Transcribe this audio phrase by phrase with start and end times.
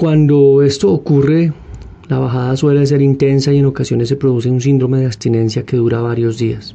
[0.00, 1.52] Cuando esto ocurre,
[2.08, 5.76] la bajada suele ser intensa y en ocasiones se produce un síndrome de abstinencia que
[5.76, 6.74] dura varios días.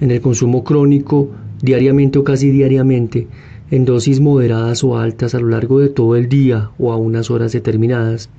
[0.00, 1.30] En el consumo crónico,
[1.62, 3.28] diariamente o casi diariamente,
[3.70, 7.30] en dosis moderadas o altas a lo largo de todo el día o a unas
[7.30, 8.30] horas determinadas,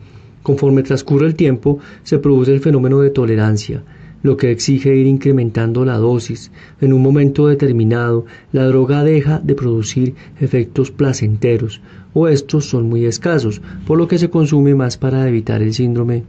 [0.43, 3.81] conforme transcurre el tiempo, se produce el fenómeno de tolerancia,
[4.21, 6.51] lo que exige ir incrementando la dosis.
[6.81, 11.81] En un momento determinado, la droga deja de producir efectos placenteros,
[12.13, 16.23] o estos son muy escasos, por lo que se consume más para evitar el síndrome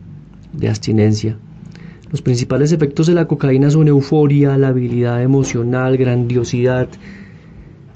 [0.53, 1.37] de abstinencia.
[2.11, 6.88] Los principales efectos de la cocaína son euforia, la habilidad emocional, grandiosidad,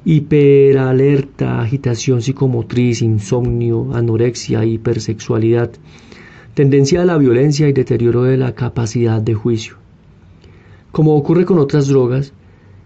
[0.05, 5.71] hiperalerta, agitación psicomotriz, insomnio, anorexia, hipersexualidad,
[6.55, 9.84] tendencia a la violencia y deterioro de la capacidad de juicio.
[10.95, 12.33] Como ocurre con otras drogas,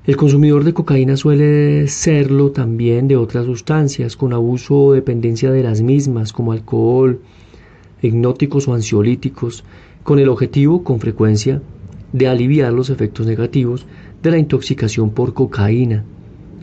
[0.07, 5.62] el consumidor de cocaína suele serlo también de otras sustancias con abuso o dependencia de
[5.62, 7.20] las mismas, como alcohol,
[8.01, 9.62] hipnóticos o ansiolíticos,
[10.05, 11.61] con el objetivo, con frecuencia,
[12.14, 13.84] de aliviar los efectos negativos
[14.23, 16.03] de la intoxicación por cocaína.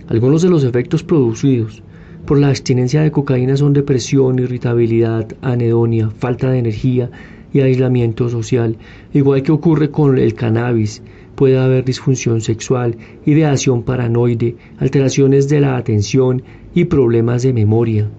[0.07, 1.83] Algunos de los efectos producidos
[2.25, 7.11] por la abstinencia de cocaína son depresión, irritabilidad, anedonia, falta de energía
[7.53, 8.77] y aislamiento social,
[9.13, 11.03] igual que ocurre con el cannabis,
[11.35, 18.09] puede haber disfunción sexual, ideación paranoide, alteraciones de la atención y problemas de memoria.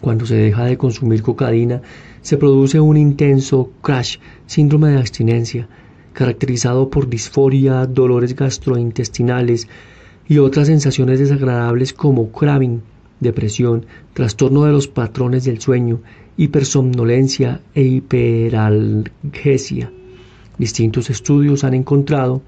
[0.00, 1.82] Cuando se deja de consumir cocaína,
[2.22, 4.16] se produce un intenso crash,
[4.46, 5.68] síndrome de abstinencia,
[6.12, 9.68] caracterizado por disforia, dolores gastrointestinales
[10.28, 12.82] y otras sensaciones desagradables como craving,
[13.20, 16.00] depresión, trastorno de los patrones del sueño,
[16.36, 19.92] hipersomnolencia e hiperalgesia.
[20.58, 22.42] Distintos estudios han encontrado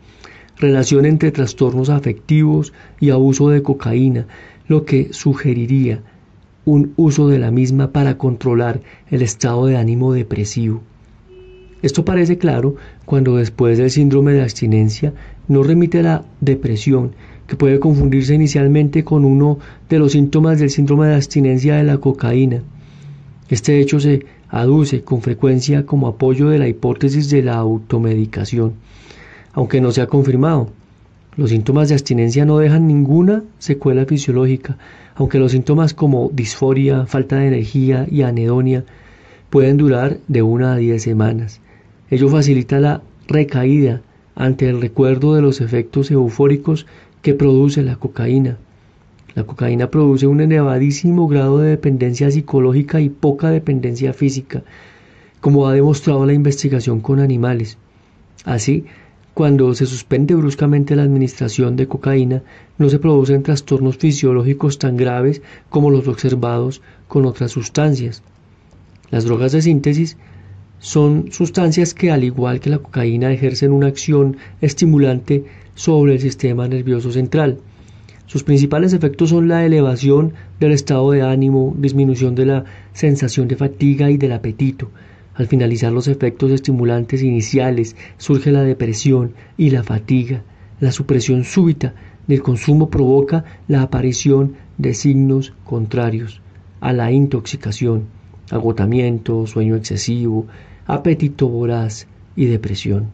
[0.58, 4.26] relación entre trastornos afectivos y abuso de cocaína,
[4.68, 6.02] lo que sugeriría
[6.64, 10.82] un uso de la misma para controlar el estado de ánimo depresivo.
[11.82, 15.12] Esto parece claro cuando después del síndrome de abstinencia
[15.48, 17.12] no remite la depresión,
[17.46, 19.58] que puede confundirse inicialmente con uno
[19.90, 22.62] de los síntomas del síndrome de abstinencia de la cocaína.
[23.50, 28.74] Este hecho se aduce con frecuencia como apoyo de la hipótesis de la automedicación,
[29.52, 30.68] aunque no se ha confirmado.
[31.36, 34.78] Los síntomas de abstinencia no dejan ninguna secuela fisiológica,
[35.16, 38.84] aunque los síntomas como disforia, falta de energía y anedonia
[39.50, 41.60] pueden durar de una a diez semanas.
[42.08, 44.02] Ello facilita la recaída
[44.36, 46.86] ante el recuerdo de los efectos eufóricos
[47.22, 48.58] que produce la cocaína.
[49.34, 54.62] La cocaína produce un elevadísimo grado de dependencia psicológica y poca dependencia física,
[55.40, 57.76] como ha demostrado la investigación con animales.
[58.44, 58.84] Así,
[59.34, 62.44] cuando se suspende bruscamente la administración de cocaína,
[62.78, 68.22] no se producen trastornos fisiológicos tan graves como los observados con otras sustancias.
[69.10, 70.16] Las drogas de síntesis
[70.78, 75.44] son sustancias que, al igual que la cocaína, ejercen una acción estimulante
[75.74, 77.58] sobre el sistema nervioso central.
[78.26, 83.56] Sus principales efectos son la elevación del estado de ánimo, disminución de la sensación de
[83.56, 84.90] fatiga y del apetito.
[85.34, 90.42] Al finalizar los efectos estimulantes iniciales surge la depresión y la fatiga.
[90.80, 91.94] La supresión súbita
[92.26, 96.40] del consumo provoca la aparición de signos contrarios
[96.80, 98.04] a la intoxicación,
[98.50, 100.46] agotamiento, sueño excesivo,
[100.86, 102.06] apetito voraz
[102.36, 103.10] y depresión.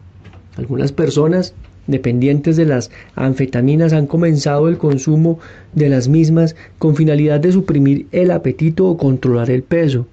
[0.57, 1.53] Algunas personas
[1.87, 5.39] dependientes de las anfetaminas han comenzado el consumo
[5.73, 10.07] de las mismas con finalidad de suprimir el apetito o controlar el peso.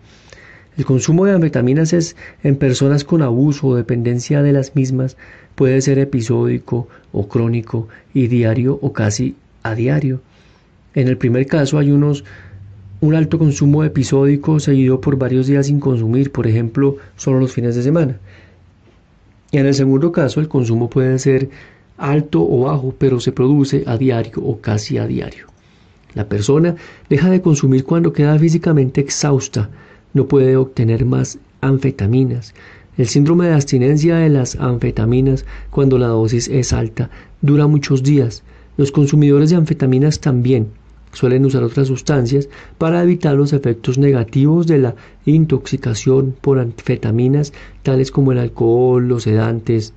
[0.76, 5.16] El consumo de anfetaminas es en personas con abuso o dependencia de las mismas
[5.56, 10.20] puede ser episódico o crónico y diario o casi a diario.
[10.94, 12.24] En el primer caso hay unos
[13.00, 17.76] un alto consumo episódico seguido por varios días sin consumir, por ejemplo, solo los fines
[17.76, 18.18] de semana.
[19.50, 21.48] En el segundo caso, el consumo puede ser
[21.96, 25.46] alto o bajo, pero se produce a diario o casi a diario.
[26.14, 26.76] La persona
[27.08, 29.70] deja de consumir cuando queda físicamente exhausta,
[30.14, 32.54] no puede obtener más anfetaminas.
[32.96, 37.10] El síndrome de abstinencia de las anfetaminas, cuando la dosis es alta,
[37.40, 38.42] dura muchos días.
[38.76, 40.68] Los consumidores de anfetaminas también
[41.18, 42.48] Suelen usar otras sustancias
[42.78, 44.94] para evitar los efectos negativos de la
[45.26, 49.94] intoxicación por anfetaminas, tales como el alcohol, los sedantes,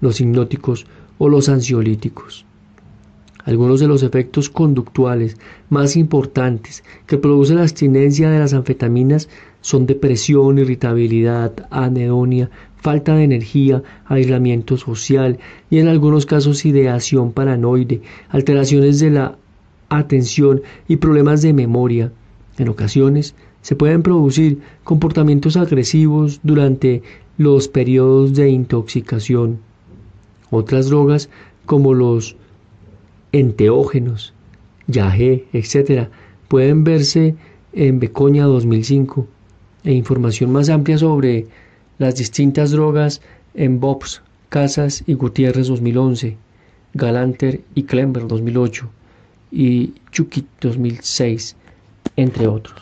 [0.00, 0.86] los hipnóticos
[1.18, 2.46] o los ansiolíticos.
[3.44, 5.36] Algunos de los efectos conductuales
[5.68, 9.28] más importantes que produce la abstinencia de las anfetaminas
[9.60, 15.38] son depresión, irritabilidad, anedonia, falta de energía, aislamiento social
[15.68, 18.00] y en algunos casos ideación paranoide,
[18.30, 19.36] alteraciones de la
[19.88, 22.12] atención y problemas de memoria.
[22.58, 23.34] En ocasiones
[23.66, 27.02] Se pueden producir comportamientos agresivos durante
[27.36, 29.58] los periodos de intoxicación.
[30.52, 31.28] Otras drogas
[31.64, 32.36] como los
[33.32, 34.34] enteógenos,
[34.86, 36.06] yagé, etc.,
[36.46, 37.34] pueden verse
[37.72, 39.26] en Becoña 2005
[39.82, 41.48] e información más amplia sobre
[41.98, 43.20] las distintas drogas
[43.54, 46.36] en Bobs, Casas y Gutiérrez 2011,
[46.94, 48.88] Galanter y Klember 2008
[49.50, 51.56] y Chukit 2006,
[52.16, 52.80] entre otros.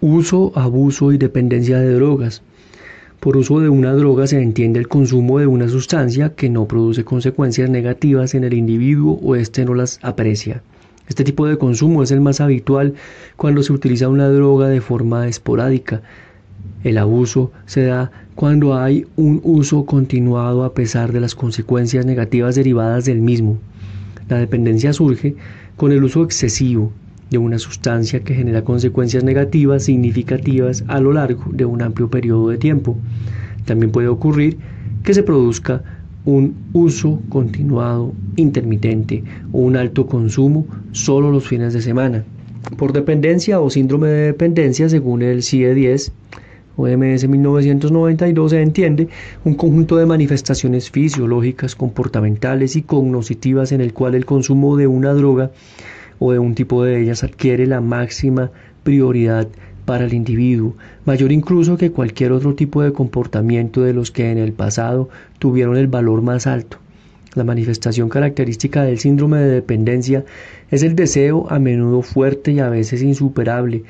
[0.00, 2.42] Uso, abuso y dependencia de drogas.
[3.20, 7.04] Por uso de una droga se entiende el consumo de una sustancia que no produce
[7.04, 10.62] consecuencias negativas en el individuo o éste no las aprecia.
[11.08, 12.94] Este tipo de consumo es el más habitual
[13.36, 16.02] cuando se utiliza una droga de forma esporádica.
[16.84, 22.54] El abuso se da cuando hay un uso continuado a pesar de las consecuencias negativas
[22.54, 23.58] derivadas del mismo.
[24.28, 25.36] La dependencia surge
[25.76, 26.92] con el uso excesivo
[27.30, 32.50] de una sustancia que genera consecuencias negativas significativas a lo largo de un amplio periodo
[32.50, 32.96] de tiempo.
[33.64, 34.58] También puede ocurrir
[35.02, 35.82] que se produzca
[36.24, 39.22] un uso continuado, intermitente
[39.52, 42.24] o un alto consumo solo los fines de semana.
[42.76, 46.12] Por dependencia o síndrome de dependencia, según el CIE-10,
[46.76, 49.08] OMS 1992 se entiende
[49.44, 55.14] un conjunto de manifestaciones fisiológicas, comportamentales y cognoscitivas en el cual el consumo de una
[55.14, 55.50] droga
[56.18, 58.50] o de un tipo de ellas adquiere la máxima
[58.82, 59.48] prioridad
[59.86, 60.74] para el individuo,
[61.04, 65.08] mayor incluso que cualquier otro tipo de comportamiento de los que en el pasado
[65.38, 66.78] tuvieron el valor más alto.
[67.34, 70.24] La manifestación característica del síndrome de dependencia
[70.70, 73.84] es el deseo a menudo fuerte y a veces insuperable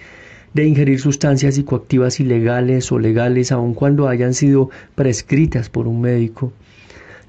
[0.56, 6.50] de ingerir sustancias psicoactivas ilegales o legales aun cuando hayan sido prescritas por un médico.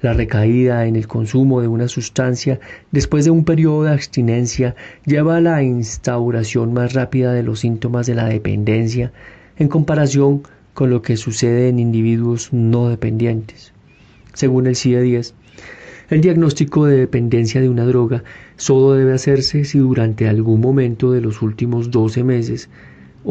[0.00, 2.58] La recaída en el consumo de una sustancia
[2.90, 8.06] después de un periodo de abstinencia lleva a la instauración más rápida de los síntomas
[8.06, 9.12] de la dependencia
[9.58, 10.42] en comparación
[10.72, 13.74] con lo que sucede en individuos no dependientes.
[14.32, 15.34] Según el CIE-10,
[16.08, 18.24] el diagnóstico de dependencia de una droga
[18.56, 22.70] solo debe hacerse si durante algún momento de los últimos 12 meses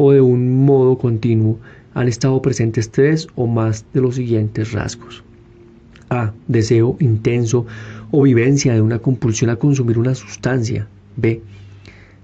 [0.00, 1.58] o de un modo continuo
[1.92, 5.24] han estado presentes tres o más de los siguientes rasgos.
[6.08, 6.32] A.
[6.46, 7.66] Deseo intenso
[8.12, 10.86] o vivencia de una compulsión a consumir una sustancia.
[11.16, 11.42] B.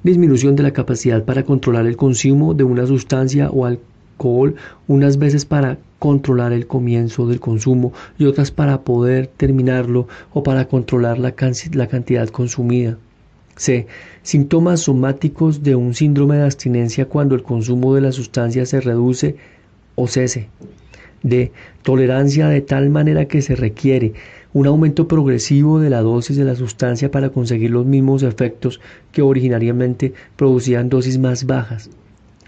[0.05, 4.55] Disminución de la capacidad para controlar el consumo de una sustancia o alcohol,
[4.87, 10.69] unas veces para controlar el comienzo del consumo y otras para poder terminarlo o para
[10.69, 11.35] controlar la,
[11.73, 12.99] la cantidad consumida.
[13.57, 13.87] C.
[14.23, 19.37] Síntomas somáticos de un síndrome de abstinencia cuando el consumo de la sustancia se reduce
[19.95, 20.49] o cese
[21.25, 21.53] de
[21.83, 24.13] tolerancia de tal manera que se requiere
[24.53, 28.81] un aumento progresivo de la dosis de la sustancia para conseguir los mismos efectos
[29.11, 31.91] que originariamente producían dosis más bajas.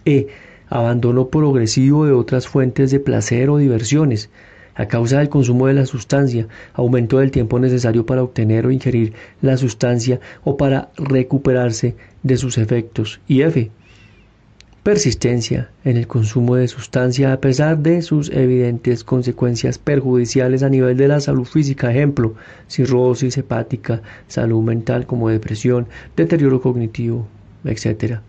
[0.05, 0.29] E.
[0.69, 4.31] Abandono progresivo de otras fuentes de placer o diversiones
[4.76, 9.14] a causa del consumo de la sustancia, aumento del tiempo necesario para obtener o ingerir
[9.43, 13.20] la sustancia o para recuperarse de sus efectos.
[13.26, 13.70] Y F
[14.87, 20.96] persistencia en el consumo de sustancia a pesar de sus evidentes consecuencias perjudiciales a nivel
[20.96, 22.37] de la salud física, ejemplo,
[22.69, 27.27] cirrosis hepática, salud mental como depresión, deterioro cognitivo,
[27.65, 28.20] etc.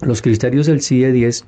[0.00, 1.44] Los criterios del CIE-10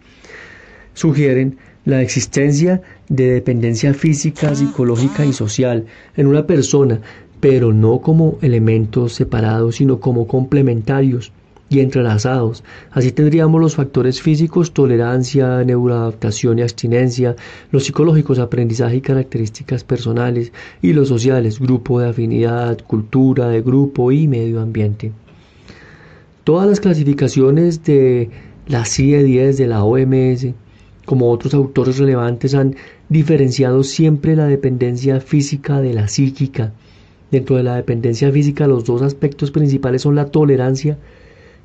[0.95, 7.01] sugieren la existencia de dependencia física, psicológica y social en una persona,
[7.41, 11.33] pero no como elementos separados, sino como complementarios
[11.71, 12.65] y entrelazados.
[12.91, 17.37] Así tendríamos los factores físicos, tolerancia, neuroadaptación y abstinencia,
[17.71, 24.13] los psicológicos, aprendizaje y características personales, y los sociales, grupo de afinidad, cultura de grupo
[24.13, 25.13] y medio ambiente.
[26.45, 28.31] Todas las clasificaciones de
[28.67, 30.49] la CIE 10 de la OMS,
[31.09, 32.77] como otros autores relevantes, han
[33.09, 36.75] diferenciado siempre la dependencia física de la psíquica.
[37.31, 40.99] Dentro de la dependencia física, los dos aspectos principales son la tolerancia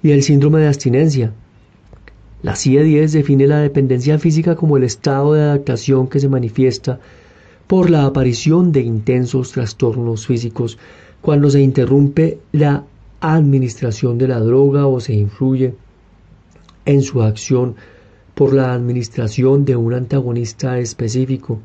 [0.01, 1.33] y el síndrome de abstinencia.
[2.41, 7.01] La CIE-10 define la dependencia física como el estado de adaptación que se manifiesta
[7.67, 10.77] por la aparición de intensos trastornos físicos
[11.21, 12.85] cuando se interrumpe la
[13.19, 15.73] administración de la droga o se influye
[16.85, 17.75] en su acción
[18.35, 21.59] por la administración de un antagonista específico.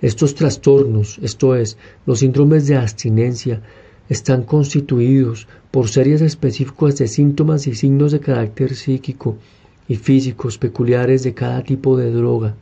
[0.00, 3.62] Estos trastornos, esto es, los síndromes de abstinencia,
[4.08, 9.36] están constituidos por series específicas de síntomas y signos de carácter psíquico
[9.88, 12.54] y físicos peculiares de cada tipo de droga.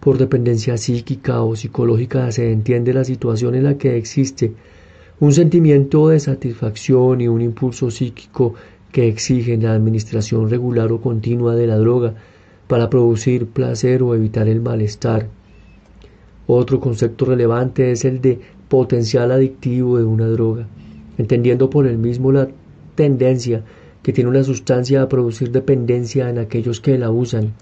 [0.00, 4.52] Por dependencia psíquica o psicológica se entiende la situación en la que existe
[5.20, 8.54] un sentimiento de satisfacción y un impulso psíquico
[8.94, 12.14] que exigen la administración regular o continua de la droga
[12.68, 15.26] para producir placer o evitar el malestar.
[16.46, 20.68] Otro concepto relevante es el de potencial adictivo de una droga,
[21.18, 22.46] entendiendo por el mismo la
[22.94, 23.64] tendencia
[24.04, 27.52] que tiene una sustancia a producir dependencia en aquellos que la usan.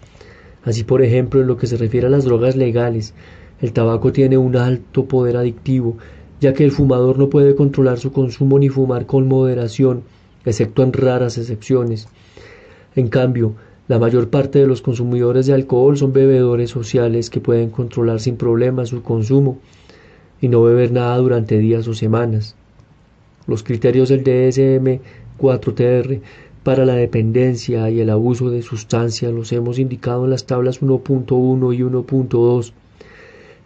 [0.64, 3.14] Así, por ejemplo, en lo que se refiere a las drogas legales,
[3.62, 5.96] el tabaco tiene un alto poder adictivo,
[6.42, 10.02] ya que el fumador no puede controlar su consumo ni fumar con moderación,
[10.44, 12.08] excepto en raras excepciones.
[12.94, 13.54] En cambio,
[13.88, 18.36] la mayor parte de los consumidores de alcohol son bebedores sociales que pueden controlar sin
[18.36, 19.58] problema su consumo
[20.40, 22.56] y no beber nada durante días o semanas.
[23.46, 26.20] Los criterios del DSM-4TR
[26.62, 31.74] para la dependencia y el abuso de sustancias los hemos indicado en las tablas 1.1
[31.74, 32.72] y 1.2.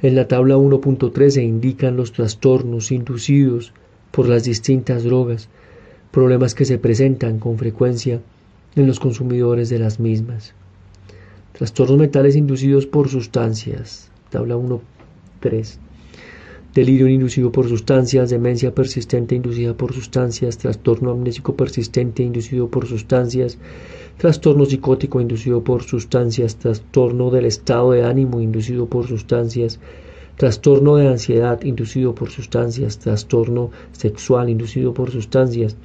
[0.02, 3.74] En la tabla 1.3 se indican los trastornos inducidos
[4.12, 5.50] por las distintas drogas,
[6.16, 8.22] problemas que se presentan con frecuencia
[8.74, 10.54] en los consumidores de las mismas.
[11.52, 15.76] Trastornos mentales inducidos por sustancias, tabla 1.3
[16.76, 23.58] delirio inducido por sustancias, demencia persistente inducida por sustancias, trastorno amnésico persistente inducido por sustancias,
[24.16, 29.80] trastorno psicótico inducido por sustancias, trastorno del estado de ánimo inducido por sustancias,
[30.36, 35.76] trastorno de ansiedad inducido por sustancias, trastorno sexual inducido por sustancias,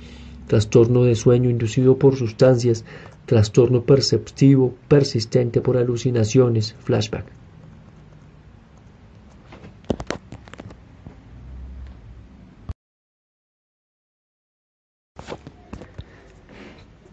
[0.47, 2.85] trastorno de sueño inducido por sustancias,
[3.25, 7.25] trastorno perceptivo persistente por alucinaciones, flashback.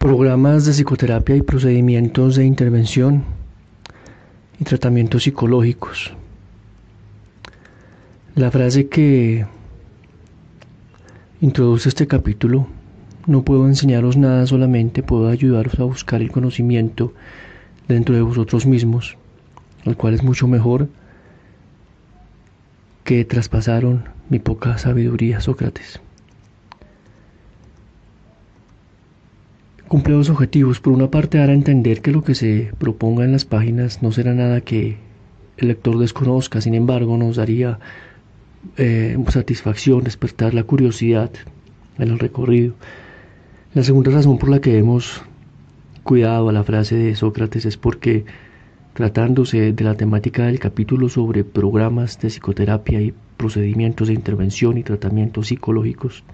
[0.09, 3.25] programas de psicoterapia y procedimientos de intervención
[4.59, 6.15] y tratamientos psicológicos.
[8.35, 9.45] La frase que
[11.43, 12.69] introduce este capítulo,
[13.29, 17.13] no puedo enseñaros nada, solamente puedo ayudaros a buscar el conocimiento
[17.87, 19.17] dentro de vosotros mismos,
[19.85, 20.89] el cual es mucho mejor
[23.05, 26.01] que traspasaron mi poca sabiduría, Sócrates.
[29.89, 30.81] cumple dos objetivos.
[30.81, 34.13] Por una parte, dar a entender que lo que se proponga en las páginas no
[34.13, 34.97] será nada que
[35.57, 37.81] el lector desconozca, sin embargo, nos daría
[38.77, 41.31] eh, satisfacción despertar la curiosidad
[41.99, 42.75] en el recorrido.
[43.79, 45.23] La segunda razón por la que hemos
[46.03, 48.25] cuidado a la frase de Sócrates es porque
[48.93, 54.83] tratándose de la temática del capítulo sobre programas de psicoterapia y procedimientos de intervención y
[54.83, 56.25] tratamientos psicológicos,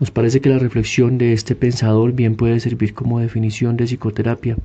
[0.00, 4.56] nos parece que la reflexión de este pensador bien puede servir como definición de psicoterapia,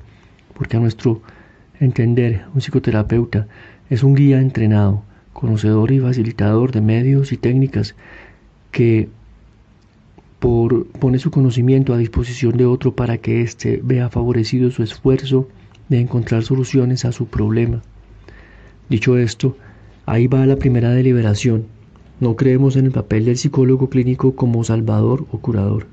[0.54, 1.20] porque a nuestro
[1.80, 3.46] entender un psicoterapeuta
[3.90, 5.02] es un guía entrenado,
[5.34, 7.94] conocedor y facilitador de medios y técnicas
[8.70, 9.10] que
[10.40, 15.48] pone su conocimiento a disposición de otro para que éste vea favorecido su esfuerzo
[15.88, 17.82] de encontrar soluciones a su problema.
[18.88, 19.56] Dicho esto,
[20.06, 21.66] ahí va la primera deliberación
[22.20, 25.86] no creemos en el papel del psicólogo clínico como salvador o curador.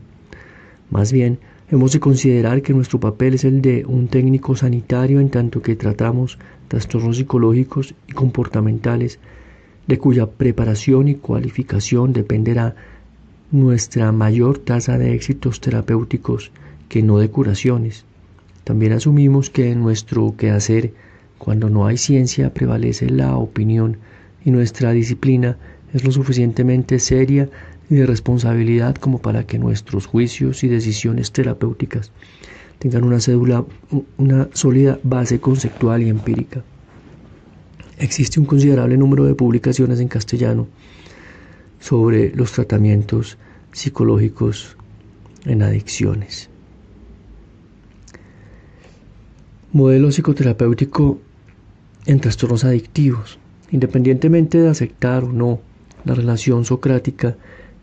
[0.91, 1.39] Más bien,
[1.71, 5.77] hemos de considerar que nuestro papel es el de un técnico sanitario en tanto que
[5.77, 6.37] tratamos
[6.67, 9.19] trastornos psicológicos y comportamentales
[9.87, 12.75] de cuya preparación y cualificación dependerá
[13.51, 16.51] nuestra mayor tasa de éxitos terapéuticos
[16.89, 18.03] que no de curaciones.
[18.63, 20.91] También asumimos que en nuestro quehacer,
[21.37, 23.97] cuando no hay ciencia, prevalece la opinión
[24.43, 25.57] y nuestra disciplina
[25.93, 27.49] es lo suficientemente seria
[27.89, 32.11] y de responsabilidad como para que nuestros juicios y decisiones terapéuticas
[32.79, 33.63] tengan una cédula,
[34.17, 36.63] una sólida base conceptual y empírica.
[37.97, 40.67] Existe un considerable número de publicaciones en castellano
[41.79, 43.37] sobre los tratamientos
[43.71, 44.75] psicológicos
[45.45, 46.49] en adicciones.
[49.71, 51.19] Modelo psicoterapéutico
[52.05, 53.37] en trastornos adictivos.
[53.69, 55.59] Independientemente de aceptar o no
[56.05, 57.35] la relación socrática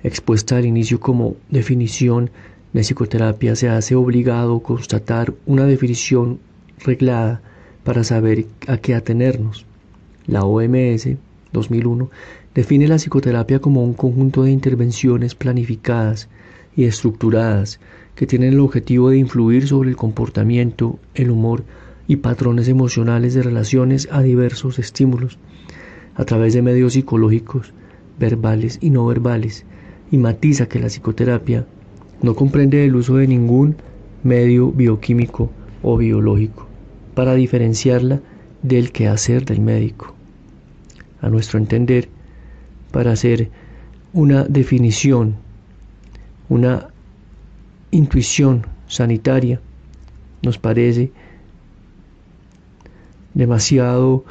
[0.02, 2.30] expuesta al inicio como definición
[2.72, 6.40] de psicoterapia se hace obligado constatar una definición
[6.84, 7.42] reglada
[7.84, 9.66] para saber a qué atenernos.
[10.26, 11.08] La OMS
[11.52, 12.10] 2001
[12.54, 16.28] define la psicoterapia como un conjunto de intervenciones planificadas
[16.76, 17.80] y estructuradas
[18.14, 21.64] que tienen el objetivo de influir sobre el comportamiento, el humor
[22.06, 25.38] y patrones emocionales de relaciones a diversos estímulos
[26.14, 27.72] a través de medios psicológicos
[28.18, 29.64] verbales y no verbales,
[30.12, 31.66] y matiza que la psicoterapia
[32.22, 33.76] no comprende el uso de ningún
[34.22, 35.50] medio bioquímico
[35.82, 36.68] o biológico
[37.14, 38.20] para diferenciarla
[38.62, 40.14] del quehacer del médico.
[41.20, 42.08] A nuestro entender,
[42.94, 43.50] para hacer
[44.12, 45.34] una definición,
[46.48, 46.90] una
[47.90, 49.60] intuición sanitaria.
[50.42, 51.10] Nos parece
[53.34, 54.24] demasiado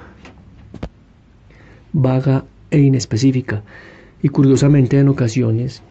[1.92, 3.64] vaga e inespecífica.
[4.22, 5.82] Y curiosamente en ocasiones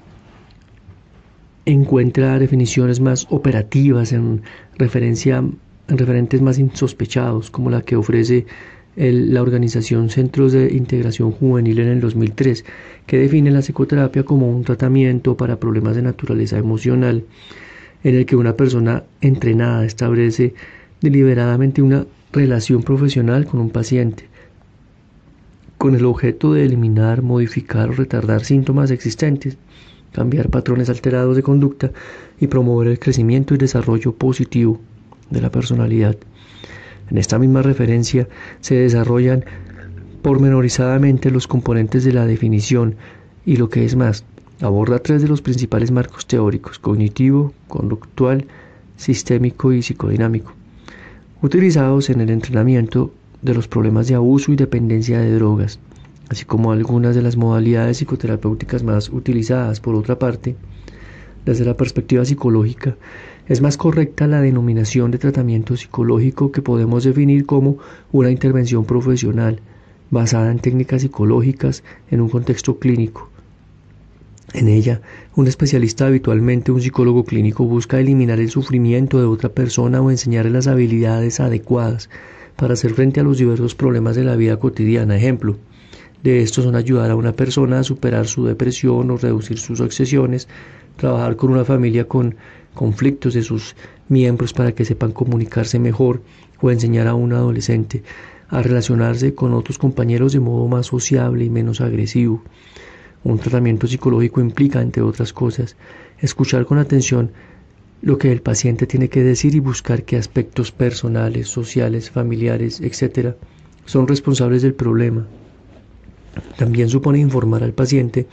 [1.66, 4.40] encuentra definiciones más operativas en
[4.78, 5.44] referencia
[5.88, 8.46] en referentes más insospechados como la que ofrece
[8.96, 12.64] la organización Centros de Integración Juvenil en el 2003,
[13.06, 17.24] que define la psicoterapia como un tratamiento para problemas de naturaleza emocional,
[18.04, 20.54] en el que una persona entrenada establece
[21.00, 24.28] deliberadamente una relación profesional con un paciente,
[25.78, 29.56] con el objeto de eliminar, modificar o retardar síntomas existentes,
[30.12, 31.90] cambiar patrones alterados de conducta
[32.40, 34.80] y promover el crecimiento y desarrollo positivo
[35.30, 36.16] de la personalidad.
[37.12, 38.26] En esta misma referencia
[38.60, 39.44] se desarrollan
[40.22, 42.94] pormenorizadamente los componentes de la definición
[43.44, 44.24] y lo que es más,
[44.62, 48.46] aborda tres de los principales marcos teóricos, cognitivo, conductual,
[48.96, 50.54] sistémico y psicodinámico,
[51.42, 55.80] utilizados en el entrenamiento de los problemas de abuso y dependencia de drogas,
[56.30, 59.80] así como algunas de las modalidades psicoterapéuticas más utilizadas.
[59.80, 60.56] Por otra parte,
[61.44, 62.96] desde la perspectiva psicológica,
[63.48, 67.78] es más correcta la denominación de tratamiento psicológico que podemos definir como
[68.12, 69.60] una intervención profesional
[70.10, 73.30] basada en técnicas psicológicas en un contexto clínico.
[74.52, 75.00] En ella,
[75.34, 80.50] un especialista, habitualmente un psicólogo clínico, busca eliminar el sufrimiento de otra persona o enseñarle
[80.50, 82.10] las habilidades adecuadas
[82.56, 85.16] para hacer frente a los diversos problemas de la vida cotidiana.
[85.16, 85.56] Ejemplo,
[86.22, 90.48] de estos son ayudar a una persona a superar su depresión o reducir sus obsesiones,
[90.96, 92.36] trabajar con una familia con
[92.74, 93.76] conflictos de sus
[94.08, 96.22] miembros para que sepan comunicarse mejor
[96.60, 98.02] o enseñar a un adolescente
[98.48, 102.42] a relacionarse con otros compañeros de modo más sociable y menos agresivo.
[103.24, 105.76] Un tratamiento psicológico implica, entre otras cosas,
[106.20, 107.32] escuchar con atención
[108.02, 113.36] lo que el paciente tiene que decir y buscar qué aspectos personales, sociales, familiares, etc.,
[113.86, 115.26] son responsables del problema.
[116.56, 118.26] También supone informar al paciente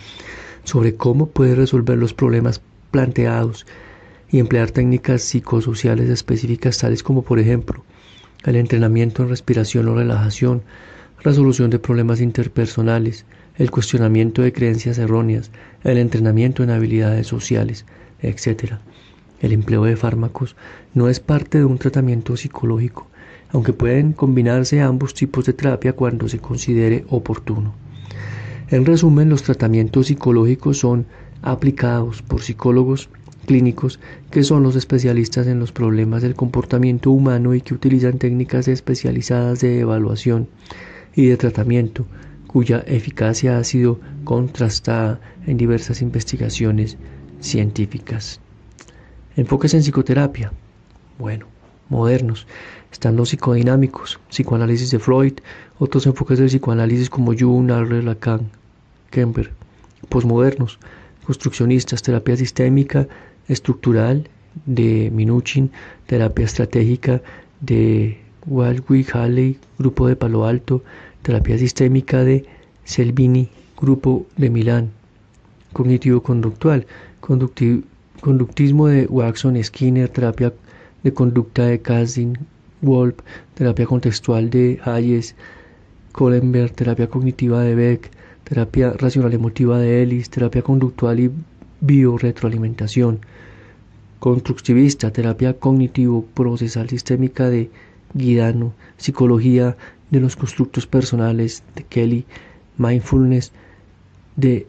[0.64, 3.66] sobre cómo puede resolver los problemas planteados
[4.32, 7.84] y emplear técnicas psicosociales específicas tales como por ejemplo
[8.46, 10.62] el entrenamiento en respiración o relajación,
[11.22, 13.26] resolución de problemas interpersonales,
[13.58, 15.52] el cuestionamiento de creencias erróneas,
[15.84, 17.86] el entrenamiento en habilidades sociales,
[18.22, 18.76] etc.
[19.42, 20.56] El empleo de fármacos
[20.94, 23.08] no es parte de un tratamiento psicológico,
[23.52, 27.74] aunque pueden combinarse ambos tipos de terapia cuando se considere oportuno.
[28.70, 31.06] En resumen, los tratamientos psicológicos son
[31.42, 33.10] aplicados por psicólogos
[33.50, 38.68] clínicos que son los especialistas en los problemas del comportamiento humano y que utilizan técnicas
[38.68, 40.48] especializadas de evaluación
[41.16, 42.06] y de tratamiento
[42.46, 46.98] cuya eficacia ha sido contrastada en diversas investigaciones
[47.40, 48.40] científicas.
[49.36, 50.52] Enfoques en psicoterapia.
[51.18, 51.48] Bueno,
[51.90, 52.46] modernos.
[52.92, 55.34] Están los psicodinámicos, psicoanálisis de Freud,
[55.80, 58.52] otros enfoques del psicoanálisis como Jung, Adler, Lacan,
[59.10, 59.52] Kemper.
[60.08, 60.78] Posmodernos,
[61.26, 63.08] construccionistas, terapia sistémica,
[63.50, 64.28] estructural
[64.66, 65.70] de Minuchin,
[66.08, 67.22] terapia estratégica
[67.60, 70.84] de Waldwick Halley, grupo de Palo Alto,
[71.22, 72.46] terapia sistémica de
[72.86, 74.90] Selvini, grupo de Milán,
[75.74, 76.86] cognitivo-conductual,
[77.20, 80.54] conductismo de Waxon Skinner, terapia
[81.04, 82.38] de conducta de Kazdin,
[82.82, 83.16] Wolf,
[83.56, 85.36] terapia contextual de Hayes,
[86.12, 88.12] Kohlenberg, terapia cognitiva de Beck,
[88.44, 91.32] terapia racional emotiva de Ellis, terapia conductual y
[91.82, 93.20] bioretroalimentación,
[94.20, 97.70] constructivista, terapia cognitivo-procesal sistémica de
[98.14, 99.78] Guidano, psicología
[100.10, 102.26] de los constructos personales de Kelly,
[102.78, 103.52] mindfulness
[104.36, 104.68] de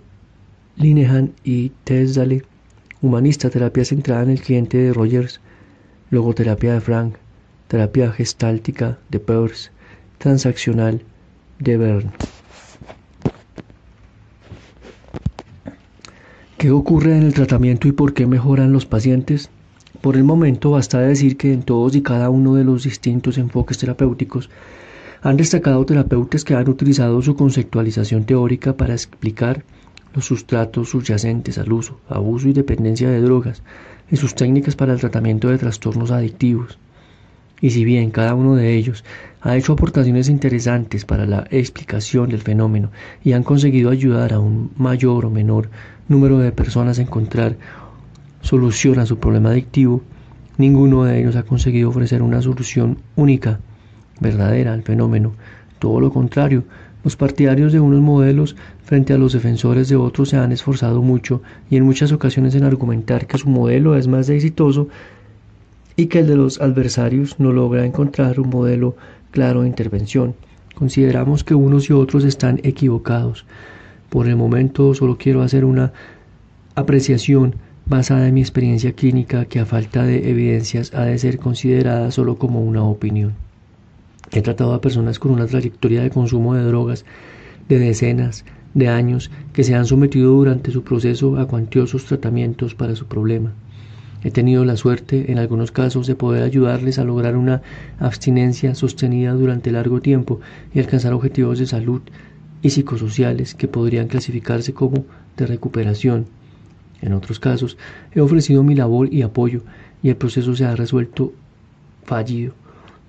[0.76, 2.44] Linehan y Tesdale,
[3.02, 5.40] humanista, terapia centrada en el cliente de Rogers,
[6.10, 7.14] logoterapia de Frank,
[7.68, 9.70] terapia gestáltica de Peirce,
[10.18, 11.02] transaccional
[11.58, 12.12] de Bern.
[16.60, 19.48] ¿Qué ocurre en el tratamiento y por qué mejoran los pacientes?
[20.02, 23.78] Por el momento basta decir que en todos y cada uno de los distintos enfoques
[23.78, 24.50] terapéuticos
[25.22, 29.64] han destacado terapeutas que han utilizado su conceptualización teórica para explicar
[30.14, 33.62] los sustratos subyacentes al uso, abuso y dependencia de drogas
[34.10, 36.78] y sus técnicas para el tratamiento de trastornos adictivos.
[37.62, 39.02] Y si bien cada uno de ellos
[39.40, 42.90] ha hecho aportaciones interesantes para la explicación del fenómeno
[43.24, 45.70] y han conseguido ayudar a un mayor o menor
[46.10, 47.56] número de personas encontrar
[48.42, 50.02] solución a su problema adictivo,
[50.58, 53.60] ninguno de ellos ha conseguido ofrecer una solución única,
[54.18, 55.34] verdadera al fenómeno.
[55.78, 56.64] Todo lo contrario,
[57.04, 61.42] los partidarios de unos modelos frente a los defensores de otros se han esforzado mucho
[61.70, 64.88] y en muchas ocasiones en argumentar que su modelo es más exitoso
[65.94, 68.96] y que el de los adversarios no logra encontrar un modelo
[69.30, 70.34] claro de intervención.
[70.74, 73.46] Consideramos que unos y otros están equivocados.
[74.10, 75.92] Por el momento solo quiero hacer una
[76.74, 77.54] apreciación
[77.86, 82.36] basada en mi experiencia clínica que a falta de evidencias ha de ser considerada solo
[82.36, 83.34] como una opinión.
[84.32, 87.04] He tratado a personas con una trayectoria de consumo de drogas
[87.68, 88.44] de decenas
[88.74, 93.52] de años que se han sometido durante su proceso a cuantiosos tratamientos para su problema.
[94.24, 97.62] He tenido la suerte, en algunos casos, de poder ayudarles a lograr una
[98.00, 100.40] abstinencia sostenida durante largo tiempo
[100.74, 102.02] y alcanzar objetivos de salud
[102.62, 105.04] y psicosociales que podrían clasificarse como
[105.36, 106.26] de recuperación.
[107.02, 107.78] En otros casos,
[108.14, 109.62] he ofrecido mi labor y apoyo
[110.02, 111.32] y el proceso se ha resuelto
[112.04, 112.54] fallido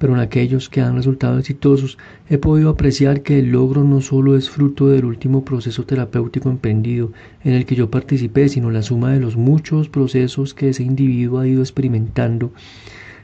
[0.01, 4.35] pero en aquellos que han resultado exitosos he podido apreciar que el logro no solo
[4.35, 7.11] es fruto del último proceso terapéutico emprendido
[7.43, 11.37] en el que yo participé, sino la suma de los muchos procesos que ese individuo
[11.37, 12.51] ha ido experimentando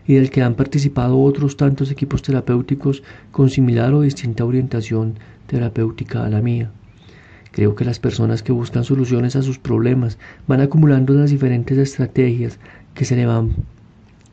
[0.06, 5.16] y del que han participado otros tantos equipos terapéuticos con similar o distinta orientación
[5.48, 6.72] terapéutica a la mía.
[7.52, 12.60] Creo que las personas que buscan soluciones a sus problemas van acumulando las diferentes estrategias
[12.94, 13.52] que se le van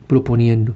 [0.07, 0.75] proponiendo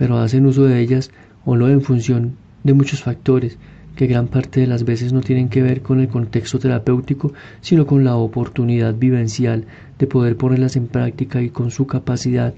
[0.00, 1.10] pero hacen uso de ellas
[1.44, 3.58] o no en función de muchos factores
[3.96, 7.86] que gran parte de las veces no tienen que ver con el contexto terapéutico, sino
[7.86, 9.66] con la oportunidad vivencial
[9.98, 12.54] de poder ponerlas en práctica y con su capacidad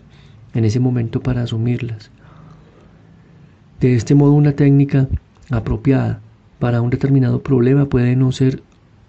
[0.54, 2.12] en ese momento para asumirlas.
[3.80, 5.08] De este modo, una técnica
[5.50, 6.20] apropiada
[6.62, 8.62] para un determinado problema puede no ser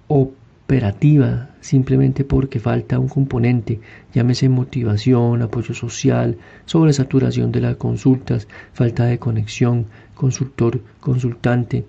[0.08, 3.80] operativa simplemente porque falta un componente,
[4.12, 9.86] llámese motivación, apoyo social, sobresaturación de las consultas, falta de conexión,
[10.16, 11.86] consultor, consultante.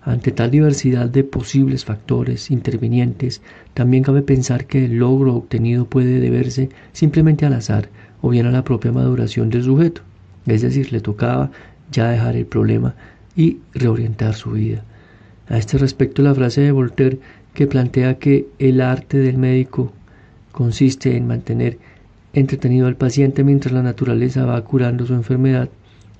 [0.00, 3.42] Ante tal diversidad de posibles factores intervinientes,
[3.74, 7.90] también cabe pensar que el logro obtenido puede deberse simplemente al azar
[8.22, 10.00] o bien a la propia maduración del sujeto,
[10.46, 11.50] es decir, le tocaba
[11.92, 12.94] ya dejar el problema
[13.36, 14.84] y reorientar su vida.
[15.48, 17.18] A este respecto, la frase de Voltaire
[17.52, 19.92] que plantea que el arte del médico
[20.52, 21.78] consiste en mantener
[22.32, 25.68] entretenido al paciente mientras la naturaleza va curando su enfermedad,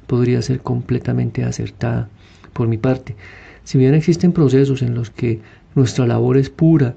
[0.07, 2.09] podría ser completamente acertada.
[2.53, 3.16] Por mi parte,
[3.64, 5.40] si bien existen procesos en los que
[5.74, 6.94] nuestra labor es pura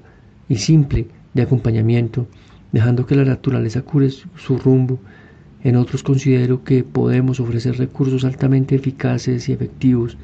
[0.48, 2.26] y simple de acompañamiento,
[2.70, 5.00] dejando que la naturaleza cure su rumbo,
[5.64, 10.16] en otros considero que podemos ofrecer recursos altamente eficaces y efectivos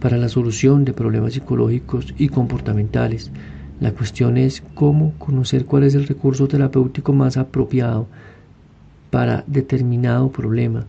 [0.00, 3.30] para la solución de problemas psicológicos y comportamentales.
[3.80, 8.06] La cuestión es cómo conocer cuál es el recurso terapéutico más apropiado
[9.10, 10.86] para determinado problema,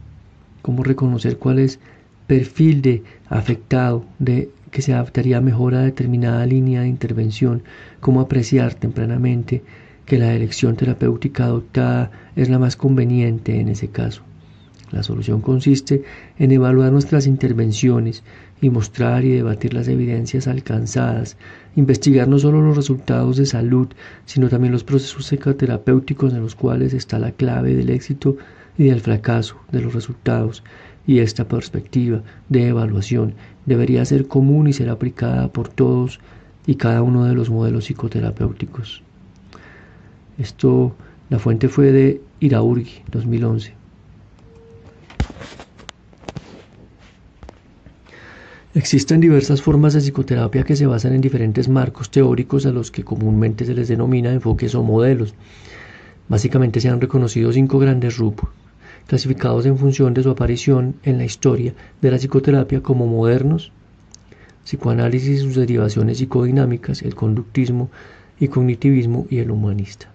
[0.62, 1.80] cómo reconocer cuál es
[2.28, 7.64] perfil de afectado de que se adaptaría mejor a determinada línea de intervención,
[8.02, 9.64] cómo apreciar tempranamente
[10.08, 14.24] que la elección terapéutica adoptada es la más conveniente en ese caso.
[14.90, 16.04] La solución consiste
[16.40, 18.24] en evaluar nuestras intervenciones
[18.62, 21.36] y mostrar y debatir las evidencias alcanzadas,
[21.76, 23.90] investigar no solo los resultados de salud,
[24.26, 28.38] sino también los procesos psicoterapéuticos en los cuales está la clave del éxito
[28.78, 30.64] y del fracaso de los resultados.
[31.06, 33.34] Y esta perspectiva de evaluación
[33.66, 36.22] debería ser común y ser aplicada por todos
[36.66, 39.04] y cada uno de los modelos psicoterapéuticos.
[40.38, 40.96] Esto,
[41.30, 43.74] la fuente fue de Iraurgi, 2011.
[48.76, 53.04] Existen diversas formas de psicoterapia que se basan en diferentes marcos teóricos a los que
[53.04, 55.34] comúnmente se les denomina enfoques o modelos.
[56.30, 58.50] Básicamente se han reconocido cinco grandes grupos,
[59.08, 63.72] clasificados en función de su aparición en la historia de la psicoterapia como modernos,
[64.64, 67.90] psicoanálisis y sus derivaciones psicodinámicas, el conductismo
[68.40, 70.12] y cognitivismo y el humanista.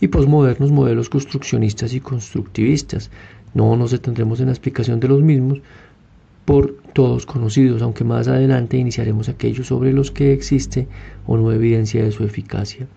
[0.00, 3.10] Y posmodernos, modelos construccionistas y constructivistas.
[3.54, 5.60] No nos detendremos en la explicación de los mismos,
[6.44, 10.88] por todos conocidos, aunque más adelante iniciaremos aquellos sobre los que existe
[11.26, 12.88] o no evidencia de su eficacia.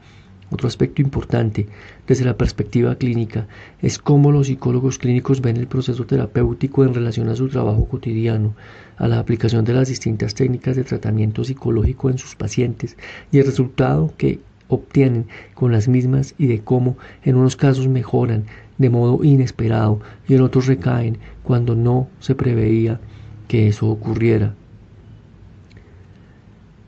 [0.49, 1.67] Otro aspecto importante
[2.07, 3.47] desde la perspectiva clínica
[3.81, 8.55] es cómo los psicólogos clínicos ven el proceso terapéutico en relación a su trabajo cotidiano,
[8.97, 12.97] a la aplicación de las distintas técnicas de tratamiento psicológico en sus pacientes
[13.31, 14.39] y el resultado que
[14.73, 18.45] obtienen con las mismas y de cómo en unos casos mejoran
[18.77, 22.99] de modo inesperado y en otros recaen cuando no se preveía
[23.47, 24.55] que eso ocurriera.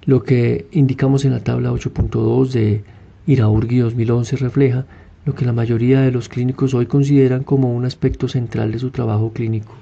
[0.06, 2.84] Lo que indicamos en la tabla 8.2 de
[3.28, 4.86] Iraurgi 2011 refleja
[5.26, 8.92] lo que la mayoría de los clínicos hoy consideran como un aspecto central de su
[8.92, 9.74] trabajo clínico,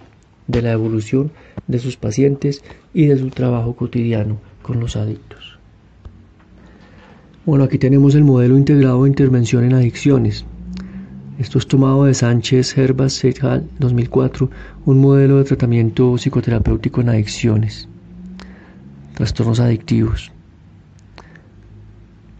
[0.48, 1.32] de la evolución
[1.68, 2.63] de sus pacientes
[2.94, 5.53] y de su trabajo cotidiano con los adictos.
[7.45, 10.45] Bueno, aquí tenemos el modelo integrado de intervención en adicciones.
[11.38, 14.49] Esto es tomado de Sánchez Herbas Seital 2004,
[14.86, 17.89] un modelo de tratamiento psicoterapéutico en adicciones,
[19.15, 20.32] trastornos adictivos.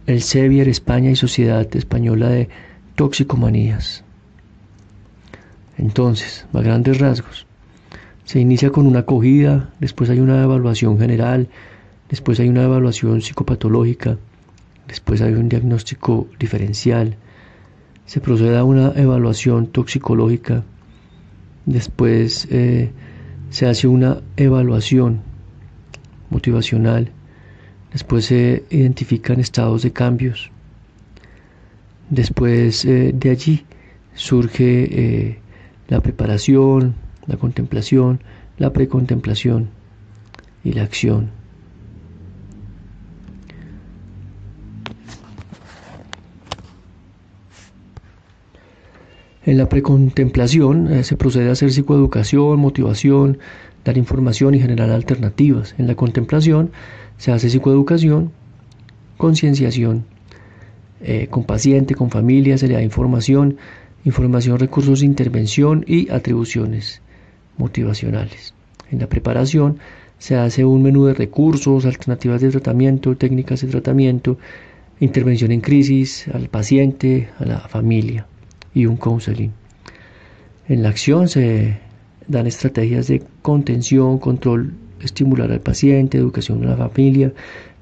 [0.06, 2.48] El Sevier España y Sociedad Española de
[2.94, 4.04] Toxicomanías.
[5.76, 7.46] Entonces, a grandes rasgos,
[8.24, 11.50] se inicia con una acogida, después hay una evaluación general,
[12.08, 14.16] después hay una evaluación psicopatológica,
[14.88, 17.16] después hay un diagnóstico diferencial,
[18.06, 20.64] se procede a una evaluación toxicológica,
[21.66, 22.90] después eh,
[23.50, 25.22] se hace una evaluación
[26.30, 27.10] motivacional,
[27.92, 30.50] después se identifican estados de cambios,
[32.10, 33.64] después eh, de allí
[34.14, 35.38] surge eh,
[35.88, 36.94] la preparación,
[37.26, 38.20] la contemplación,
[38.58, 39.70] la precontemplación
[40.62, 41.30] y la acción.
[49.46, 53.36] En la precontemplación eh, se procede a hacer psicoeducación, motivación,
[53.84, 55.74] dar información y generar alternativas.
[55.76, 56.70] En la contemplación
[57.18, 58.32] se hace psicoeducación,
[59.18, 60.06] concienciación,
[61.02, 63.58] eh, con paciente, con familia, se le da información,
[64.06, 67.02] información, recursos de intervención y atribuciones
[67.58, 68.54] motivacionales.
[68.90, 69.78] En la preparación
[70.16, 74.38] se hace un menú de recursos, alternativas de tratamiento, técnicas de tratamiento,
[75.00, 78.26] intervención en crisis al paciente, a la familia
[78.74, 79.52] y un counseling.
[80.68, 81.78] En la acción se
[82.26, 87.32] dan estrategias de contención, control, estimular al paciente, educación a la familia,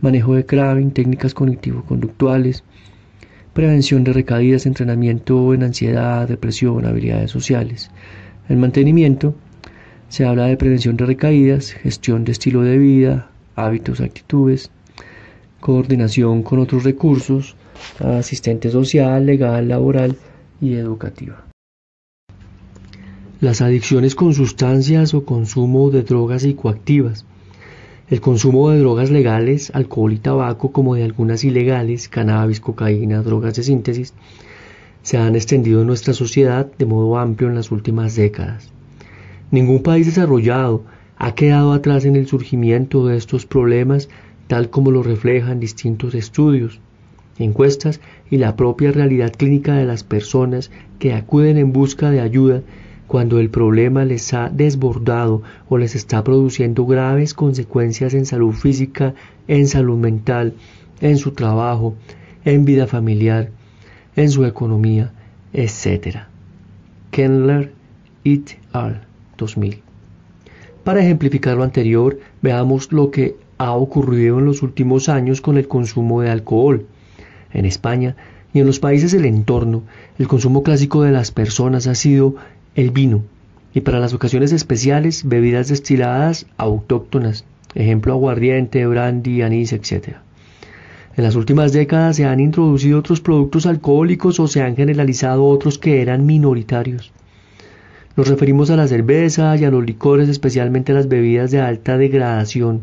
[0.00, 2.64] manejo de craving, técnicas cognitivo-conductuales,
[3.52, 7.90] prevención de recaídas, entrenamiento en ansiedad, depresión, habilidades sociales.
[8.48, 9.34] El mantenimiento
[10.08, 14.70] se habla de prevención de recaídas, gestión de estilo de vida, hábitos, actitudes,
[15.60, 17.54] coordinación con otros recursos,
[18.00, 20.16] asistente social, legal, laboral,
[20.62, 21.44] y educativa.
[23.40, 27.26] Las adicciones con sustancias o consumo de drogas psicoactivas.
[28.08, 33.56] El consumo de drogas legales, alcohol y tabaco, como de algunas ilegales, cannabis, cocaína, drogas
[33.56, 34.14] de síntesis,
[35.02, 38.70] se han extendido en nuestra sociedad de modo amplio en las últimas décadas.
[39.50, 40.84] Ningún país desarrollado
[41.18, 44.08] ha quedado atrás en el surgimiento de estos problemas
[44.46, 46.80] tal como lo reflejan distintos estudios
[47.38, 52.62] encuestas y la propia realidad clínica de las personas que acuden en busca de ayuda
[53.06, 59.14] cuando el problema les ha desbordado o les está produciendo graves consecuencias en salud física,
[59.48, 60.54] en salud mental,
[61.00, 61.94] en su trabajo,
[62.44, 63.50] en vida familiar,
[64.16, 65.12] en su economía,
[65.52, 66.20] etc.
[67.10, 67.72] Kendler
[68.24, 69.06] et al.
[69.36, 69.82] 2000.
[70.84, 75.68] Para ejemplificar lo anterior, veamos lo que ha ocurrido en los últimos años con el
[75.68, 76.86] consumo de alcohol.
[77.52, 78.16] En España
[78.52, 79.82] y en los países del entorno,
[80.18, 82.36] el consumo clásico de las personas ha sido
[82.74, 83.22] el vino
[83.74, 90.16] y para las ocasiones especiales bebidas destiladas autóctonas, ejemplo aguardiente, brandy, anís, etc.
[91.16, 95.78] En las últimas décadas se han introducido otros productos alcohólicos o se han generalizado otros
[95.78, 97.12] que eran minoritarios.
[98.16, 102.82] Nos referimos a la cerveza y a los licores, especialmente las bebidas de alta degradación,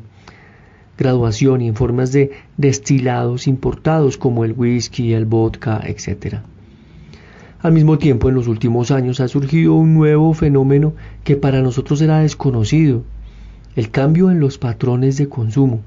[0.99, 6.39] graduación y en formas de destilados importados como el whisky, el vodka, etc.
[7.61, 12.01] Al mismo tiempo, en los últimos años ha surgido un nuevo fenómeno que para nosotros
[12.01, 13.03] era desconocido,
[13.77, 15.79] el cambio en los patrones de consumo.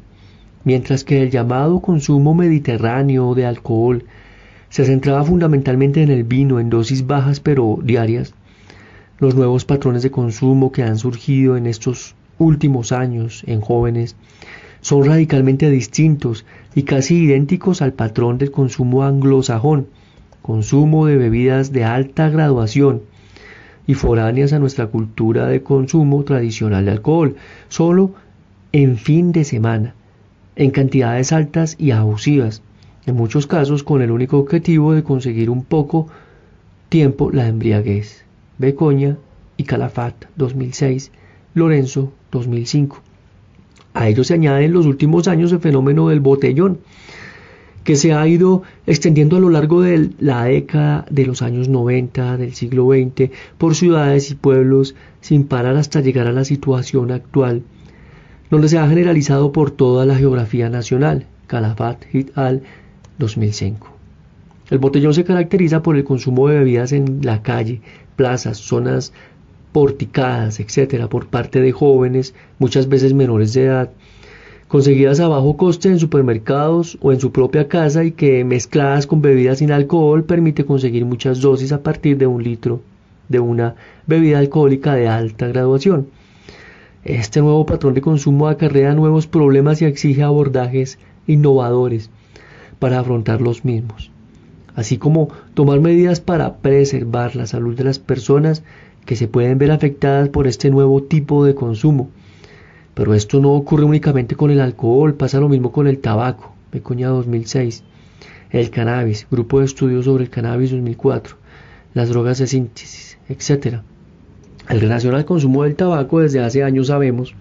[0.64, 4.05] Mientras que el llamado consumo mediterráneo de alcohol
[4.70, 8.33] se centraba fundamentalmente en el vino en dosis bajas pero diarias,
[9.18, 14.16] los nuevos patrones de consumo que han surgido en estos últimos años en jóvenes
[14.83, 19.87] son radicalmente distintos y casi idénticos al patrón del consumo anglosajón,
[20.42, 23.03] consumo de bebidas de alta graduación
[23.87, 27.37] y foráneas a nuestra cultura de consumo tradicional de alcohol,
[27.68, 28.14] solo
[28.73, 29.95] en fin de semana,
[30.57, 32.62] en cantidades altas y abusivas,
[33.07, 36.09] en muchos casos con el único objetivo de conseguir un poco
[36.88, 38.25] tiempo la embriaguez.
[38.59, 39.16] Becoña
[39.57, 41.12] y Calafat 2006,
[41.55, 43.12] Lorenzo 2005.
[43.94, 46.78] A ello se añade en los últimos años el fenómeno del botellón,
[47.85, 52.37] que se ha ido extendiendo a lo largo de la década de los años 90
[52.37, 57.62] del siglo XX por ciudades y pueblos sin parar hasta llegar a la situación actual,
[58.50, 61.26] donde se ha generalizado por toda la geografía nacional.
[61.46, 62.62] Calafat et al
[63.18, 63.88] 2005.
[64.70, 67.83] El botellón se caracteriza por el consumo de bebidas en la calle,
[68.16, 69.12] plazas, zonas
[69.72, 73.90] porticadas, etcétera, por parte de jóvenes, muchas veces menores de edad,
[74.68, 79.20] conseguidas a bajo coste en supermercados o en su propia casa y que mezcladas con
[79.20, 82.80] bebidas sin alcohol permite conseguir muchas dosis a partir de un litro
[83.28, 83.74] de una
[84.06, 86.06] bebida alcohólica de alta graduación.
[87.04, 92.11] Este nuevo patrón de consumo acarrea nuevos problemas y exige abordajes innovadores
[92.78, 94.11] para afrontar los mismos,
[94.74, 98.62] así como tomar medidas para preservar la salud de las personas
[99.04, 102.10] que se pueden ver afectadas por este nuevo tipo de consumo.
[102.94, 107.08] Pero esto no ocurre únicamente con el alcohol, pasa lo mismo con el tabaco, Becoña
[107.08, 107.84] 2006,
[108.50, 111.36] el cannabis, Grupo de Estudios sobre el Cannabis 2004,
[111.94, 113.78] las drogas de síntesis, etc.
[114.68, 117.34] En relación al consumo del tabaco, desde hace años sabemos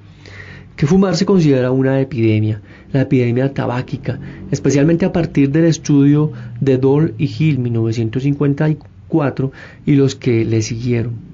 [0.76, 4.19] que fumar se considera una epidemia, la epidemia tabáquica,
[4.52, 9.52] especialmente a partir del estudio de Dole y Hill 1954
[9.86, 11.31] y los que le siguieron.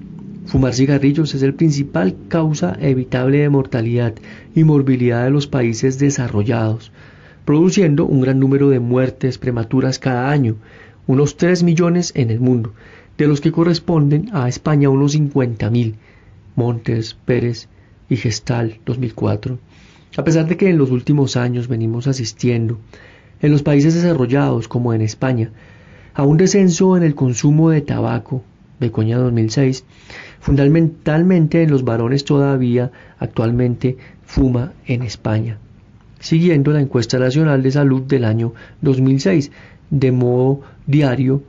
[0.48, 4.14] Fumar cigarrillos es el principal causa evitable de mortalidad
[4.54, 6.90] y morbilidad de los países desarrollados,
[7.44, 10.56] produciendo un gran número de muertes prematuras cada año,
[11.06, 12.72] unos 3 millones en el mundo,
[13.18, 15.96] de los que corresponden a España unos 50.000.
[16.56, 17.68] Montes, Pérez
[18.08, 19.58] y Gestal 2004.
[20.16, 22.78] A pesar de que en los últimos años venimos asistiendo,
[23.42, 25.52] en los países desarrollados como en España,
[26.14, 28.42] a un descenso en el consumo de tabaco,
[28.80, 29.84] Becoña 2006,
[30.40, 35.58] Fundamentalmente en los varones todavía actualmente fuma en España,
[36.20, 39.50] siguiendo la encuesta nacional de salud del año 2006,
[39.90, 41.42] de modo diario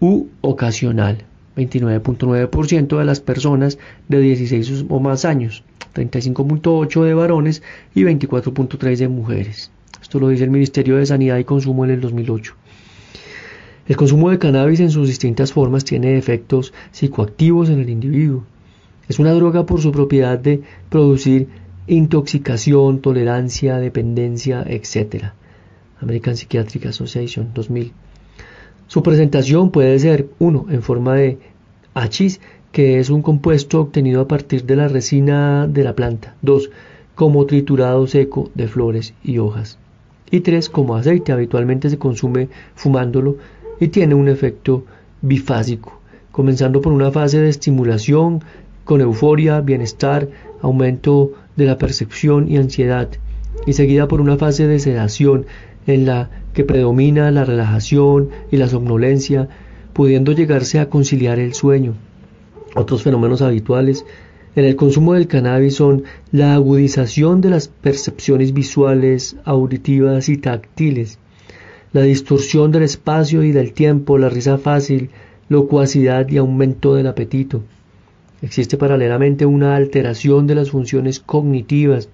[0.00, 1.24] u ocasional.
[1.56, 5.64] 29.9% de las personas de 16 o más años,
[5.94, 7.62] 35.8% de varones
[7.94, 9.70] y 24.3% de mujeres.
[10.00, 12.54] Esto lo dice el Ministerio de Sanidad y Consumo en el 2008.
[13.90, 18.44] El consumo de cannabis en sus distintas formas tiene efectos psicoactivos en el individuo.
[19.08, 21.48] Es una droga por su propiedad de producir
[21.88, 25.32] intoxicación, tolerancia, dependencia, etc.
[26.00, 27.92] American Psychiatric Association 2000.
[28.86, 30.66] Su presentación puede ser 1.
[30.70, 31.38] en forma de
[31.92, 36.36] hachís, que es un compuesto obtenido a partir de la resina de la planta.
[36.42, 36.70] 2.
[37.16, 39.80] como triturado seco de flores y hojas.
[40.30, 40.68] Y 3.
[40.70, 43.38] como aceite, habitualmente se consume fumándolo
[43.80, 44.84] y tiene un efecto
[45.22, 45.98] bifásico,
[46.30, 48.44] comenzando por una fase de estimulación
[48.84, 50.28] con euforia, bienestar,
[50.62, 53.08] aumento de la percepción y ansiedad,
[53.66, 55.46] y seguida por una fase de sedación
[55.86, 59.48] en la que predomina la relajación y la somnolencia,
[59.92, 61.94] pudiendo llegarse a conciliar el sueño.
[62.74, 64.04] Otros fenómenos habituales
[64.56, 71.19] en el consumo del cannabis son la agudización de las percepciones visuales, auditivas y táctiles,
[71.92, 75.10] la distorsión del espacio y del tiempo, la risa fácil,
[75.48, 77.62] locuacidad y aumento del apetito.
[78.42, 82.08] Existe paralelamente una alteración de las funciones cognitivas,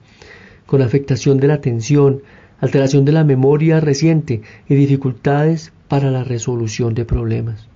[0.67, 2.23] con afectación de la atención,
[2.61, 7.69] alteración de la memoria reciente y dificultades para la resolución de problemas.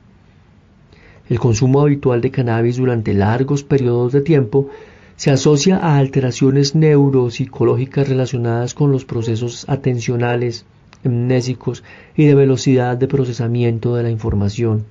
[1.29, 4.69] El consumo habitual de cannabis durante largos periodos de tiempo
[5.15, 10.65] se asocia a alteraciones neuropsicológicas relacionadas con los procesos atencionales,
[11.05, 11.83] amnésicos
[12.17, 14.85] y de velocidad de procesamiento de la información,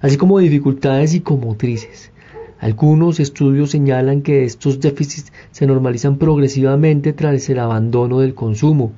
[0.00, 2.12] así como dificultades psicomotrices.
[2.60, 8.92] Algunos estudios señalan que estos déficits se normalizan progresivamente tras el abandono del consumo,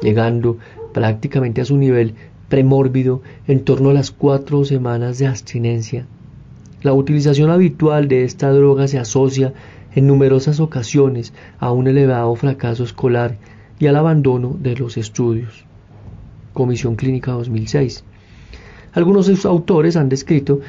[0.00, 0.58] llegando
[0.94, 2.14] prácticamente a su nivel
[2.48, 6.06] premórbido en torno a las cuatro semanas de abstinencia.
[6.82, 9.54] La utilización habitual de esta droga se asocia
[9.94, 13.36] en numerosas ocasiones a un elevado fracaso escolar
[13.78, 15.64] y al abandono de los estudios.
[16.52, 18.04] Comisión Clínica 2006.
[18.92, 20.60] Algunos autores han descrito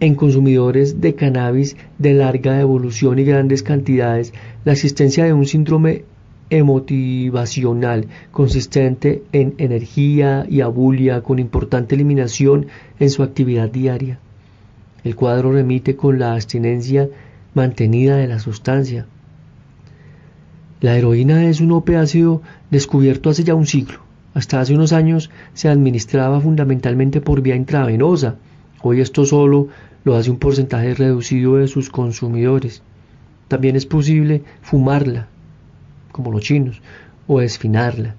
[0.00, 4.32] en consumidores de cannabis de larga evolución y grandes cantidades
[4.64, 6.04] la existencia de un síndrome
[6.48, 12.66] emotivacional consistente en energía y abulia con importante eliminación
[12.98, 14.18] en su actividad diaria.
[15.04, 17.08] El cuadro remite con la abstinencia
[17.54, 19.06] mantenida de la sustancia.
[20.80, 24.09] La heroína es un opiáceo descubierto hace ya un siglo.
[24.34, 28.36] Hasta hace unos años se administraba fundamentalmente por vía intravenosa.
[28.82, 29.68] Hoy esto solo
[30.04, 32.82] lo hace un porcentaje reducido de sus consumidores.
[33.48, 35.28] También es posible fumarla,
[36.12, 36.80] como los chinos,
[37.26, 38.14] o esfinarla.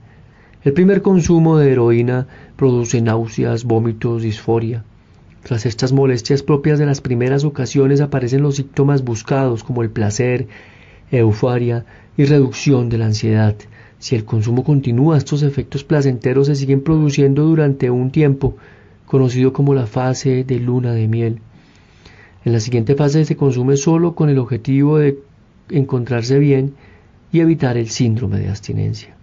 [0.64, 4.84] El primer consumo de heroína produce náuseas, vómitos, disforia.
[5.44, 10.48] Tras estas molestias propias de las primeras ocasiones aparecen los síntomas buscados como el placer,
[11.10, 11.86] euforia
[12.16, 13.56] y reducción de la ansiedad.
[14.02, 18.56] Si el consumo continúa, estos efectos placenteros se siguen produciendo durante un tiempo,
[19.06, 21.40] conocido como la fase de luna de miel.
[22.44, 25.20] En la siguiente fase se consume solo con el objetivo de
[25.70, 26.74] encontrarse bien
[27.32, 29.16] y evitar el síndrome de abstinencia.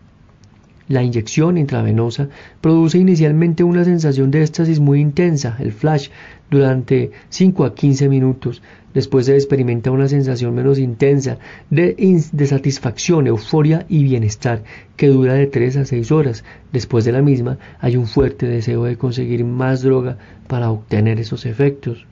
[0.88, 2.28] La inyección intravenosa
[2.62, 6.08] produce inicialmente una sensación de éxtasis muy intensa, el flash,
[6.50, 8.62] durante 5 a 15 minutos.
[8.94, 11.94] Después se experimenta una sensación menos intensa de,
[12.32, 14.64] de, satisfacción, euforia y bienestar
[14.96, 16.42] que dura de 3 a 6 horas.
[16.72, 20.16] Después de la misma hay un fuerte deseo de conseguir más droga
[20.46, 22.06] para obtener esos efectos.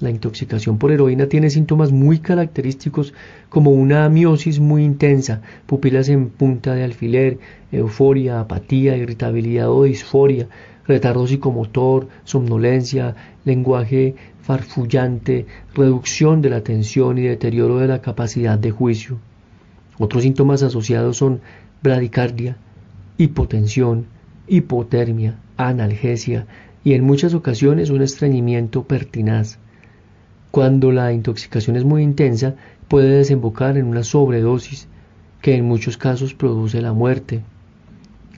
[0.00, 3.12] La intoxicación por heroína tiene síntomas muy característicos
[3.50, 7.38] como una miosis muy intensa, pupilas en punta de alfiler,
[7.70, 10.48] euforia, apatía, irritabilidad o disforia,
[10.86, 18.70] retardo psicomotor, somnolencia, lenguaje farfullante, reducción de la atención y deterioro de la capacidad de
[18.70, 19.18] juicio.
[19.98, 21.40] Otros síntomas asociados son
[21.82, 22.56] bradicardia,
[23.18, 24.06] hipotensión,
[24.48, 26.46] hipotermia, analgesia
[26.82, 29.58] y en muchas ocasiones un estreñimiento pertinaz.
[30.50, 32.56] Cuando la intoxicación es muy intensa,
[32.88, 34.88] puede desembocar en una sobredosis,
[35.40, 37.42] que en muchos casos produce la muerte.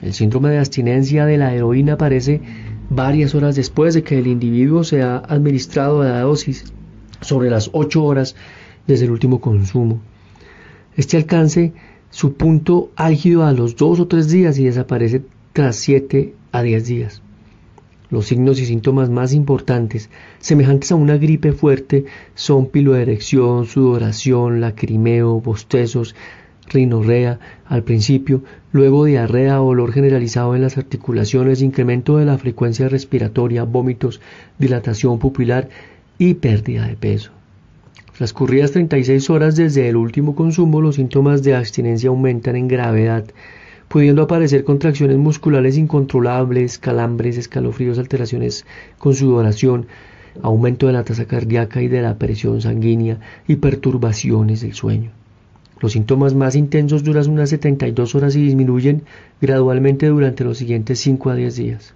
[0.01, 2.41] El síndrome de abstinencia de la heroína aparece
[2.89, 6.65] varias horas después de que el individuo se ha administrado la dosis,
[7.21, 8.35] sobre las 8 horas
[8.85, 9.99] desde el último consumo.
[10.95, 11.73] Este alcance
[12.09, 16.85] su punto álgido a los 2 o 3 días y desaparece tras 7 a 10
[16.85, 17.22] días.
[18.13, 22.05] Los signos y síntomas más importantes, semejantes a una gripe fuerte,
[22.35, 26.13] son piloerección, sudoración, lacrimeo, bostezos,
[26.69, 33.63] rinorrea al principio, luego diarrea olor generalizado en las articulaciones, incremento de la frecuencia respiratoria,
[33.63, 34.21] vómitos,
[34.59, 35.69] dilatación pupilar
[36.19, 37.31] y pérdida de peso.
[38.15, 43.25] Transcurridas 36 horas desde el último consumo, los síntomas de abstinencia aumentan en gravedad
[43.93, 48.65] pudiendo aparecer contracciones musculares incontrolables, calambres, escalofríos, alteraciones
[48.97, 49.85] con sudoración,
[50.41, 55.11] aumento de la tasa cardíaca y de la presión sanguínea y perturbaciones del sueño.
[55.79, 59.03] Los síntomas más intensos duran unas 72 horas y disminuyen
[59.39, 61.93] gradualmente durante los siguientes 5 a 10 días.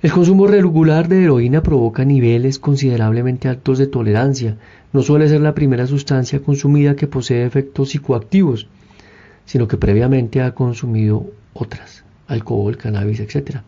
[0.00, 4.56] El consumo regular de heroína provoca niveles considerablemente altos de tolerancia.
[4.94, 8.68] No suele ser la primera sustancia consumida que posee efectos psicoactivos
[9.48, 11.24] sino que previamente ha consumido
[11.54, 13.60] otras, alcohol, cannabis, etc.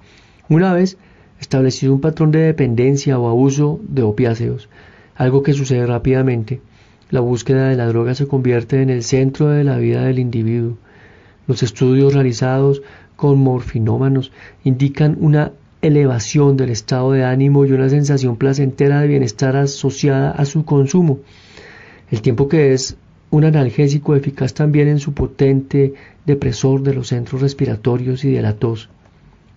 [0.51, 0.99] Una vez
[1.41, 4.69] establecido un patrón de dependencia o abuso de opiáceos,
[5.17, 6.61] algo que sucede rápidamente,
[7.09, 10.77] la búsqueda de la droga se convierte en el centro de la vida del individuo.
[11.47, 12.83] Los estudios realizados
[13.17, 14.33] con morfinómanos
[14.65, 20.45] indican una elevación del estado de ánimo y una sensación placentera de bienestar asociada a
[20.45, 21.21] su consumo.
[22.11, 22.99] El tiempo que es
[23.31, 25.95] un analgésico eficaz también en su potente
[26.27, 28.89] depresor de los centros respiratorios y de la tos.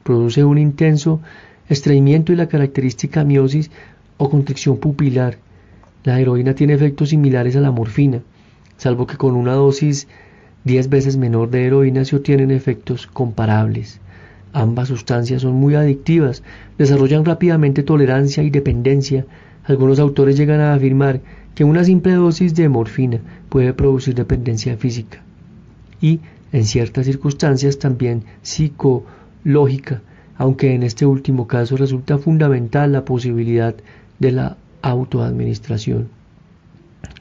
[0.04, 1.22] Produce un intenso
[1.70, 3.72] estreñimiento y la característica miosis
[4.18, 5.38] o constricción pupilar.
[6.04, 8.22] La heroína tiene efectos similares a la morfina,
[8.78, 10.08] salvo que con una dosis
[10.66, 14.00] 10 veces menor de heroína se obtienen efectos comparables.
[14.54, 16.44] Ambas sustancias son muy adictivas,
[16.78, 19.26] desarrollan rápidamente tolerancia y dependencia.
[19.66, 21.22] Algunos autores llegan a afirmar
[21.56, 25.22] que una simple dosis de morfina puede producir dependencia física
[26.02, 26.20] y,
[26.52, 30.02] en ciertas circunstancias, también psicológica,
[30.38, 33.76] aunque en este último caso resulta fundamental la posibilidad
[34.20, 36.10] de la autoadministración.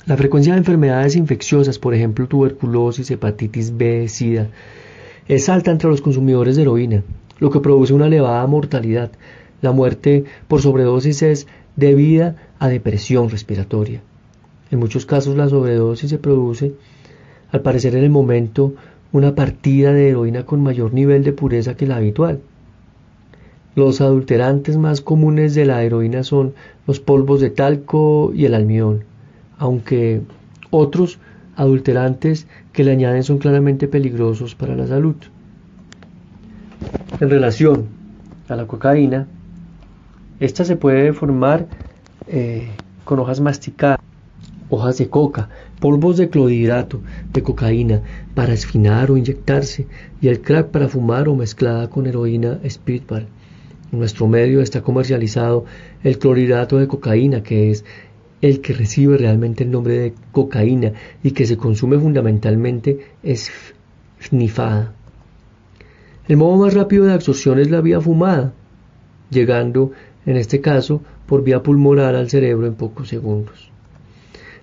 [0.07, 4.49] La frecuencia de enfermedades infecciosas, por ejemplo tuberculosis, hepatitis B, SIDA,
[5.29, 7.03] es alta entre los consumidores de heroína,
[7.39, 9.13] lo que produce una elevada mortalidad.
[9.61, 11.47] La muerte por sobredosis es
[11.77, 14.01] debida a depresión respiratoria.
[14.71, 16.75] En muchos casos la sobredosis se produce,
[17.51, 18.75] al parecer en el momento,
[19.13, 22.41] una partida de heroína con mayor nivel de pureza que la habitual.
[23.75, 26.55] Los adulterantes más comunes de la heroína son
[26.87, 29.05] los polvos de talco y el almidón,
[29.59, 30.23] aunque
[30.71, 31.19] otros
[31.57, 35.17] adulterantes que le añaden son claramente peligrosos para la salud.
[37.21, 37.87] En relación
[38.49, 39.27] a la cocaína,
[40.45, 41.69] esta se puede formar
[42.27, 42.69] eh,
[43.05, 44.01] con hojas masticadas
[44.71, 47.01] hojas de coca, polvos de clorhidrato
[47.33, 48.01] de cocaína
[48.35, 49.87] para esfinar o inyectarse
[50.21, 53.27] y el crack para fumar o mezclada con heroína Speedball.
[53.93, 55.67] En nuestro medio está comercializado
[56.03, 57.85] el clorhidrato de cocaína, que es
[58.41, 63.53] el que recibe realmente el nombre de cocaína y que se consume fundamentalmente es
[64.21, 64.95] snifada.
[66.27, 68.55] El modo más rápido de absorción es la vía fumada,
[69.31, 69.93] llegando
[70.27, 73.71] en este caso por vía pulmonar al cerebro en pocos segundos.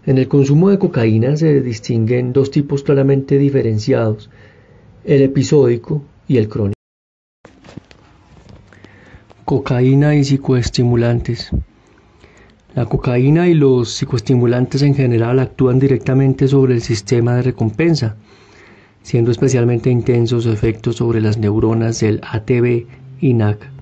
[0.06, 4.30] En el consumo de cocaína se distinguen dos tipos claramente diferenciados,
[5.04, 6.74] el episódico y el crónico.
[9.46, 11.52] Cocaína y psicoestimulantes.
[12.76, 18.16] La cocaína y los psicoestimulantes en general actúan directamente sobre el sistema de recompensa.
[19.02, 22.86] siendo especialmente intensos efectos sobre las neuronas del ATB
[23.22, 23.79] y NAC.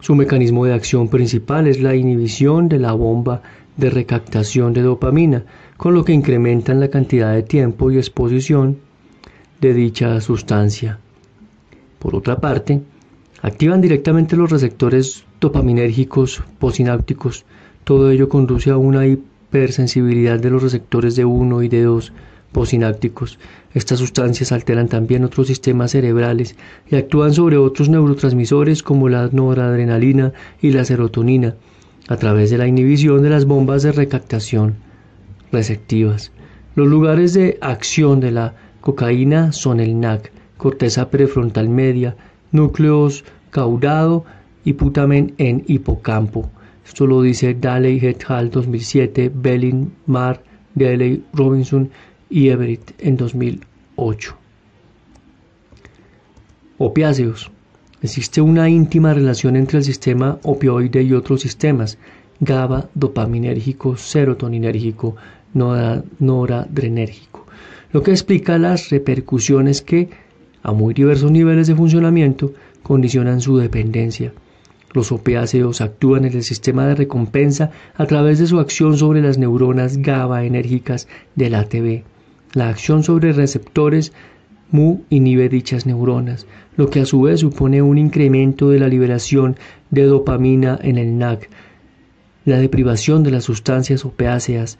[0.00, 3.42] Su mecanismo de acción principal es la inhibición de la bomba
[3.76, 5.44] de recaptación de dopamina,
[5.76, 8.78] con lo que incrementan la cantidad de tiempo y exposición
[9.60, 10.98] de dicha sustancia.
[11.98, 12.80] Por otra parte,
[13.42, 17.44] activan directamente los receptores dopaminérgicos posinápticos.
[17.82, 22.12] Todo ello conduce a una hipersensibilidad de los receptores de 1 y de 2
[22.52, 23.38] posinápticos.
[23.74, 26.56] Estas sustancias alteran también otros sistemas cerebrales
[26.90, 31.54] y actúan sobre otros neurotransmisores como la noradrenalina y la serotonina
[32.08, 34.76] a través de la inhibición de las bombas de recaptación
[35.52, 36.32] receptivas.
[36.74, 42.16] Los lugares de acción de la cocaína son el NAC, corteza prefrontal media,
[42.52, 44.24] núcleos caudado
[44.64, 46.50] y putamen en hipocampo.
[46.86, 48.50] Esto lo dice Daley et al.
[48.50, 50.42] 2007, Belling, Mar,
[50.74, 51.90] Daley, Robinson
[52.30, 54.36] y Everett en 2008.
[56.78, 57.50] Opiáceos.
[58.00, 61.98] Existe una íntima relación entre el sistema opioide y otros sistemas,
[62.38, 65.16] GABA, dopaminérgico, serotoninérgico,
[65.54, 67.46] noradrenérgico,
[67.92, 70.10] lo que explica las repercusiones que,
[70.62, 72.52] a muy diversos niveles de funcionamiento,
[72.84, 74.32] condicionan su dependencia.
[74.92, 79.36] Los opiáceos actúan en el sistema de recompensa a través de su acción sobre las
[79.36, 82.04] neuronas GABA enérgicas del ATB.
[82.54, 84.12] La acción sobre receptores
[84.70, 86.46] MU inhibe dichas neuronas,
[86.76, 89.56] lo que a su vez supone un incremento de la liberación
[89.90, 91.48] de dopamina en el NAC.
[92.44, 94.78] La deprivación de las sustancias opiáceas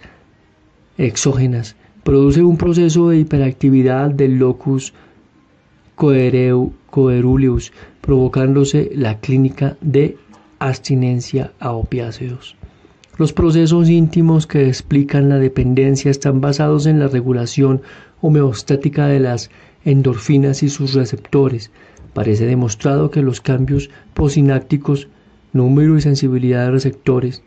[0.96, 4.92] exógenas produce un proceso de hiperactividad del locus
[5.94, 10.16] coeruleus, provocándose la clínica de
[10.58, 12.57] abstinencia a opiáceos.
[13.18, 17.82] Los procesos íntimos que explican la dependencia están basados en la regulación
[18.20, 19.50] homeostática de las
[19.84, 21.72] endorfinas y sus receptores.
[22.14, 25.08] Parece demostrado que los cambios posinápticos,
[25.52, 27.42] número y sensibilidad de receptores,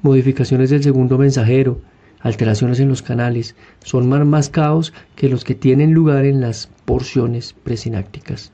[0.00, 1.78] modificaciones del segundo mensajero,
[2.20, 3.54] alteraciones en los canales,
[3.84, 8.50] son más mascados que los que tienen lugar en las porciones presinápticas.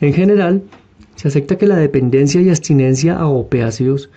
[0.00, 0.62] En general,
[1.16, 4.10] se acepta que la dependencia y abstinencia a opiáceos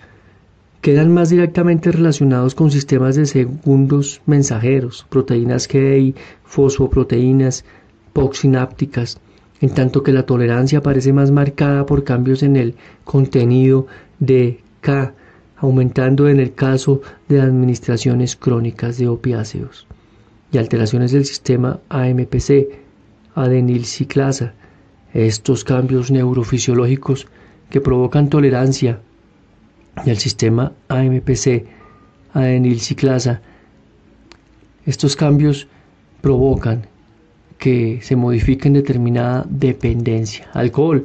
[0.84, 6.14] quedan más directamente relacionados con sistemas de segundos mensajeros, proteínas G y
[6.44, 7.64] fosfoproteínas
[8.12, 9.18] poxinápticas,
[9.62, 13.86] en tanto que la tolerancia parece más marcada por cambios en el contenido
[14.18, 15.14] de K,
[15.56, 19.86] aumentando en el caso de administraciones crónicas de opiáceos,
[20.52, 22.68] y alteraciones del sistema AMPC,
[23.34, 24.52] adenilciclasa.
[25.14, 27.26] Estos cambios neurofisiológicos
[27.70, 29.00] que provocan tolerancia
[30.04, 31.64] del sistema AMPC,
[32.32, 33.40] adenilciclasa.
[34.86, 35.66] Estos cambios
[36.20, 36.86] provocan
[37.58, 40.48] que se modifique en determinada dependencia.
[40.52, 41.04] Alcohol.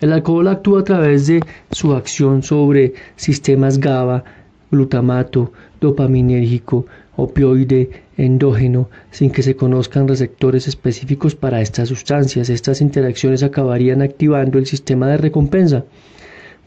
[0.00, 4.24] El alcohol actúa a través de su acción sobre sistemas GABA,
[4.70, 6.86] glutamato, dopaminérgico,
[7.16, 12.48] opioide, endógeno, sin que se conozcan receptores específicos para estas sustancias.
[12.48, 15.84] Estas interacciones acabarían activando el sistema de recompensa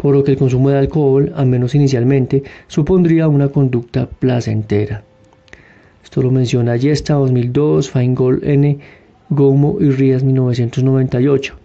[0.03, 5.01] por lo que el consumo de alcohol, al menos inicialmente, supondría una conducta placentera.
[6.03, 8.79] Esto lo menciona Yesta 2002, Feingold N,
[9.29, 11.55] Gomo y Rías 1998.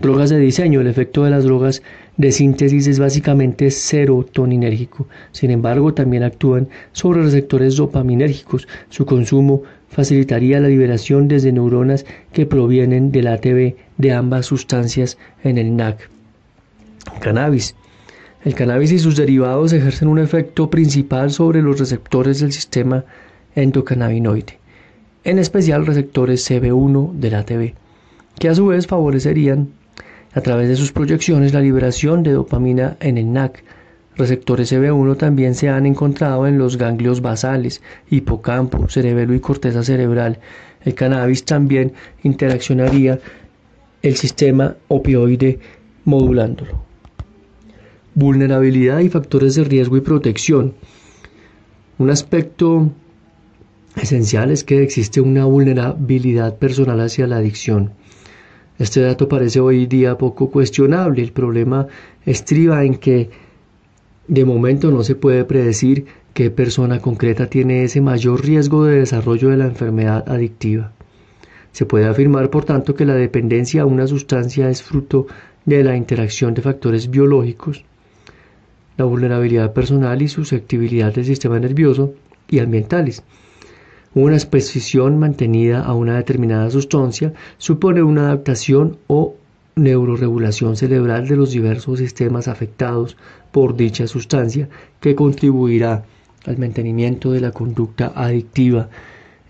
[0.00, 0.80] Drogas de diseño.
[0.80, 1.82] El efecto de las drogas
[2.16, 5.06] de síntesis es básicamente serotoninérgico.
[5.32, 8.66] Sin embargo, también actúan sobre receptores dopaminérgicos.
[8.88, 15.58] Su consumo facilitaría la liberación desde neuronas que provienen del ATB de ambas sustancias en
[15.58, 16.13] el NAC.
[17.20, 17.74] Cannabis.
[18.44, 23.04] El cannabis y sus derivados ejercen un efecto principal sobre los receptores del sistema
[23.54, 24.58] endocannabinoide,
[25.24, 27.72] en especial receptores CB1 del ATB,
[28.38, 29.70] que a su vez favorecerían
[30.34, 33.64] a través de sus proyecciones la liberación de dopamina en el NAC.
[34.16, 40.38] Receptores CB1 también se han encontrado en los ganglios basales, hipocampo, cerebelo y corteza cerebral.
[40.84, 43.18] El cannabis también interaccionaría
[44.02, 45.60] el sistema opioide
[46.04, 46.93] modulándolo
[48.14, 50.74] vulnerabilidad y factores de riesgo y protección.
[51.98, 52.90] Un aspecto
[53.96, 57.92] esencial es que existe una vulnerabilidad personal hacia la adicción.
[58.78, 61.22] Este dato parece hoy día poco cuestionable.
[61.22, 61.86] El problema
[62.26, 63.30] estriba en que
[64.26, 69.50] de momento no se puede predecir qué persona concreta tiene ese mayor riesgo de desarrollo
[69.50, 70.92] de la enfermedad adictiva.
[71.70, 75.26] Se puede afirmar, por tanto, que la dependencia a una sustancia es fruto
[75.64, 77.84] de la interacción de factores biológicos,
[78.96, 82.14] la vulnerabilidad personal y susceptibilidad del sistema nervioso
[82.48, 83.22] y ambientales.
[84.14, 89.34] Una exposición mantenida a una determinada sustancia supone una adaptación o
[89.76, 93.16] neuroregulación cerebral de los diversos sistemas afectados
[93.50, 94.68] por dicha sustancia
[95.00, 96.04] que contribuirá
[96.46, 98.88] al mantenimiento de la conducta adictiva.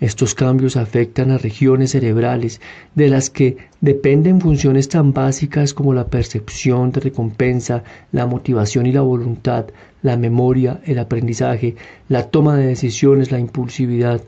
[0.01, 2.61] Estos cambios afectan a regiones cerebrales
[2.97, 8.93] de las que dependen funciones tan básicas como la percepción de recompensa, la motivación y
[8.93, 9.67] la voluntad,
[10.03, 11.77] la memoria, el aprendizaje,
[12.09, 14.21] la toma de decisiones, la impulsividad,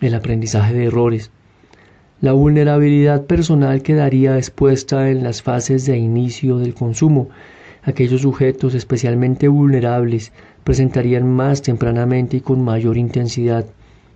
[0.00, 1.30] el aprendizaje de errores.
[2.20, 7.28] La vulnerabilidad personal quedaría expuesta en las fases de inicio del consumo.
[7.84, 10.32] Aquellos sujetos especialmente vulnerables
[10.64, 13.64] presentarían más tempranamente y con mayor intensidad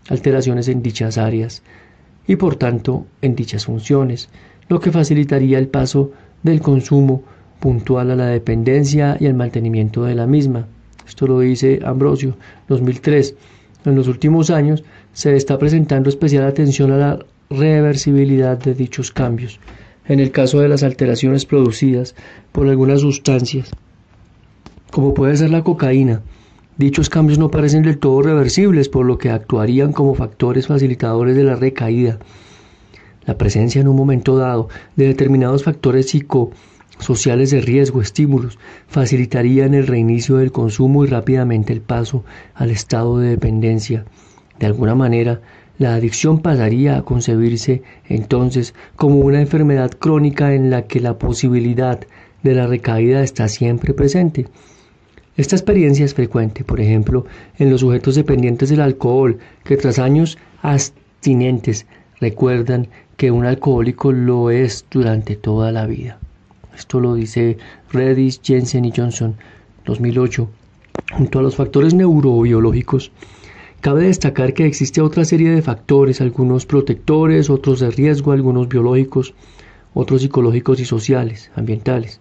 [0.09, 1.63] alteraciones en dichas áreas
[2.27, 4.29] y por tanto en dichas funciones,
[4.69, 7.23] lo que facilitaría el paso del consumo
[7.61, 10.67] puntual a la dependencia y al mantenimiento de la misma.
[11.07, 12.37] Esto lo dice Ambrosio,
[12.69, 13.35] 2003.
[13.85, 17.19] En los últimos años se está presentando especial atención a la
[17.51, 19.59] reversibilidad de dichos cambios,
[20.07, 22.15] en el caso de las alteraciones producidas
[22.53, 23.71] por algunas sustancias,
[24.91, 26.21] como puede ser la cocaína.
[26.79, 31.43] Dichos cambios no parecen del todo reversibles, por lo que actuarían como factores facilitadores de
[31.43, 32.21] la recaída.
[33.27, 39.89] La presencia en un momento dado de determinados factores psicosociales de riesgo, estímulos, facilitarían el
[39.89, 42.25] reinicio del consumo y rápidamente el paso
[42.55, 44.05] al estado de dependencia.
[44.61, 45.41] De alguna manera,
[45.79, 51.99] la adicción pasaría a concebirse entonces como una enfermedad crónica en la que la posibilidad
[52.45, 54.47] de la recaída está siempre presente.
[55.39, 57.25] Esta experiencia es frecuente, por ejemplo,
[57.59, 61.87] en los sujetos dependientes del alcohol, que tras años abstinentes
[62.21, 66.19] recuerdan que un alcohólico lo es durante toda la vida.
[66.77, 67.57] Esto lo dice
[67.93, 69.37] Redis, Jensen y Johnson,
[69.87, 70.49] 2008.
[71.13, 73.13] Junto a los factores neurobiológicos,
[73.81, 79.35] Cabe destacar que existe otra serie de factores, algunos protectores, otros de riesgo, algunos biológicos,
[79.95, 82.21] otros psicológicos y sociales, ambientales,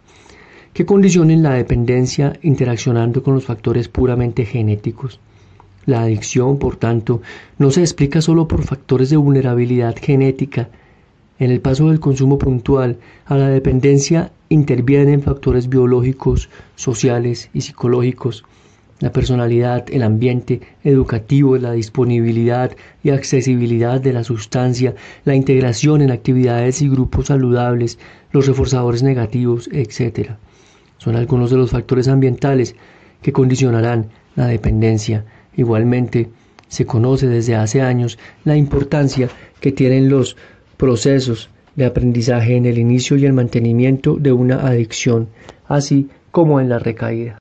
[0.78, 5.20] que condicionen la dependencia interaccionando con los factores puramente genéticos.
[5.88, 7.24] La adicción, por tanto,
[7.58, 10.70] no se explica solo por factores de vulnerabilidad genética.
[11.40, 18.44] En el paso del consumo puntual a la dependencia intervienen factores biológicos, sociales y psicológicos
[19.00, 26.12] la personalidad, el ambiente educativo, la disponibilidad y accesibilidad de la sustancia, la integración en
[26.12, 28.00] actividades y grupos saludables,
[28.32, 30.32] los reforzadores negativos, etc.
[30.98, 32.76] Son algunos de los factores ambientales
[33.22, 35.26] que condicionarán la dependencia.
[35.56, 36.30] Igualmente,
[36.68, 39.30] se conoce desde hace años la importancia
[39.60, 40.38] que tienen los
[40.78, 45.30] procesos de aprendizaje en el inicio y el mantenimiento de una adicción,
[45.68, 47.38] así como en la recaída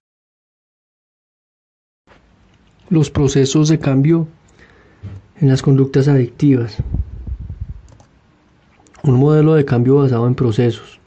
[2.89, 4.29] los procesos de cambio
[5.41, 6.77] en las conductas adictivas.
[9.03, 11.01] Un modelo de cambio basado en procesos.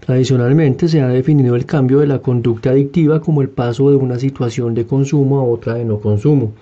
[0.00, 4.18] Tradicionalmente se ha definido el cambio de la conducta adictiva como el paso de una
[4.18, 6.52] situación de consumo a otra de no consumo,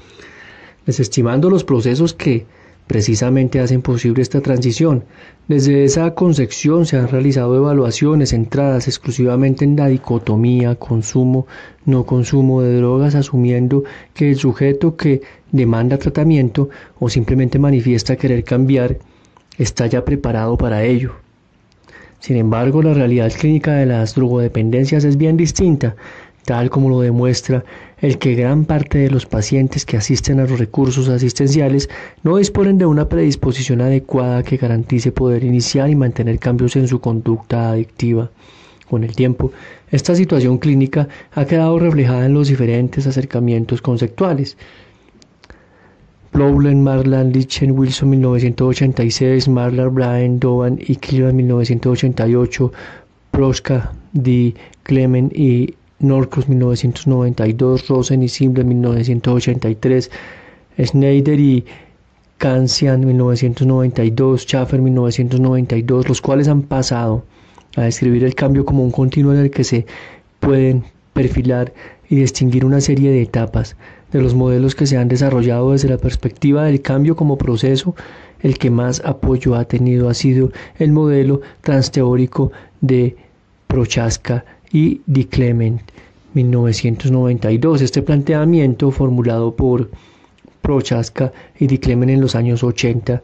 [0.85, 2.47] desestimando los procesos que
[2.89, 5.05] precisamente hacen posible esta transición.
[5.47, 12.77] Desde esa concepción se han realizado evaluaciones centradas exclusivamente en la dicotomía consumo-no consumo de
[12.79, 13.85] drogas, asumiendo
[14.15, 15.21] que el sujeto que
[15.53, 18.99] demanda tratamiento o simplemente manifiesta querer cambiar
[19.59, 21.28] está ya preparado para ello.
[22.21, 25.97] Sin embargo, la realidad clínica de las drogodependencias es bien distinta
[26.49, 27.63] tal como lo demuestra
[27.99, 31.91] el que gran parte de los pacientes que asisten a los recursos asistenciales
[32.23, 37.03] no disponen de una predisposición adecuada que garantice poder iniciar y mantener cambios en su
[37.03, 38.31] conducta adictiva.
[38.89, 39.53] Con el tiempo,
[39.91, 44.57] esta situación clínica ha quedado reflejada en los diferentes acercamientos conceptuales.
[46.33, 52.73] Plowlen, Marlan, Lichen, Wilson 1986, Marlar, Bryan, Dovan y Kilvan 1988,
[53.31, 54.55] Proska, D.
[54.83, 60.11] Clement y Norcross 1992, Rosen y Simble 1983,
[60.85, 61.65] Schneider y
[62.39, 67.25] Kansian 1992, Schaffer 1992, los cuales han pasado
[67.77, 69.87] a describir el cambio como un continuo en el que se
[70.41, 71.73] pueden perfilar
[72.09, 73.77] y distinguir una serie de etapas
[74.13, 77.95] de los modelos que se han desarrollado desde la perspectiva del cambio como proceso,
[78.41, 83.17] el que más apoyo ha tenido ha sido el modelo transteórico de
[83.67, 85.81] Prochaska y Di Clement
[86.35, 87.83] 1992.
[87.83, 89.91] Este planteamiento formulado por
[90.63, 93.23] Prochaska y Di Clement en los años 80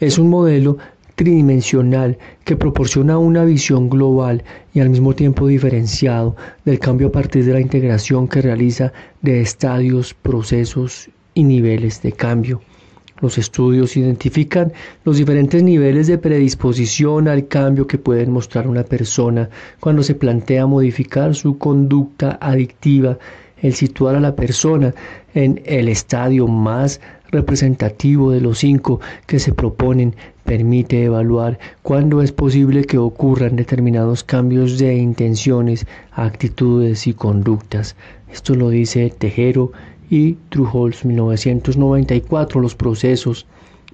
[0.00, 0.78] es un modelo
[1.14, 4.44] tridimensional que proporciona una visión global
[4.74, 9.40] y al mismo tiempo diferenciado del cambio a partir de la integración que realiza de
[9.40, 12.60] estadios, procesos y niveles de cambio.
[13.22, 14.72] Los estudios identifican
[15.04, 19.48] los diferentes niveles de predisposición al cambio que pueden mostrar una persona
[19.78, 23.18] cuando se plantea modificar su conducta adictiva.
[23.58, 24.92] El situar a la persona
[25.34, 27.00] en el estadio más
[27.32, 30.14] representativo de los cinco que se proponen
[30.44, 37.96] permite evaluar cuándo es posible que ocurran determinados cambios de intenciones, actitudes y conductas.
[38.30, 39.72] Esto lo dice Tejero
[40.10, 42.60] y Trujols 1994.
[42.60, 43.46] Los procesos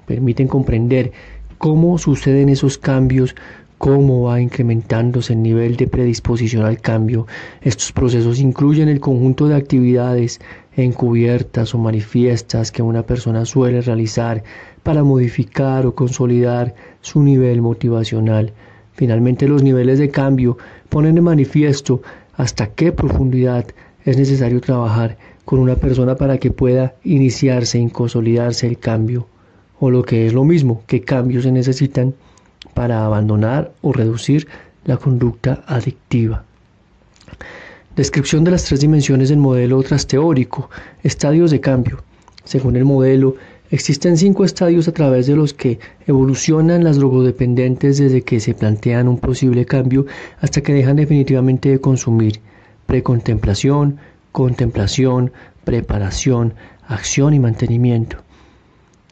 [0.05, 1.13] permiten comprender
[1.59, 3.37] cómo suceden esos cambios,
[3.79, 7.27] cómo va incrementándose el nivel de predisposición al cambio.
[7.63, 10.41] Estos procesos incluyen el conjunto de actividades
[10.77, 14.43] encubiertas o manifiestas que una persona suele realizar
[14.83, 18.53] para modificar o consolidar su nivel motivacional.
[18.93, 20.59] Finalmente, los niveles de cambio
[20.89, 22.03] ponen de manifiesto
[22.35, 23.67] hasta qué profundidad
[24.05, 29.29] es necesario trabajar con una persona para que pueda iniciarse y consolidarse el cambio,
[29.81, 32.15] o lo que es lo mismo, qué cambios se necesitan
[32.79, 34.47] para abandonar o reducir
[34.85, 36.45] la conducta adictiva.
[37.97, 40.71] Descripción de las tres dimensiones del modelo teórico.
[41.03, 42.05] Estadios de cambio.
[42.45, 43.35] Según el modelo,
[43.73, 49.09] existen cinco estadios a través de los que evolucionan las drogodependientes desde que se plantean
[49.09, 50.07] un posible cambio
[50.41, 52.39] hasta que dejan definitivamente de consumir.
[52.87, 53.99] Precontemplación,
[54.31, 55.33] contemplación,
[55.65, 56.55] preparación,
[56.87, 58.19] acción y mantenimiento.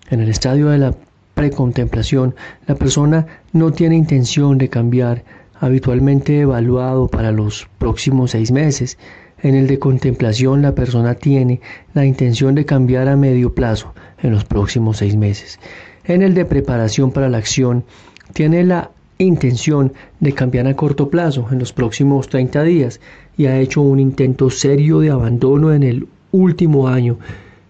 [0.08, 0.94] En el estadio de la
[1.37, 2.34] precontemplación,
[2.66, 5.22] la persona no tiene intención de cambiar,
[5.61, 8.97] habitualmente evaluado para los próximos seis meses.
[9.43, 11.61] En el de contemplación, la persona tiene
[11.93, 15.61] la intención de cambiar a medio plazo, en los próximos seis meses.
[16.05, 17.84] En el de preparación para la acción,
[18.32, 22.99] tiene la intención de cambiar a corto plazo, en los próximos 30 días,
[23.37, 27.18] y ha hecho un intento serio de abandono en el último año,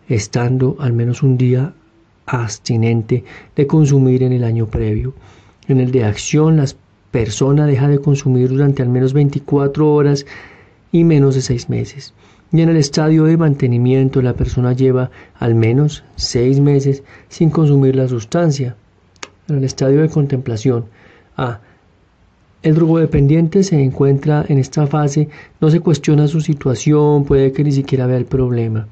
[0.09, 1.75] estando al menos un día
[2.27, 3.25] abstinente
[3.55, 5.15] de consumir en el año previo.
[5.69, 6.67] En el de acción, la
[7.11, 10.27] persona deja de consumir durante al menos 24 horas
[10.93, 12.13] y menos de 6 meses.
[12.53, 17.97] Y en el estadio de mantenimiento, la persona lleva al menos 6 meses sin consumir
[17.97, 18.77] la sustancia.
[19.49, 20.87] En el estadio de contemplación,
[21.37, 21.61] A.
[22.63, 25.29] El drogodependiente se encuentra en esta fase,
[25.61, 28.89] no se cuestiona su situación, puede que ni siquiera vea el problema.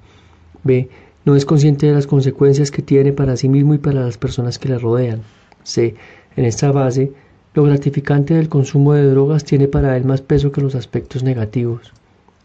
[0.62, 0.88] B.
[1.24, 4.58] No es consciente de las consecuencias que tiene para sí mismo y para las personas
[4.58, 5.22] que le rodean.
[5.62, 5.94] C.
[6.36, 7.12] En esta fase,
[7.54, 11.92] lo gratificante del consumo de drogas tiene para él más peso que los aspectos negativos.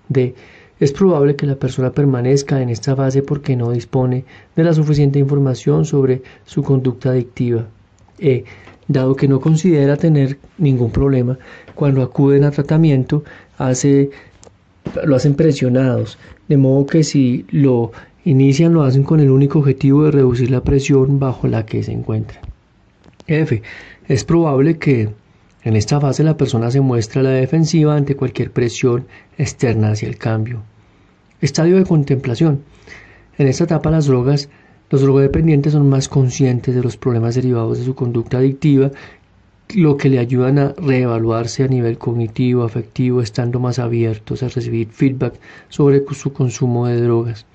[0.08, 0.36] D.
[0.80, 4.24] Es probable que la persona permanezca en esta fase porque no dispone
[4.56, 7.68] de la suficiente información sobre su conducta adictiva.
[8.18, 8.46] E
[8.88, 11.38] dado que no considera tener ningún problema,
[11.76, 13.24] cuando acuden a tratamiento
[13.58, 14.10] hace,
[15.06, 16.18] lo hacen presionados,
[16.48, 17.92] de modo que si lo
[18.30, 21.92] inician lo hacen con el único objetivo de reducir la presión bajo la que se
[21.92, 22.42] encuentran.
[23.26, 23.62] F.
[24.08, 25.10] Es probable que
[25.64, 29.06] en esta fase la persona se muestra a la defensiva ante cualquier presión
[29.38, 30.62] externa hacia el cambio.
[31.42, 32.62] Estadio de contemplación.
[33.40, 34.50] En esta etapa las drogas
[34.92, 38.92] los drogodependientes son más conscientes de los problemas derivados de su conducta adictiva,
[39.76, 44.88] lo que le ayudan a reevaluarse a nivel cognitivo, afectivo, estando más abiertos a recibir
[44.90, 45.36] feedback
[45.70, 47.46] sobre su consumo de drogas.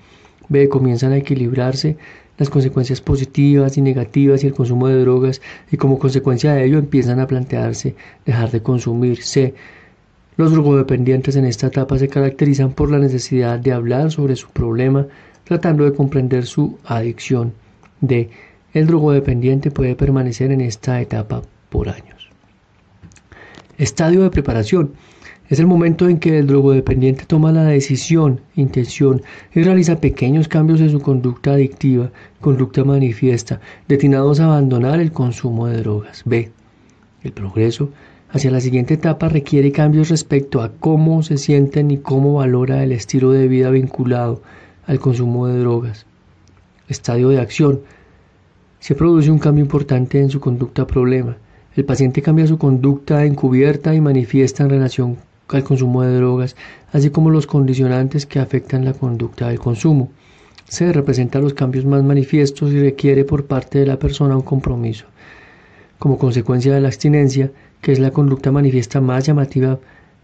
[0.49, 0.69] B.
[0.69, 1.97] Comienzan a equilibrarse
[2.37, 5.41] las consecuencias positivas y negativas y el consumo de drogas
[5.71, 9.23] y como consecuencia de ello empiezan a plantearse dejar de consumir.
[9.23, 9.53] C.
[10.37, 15.07] Los drogodependientes en esta etapa se caracterizan por la necesidad de hablar sobre su problema,
[15.45, 17.53] tratando de comprender su adicción.
[18.01, 18.29] D.
[18.73, 22.29] El drogodependiente puede permanecer en esta etapa por años.
[23.77, 24.91] Estadio de preparación.
[25.47, 29.21] Es el momento en que el drogodependiente toma la decisión, intención
[29.53, 32.09] y realiza pequeños cambios en su conducta adictiva,
[32.41, 36.23] conducta manifiesta, destinados a abandonar el consumo de drogas.
[36.25, 36.51] B.
[37.21, 37.91] El progreso
[38.31, 42.91] hacia la siguiente etapa requiere cambios respecto a cómo se sienten y cómo valora el
[42.91, 44.41] estilo de vida vinculado
[44.87, 46.07] al consumo de drogas.
[46.87, 47.81] Estadio de acción.
[48.79, 51.37] Se produce un cambio importante en su conducta problema.
[51.75, 55.17] El paciente cambia su conducta encubierta y manifiesta en relación
[55.49, 56.55] al consumo de drogas,
[56.91, 60.09] así como los condicionantes que afectan la conducta del consumo.
[60.67, 65.05] Se representa los cambios más manifiestos y requiere por parte de la persona un compromiso.
[65.99, 69.79] Como consecuencia de la abstinencia, que es la conducta manifiesta más llamativa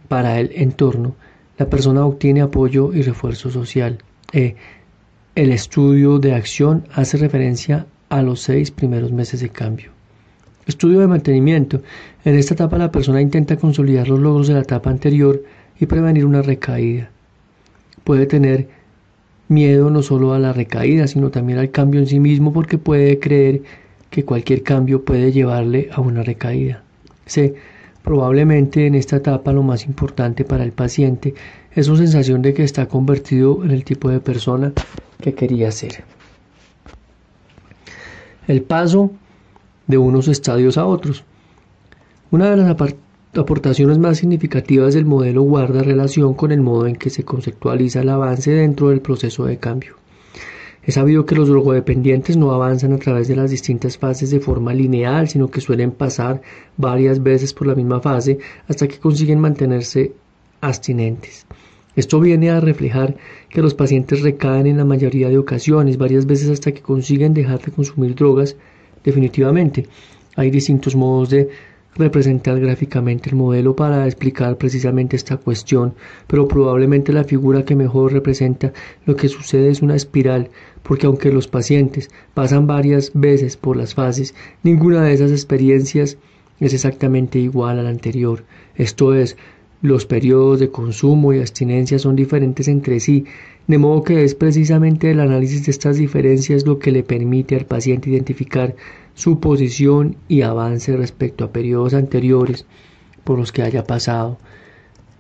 [0.08, 1.16] para el entorno,
[1.58, 4.00] la persona obtiene apoyo y refuerzo social.
[4.34, 4.56] E.
[5.36, 9.92] El estudio de acción hace referencia a los seis primeros meses de cambio.
[10.66, 11.82] Estudio de mantenimiento.
[12.24, 15.44] En esta etapa la persona intenta consolidar los logros de la etapa anterior
[15.80, 17.10] y prevenir una recaída.
[18.04, 18.68] Puede tener
[19.48, 23.20] miedo no solo a la recaída, sino también al cambio en sí mismo porque puede
[23.20, 23.64] creer
[24.10, 26.84] que cualquier cambio puede llevarle a una recaída.
[27.26, 27.56] C.
[28.04, 31.36] Probablemente en esta etapa lo más importante para el paciente
[31.74, 34.74] es su sensación de que está convertido en el tipo de persona
[35.22, 36.04] que quería ser.
[38.48, 39.12] El paso
[39.92, 41.24] de unos estadios a otros.
[42.32, 42.76] Una de las
[43.36, 48.10] aportaciones más significativas del modelo guarda relación con el modo en que se conceptualiza el
[48.10, 49.98] avance dentro del proceso de cambio.
[50.84, 54.74] Es sabido que los drogodependientes no avanzan a través de las distintas fases de forma
[54.74, 56.42] lineal, sino que suelen pasar
[56.76, 60.14] varias veces por la misma fase hasta que consiguen mantenerse
[60.60, 61.46] abstinentes.
[61.96, 63.18] Esto viene a reflejar
[63.50, 67.60] que los pacientes recaen en la mayoría de ocasiones, varias veces hasta que consiguen dejar
[67.60, 68.56] de consumir drogas
[69.04, 69.88] definitivamente.
[70.36, 71.50] Hay distintos modos de
[71.96, 75.94] representar gráficamente el modelo para explicar precisamente esta cuestión,
[76.28, 78.72] pero probablemente la figura que mejor representa
[79.06, 80.50] lo que sucede es una espiral,
[80.84, 84.34] porque aunque los pacientes pasan varias veces por las fases,
[84.64, 86.18] ninguna de esas experiencias
[86.60, 88.46] es exactamente igual a la anterior.
[88.76, 89.36] Esto es,
[89.82, 93.26] los periodos de consumo y abstinencia son diferentes entre sí,
[93.68, 97.66] de modo que es precisamente el análisis de estas diferencias lo que le permite al
[97.66, 98.76] paciente identificar
[99.14, 102.66] su posición y avance respecto a periodos anteriores
[103.24, 104.38] por los que haya pasado.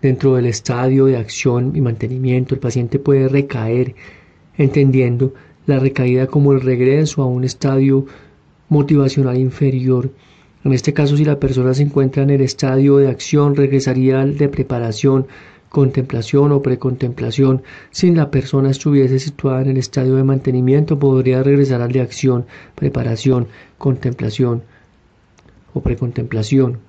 [0.01, 3.95] Dentro del estadio de acción y mantenimiento, el paciente puede recaer,
[4.57, 5.33] entendiendo
[5.67, 8.05] la recaída como el regreso a un estadio
[8.69, 10.11] motivacional inferior.
[10.63, 14.37] En este caso, si la persona se encuentra en el estadio de acción, regresaría al
[14.37, 15.27] de preparación,
[15.71, 17.63] contemplación o precontemplación.
[17.91, 22.45] Si la persona estuviese situada en el estadio de mantenimiento, podría regresar al de acción,
[22.75, 23.47] preparación,
[23.77, 24.63] contemplación
[25.73, 26.79] o precontemplación.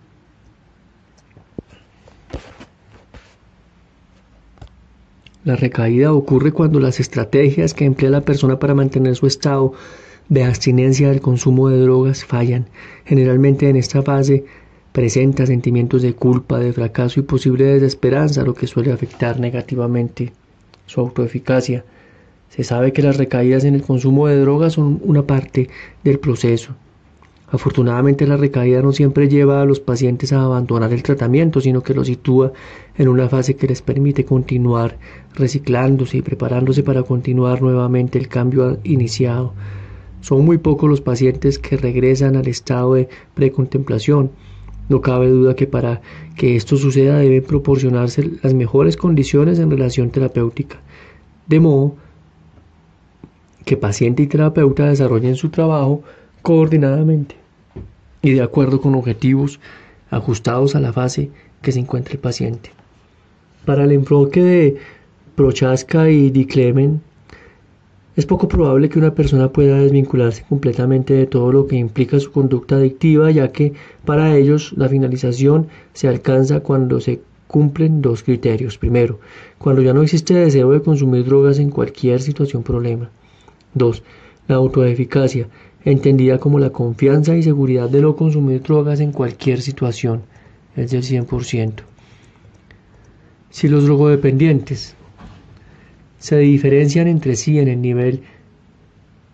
[5.45, 9.73] La recaída ocurre cuando las estrategias que emplea la persona para mantener su estado
[10.29, 12.67] de abstinencia del consumo de drogas fallan.
[13.05, 14.45] Generalmente en esta fase
[14.93, 20.33] presenta sentimientos de culpa, de fracaso y posible desesperanza, lo que suele afectar negativamente
[20.87, 21.85] su autoeficacia.
[22.51, 25.71] Se sabe que las recaídas en el consumo de drogas son una parte
[26.05, 26.75] del proceso.
[27.53, 31.93] Afortunadamente la recaída no siempre lleva a los pacientes a abandonar el tratamiento, sino que
[31.93, 32.53] los sitúa
[32.97, 34.97] en una fase que les permite continuar
[35.35, 39.53] reciclándose y preparándose para continuar nuevamente el cambio iniciado.
[40.23, 44.31] Son muy pocos los pacientes que regresan al estado de precontemplación.
[44.89, 46.01] No cabe duda que para
[46.37, 50.81] que esto suceda deben proporcionarse las mejores condiciones en relación terapéutica,
[51.47, 51.97] de modo
[53.65, 56.03] que paciente y terapeuta desarrollen su trabajo
[56.43, 57.37] coordinadamente
[58.21, 59.61] y de acuerdo con objetivos
[60.11, 61.31] ajustados a la fase
[61.61, 62.71] que se encuentra el paciente.
[63.65, 64.77] Para el enfoque de
[65.37, 67.01] Prochaska y Diclemen,
[68.15, 72.31] es poco probable que una persona pueda desvincularse completamente de todo lo que implica su
[72.31, 73.73] conducta adictiva, ya que
[74.05, 78.77] para ellos la finalización se alcanza cuando se cumplen dos criterios.
[78.77, 79.19] Primero,
[79.59, 83.11] cuando ya no existe deseo de consumir drogas en cualquier situación problema.
[83.75, 84.03] 2.
[84.49, 85.49] La autoeficacia,
[85.85, 90.23] entendida como la confianza y seguridad de no consumir drogas en cualquier situación,
[90.77, 91.73] es del 100%.
[93.51, 94.97] Si los drogodependientes
[96.23, 98.23] se diferencian entre sí en el nivel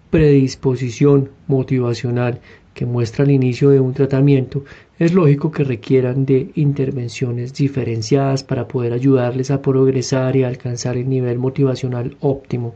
[0.09, 2.41] predisposición motivacional
[2.73, 4.65] que muestra el inicio de un tratamiento,
[4.99, 11.11] es lógico que requieran de intervenciones diferenciadas para poder ayudarles a progresar y alcanzar el
[11.11, 12.75] nivel motivacional óptimo.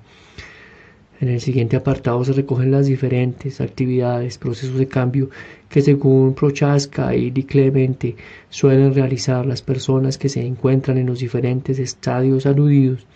[1.18, 5.30] En el siguiente apartado se recogen las diferentes actividades, procesos de cambio
[5.70, 8.14] que según Prochaska y Di Clemente
[8.50, 13.06] suelen realizar las personas que se encuentran en los diferentes estadios aludidos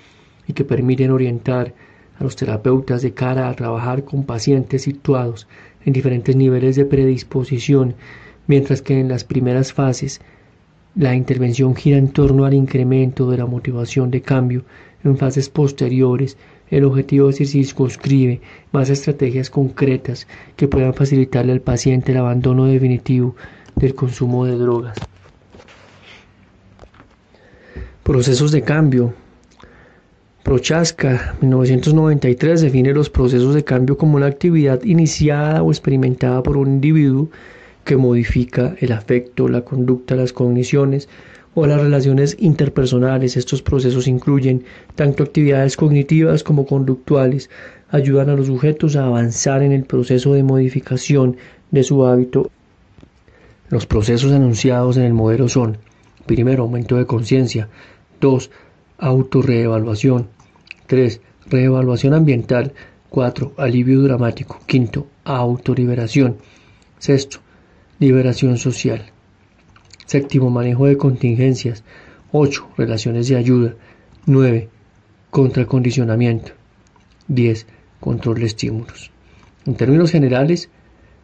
[0.47, 1.75] y que permiten orientar
[2.19, 5.47] a los terapeutas de cara a trabajar con pacientes situados
[5.85, 7.95] en diferentes niveles de predisposición,
[8.47, 10.21] mientras que en las primeras fases
[10.95, 14.65] la intervención gira en torno al incremento de la motivación de cambio,
[15.05, 16.37] en fases posteriores
[16.69, 18.41] el objetivo es que circunscribe
[18.73, 20.27] más estrategias concretas
[20.57, 23.37] que puedan facilitarle al paciente el abandono definitivo
[23.77, 24.99] del consumo de drogas.
[28.03, 29.15] Procesos de cambio.
[30.47, 36.69] Prochaska, 1993, define los procesos de cambio como una actividad iniciada o experimentada por un
[36.69, 37.31] individuo
[37.83, 41.09] que modifica el afecto, la conducta, las cogniciones
[41.57, 43.37] o las relaciones interpersonales.
[43.37, 44.63] Estos procesos incluyen
[44.95, 47.51] tanto actividades cognitivas como conductuales,
[47.91, 51.39] ayudan a los sujetos a avanzar en el proceso de modificación
[51.73, 52.53] de su hábito.
[53.69, 55.79] Los procesos anunciados en el modelo son,
[56.25, 57.69] primero, aumento de conciencia,
[58.21, 58.49] 2.
[58.99, 60.36] Autorreevaluación,
[60.87, 61.21] 3.
[61.47, 62.73] Reevaluación ambiental.
[63.11, 63.55] 4.
[63.57, 64.61] Alivio dramático.
[64.67, 66.37] Quinto, autoliberación.
[66.99, 67.39] Sexto,
[67.99, 69.07] liberación social.
[70.07, 71.85] Séptimo, manejo de contingencias.
[72.33, 72.69] 8.
[72.77, 73.75] Relaciones de ayuda.
[74.27, 74.69] 9.
[75.31, 76.53] Contracondicionamiento.
[77.29, 77.67] 10.
[78.01, 79.11] Control de estímulos.
[79.67, 80.69] En términos generales,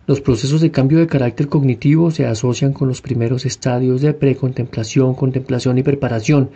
[0.06, 5.14] los procesos de cambio de carácter cognitivo se asocian con los primeros estadios de precontemplación,
[5.14, 6.50] contemplación y preparación,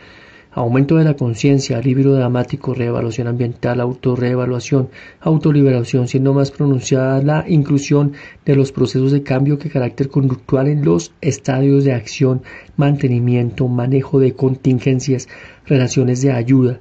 [0.56, 4.88] aumento de la conciencia, alivio dramático, reevaluación ambiental, autorreevaluación,
[5.20, 8.14] autoliberación, siendo más pronunciada la inclusión
[8.46, 12.40] de los procesos de cambio de carácter conductual en los estadios de acción,
[12.78, 15.28] mantenimiento, manejo de contingencias,
[15.66, 16.80] relaciones de ayuda,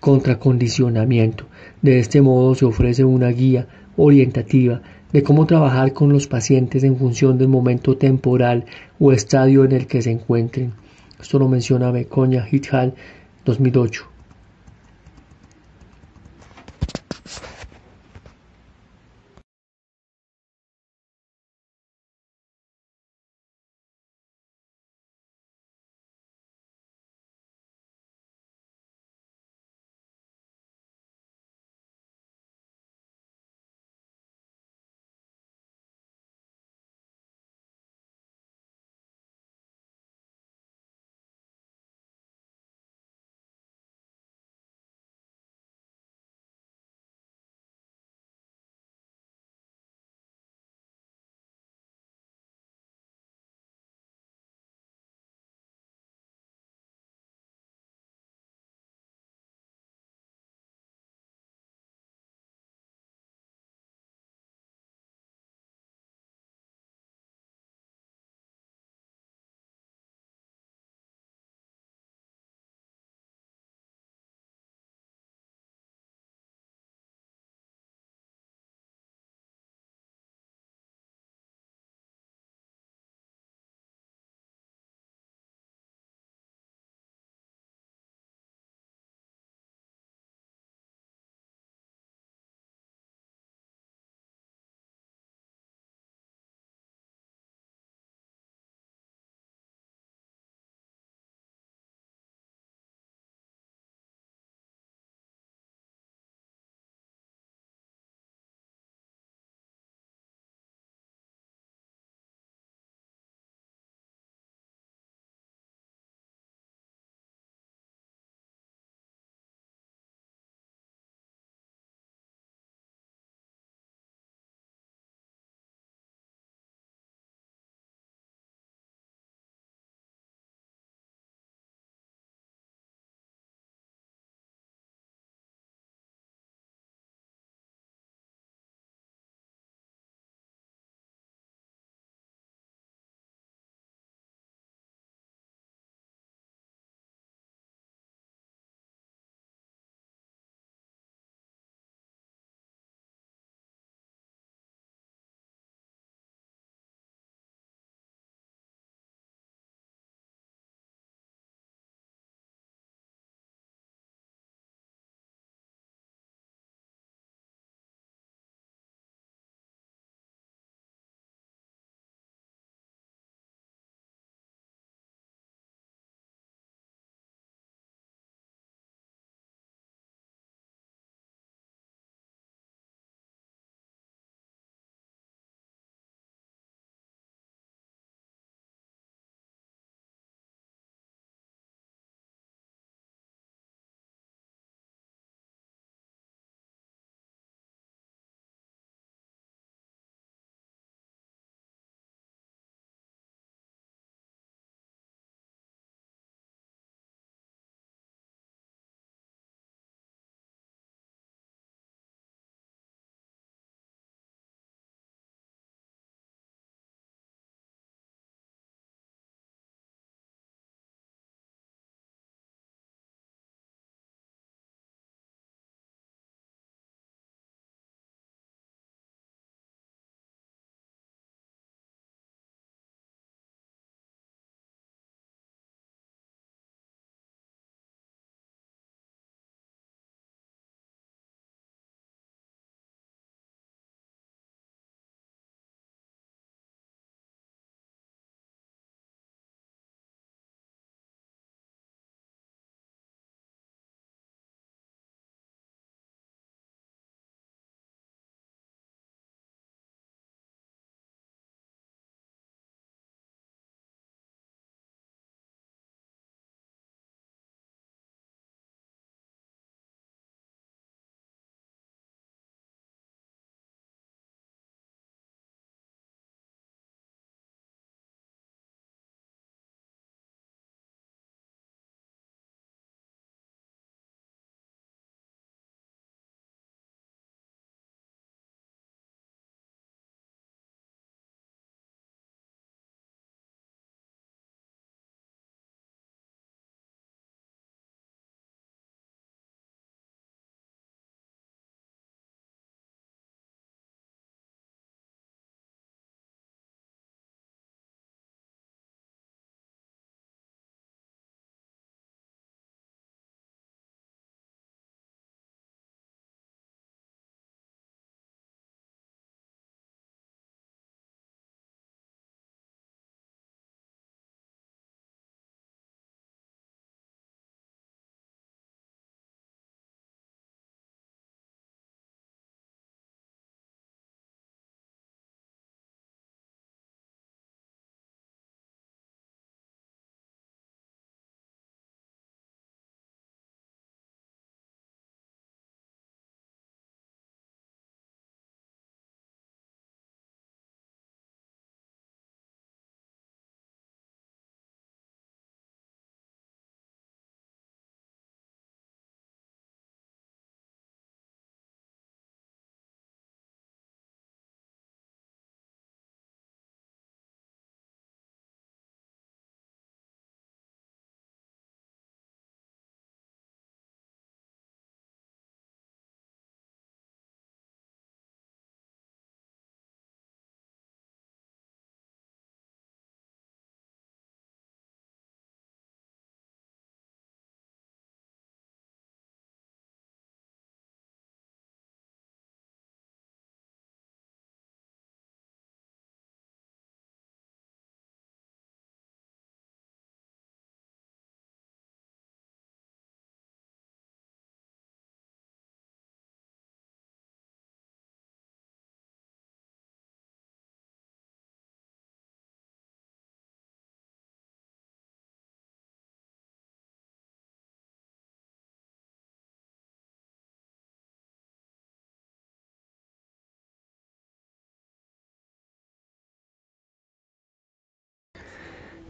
[0.00, 1.44] contracondicionamiento.
[1.82, 3.66] De este modo se ofrece una guía
[3.98, 4.80] orientativa
[5.12, 8.64] de cómo trabajar con los pacientes en función del momento temporal
[8.98, 10.72] o estadio en el que se encuentren.
[11.20, 12.94] Esto lo menciona Becoña Hithal
[13.44, 14.09] 2008.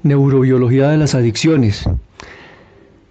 [0.03, 1.85] Neurobiología de las adicciones.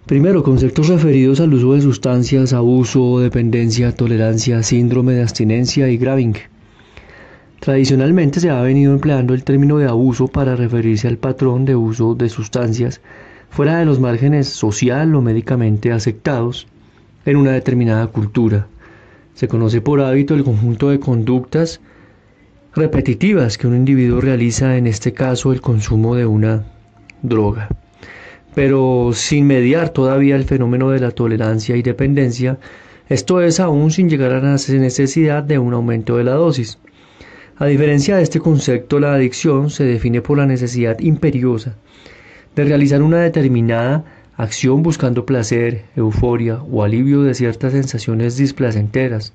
[0.06, 6.34] Primero, conceptos referidos al uso de sustancias, abuso, dependencia, tolerancia, síndrome de abstinencia y graving.
[7.60, 12.16] Tradicionalmente se ha venido empleando el término de abuso para referirse al patrón de uso
[12.16, 13.00] de sustancias
[13.50, 16.66] fuera de los márgenes social o médicamente aceptados
[17.24, 18.66] en una determinada cultura.
[19.34, 21.80] Se conoce por hábito el conjunto de conductas
[22.74, 26.64] repetitivas que un individuo realiza, en este caso el consumo de una
[27.22, 27.68] droga.
[28.54, 32.58] Pero sin mediar todavía el fenómeno de la tolerancia y dependencia,
[33.08, 36.78] esto es aún sin llegar a la necesidad de un aumento de la dosis.
[37.56, 41.76] A diferencia de este concepto, la adicción se define por la necesidad imperiosa
[42.56, 44.04] de realizar una determinada
[44.36, 49.34] acción buscando placer, euforia o alivio de ciertas sensaciones displacenteras,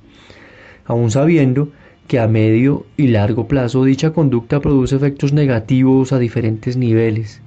[0.86, 1.70] aun sabiendo
[2.07, 7.41] que a medio y largo plazo dicha conducta produce efectos negativos a diferentes niveles.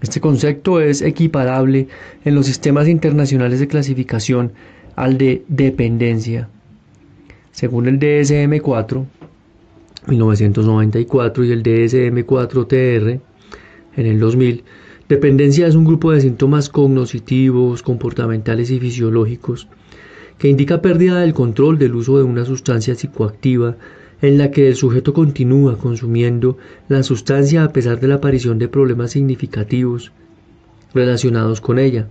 [0.00, 1.88] Este concepto es equiparable
[2.24, 4.52] en los sistemas internacionales de clasificación
[4.94, 6.48] al de dependencia.
[7.52, 9.04] Según el DSM-4,
[10.08, 13.20] 1994 y el DSM-4-TR
[13.96, 14.64] en el 2000,
[15.08, 19.68] dependencia es un grupo de síntomas cognitivos, comportamentales y fisiológicos
[20.38, 23.76] que indica pérdida del control del uso de una sustancia psicoactiva
[24.22, 26.56] en la que el sujeto continúa consumiendo
[26.88, 30.12] la sustancia a pesar de la aparición de problemas significativos
[30.94, 32.08] relacionados con ella.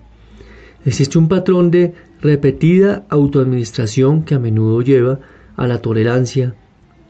[0.85, 5.19] Existe un patrón de repetida autoadministración que a menudo lleva
[5.57, 6.53] a la tolerancia,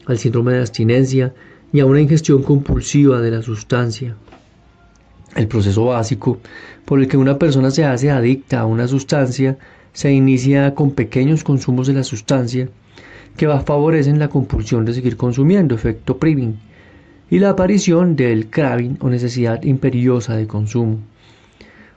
[0.06, 1.34] al síndrome de abstinencia
[1.72, 4.16] y a una ingestión compulsiva de la sustancia.
[5.34, 6.38] El proceso básico
[6.86, 9.58] por el que una persona se hace adicta a una sustancia
[9.92, 12.70] se inicia con pequeños consumos de la sustancia
[13.36, 16.56] que favorecen la compulsión de seguir consumiendo, efecto priving,
[17.30, 20.98] y la aparición del craving o necesidad imperiosa de consumo.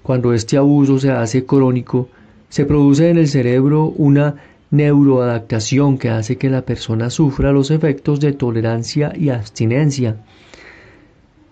[0.02, 2.10] Cuando este abuso se hace crónico,
[2.49, 4.36] se produce en el cerebro una
[4.72, 10.18] neuroadaptación que hace que la persona sufra los efectos de tolerancia y abstinencia,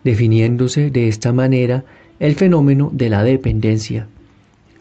[0.03, 1.83] definiéndose de esta manera
[2.19, 4.07] el fenómeno de la dependencia.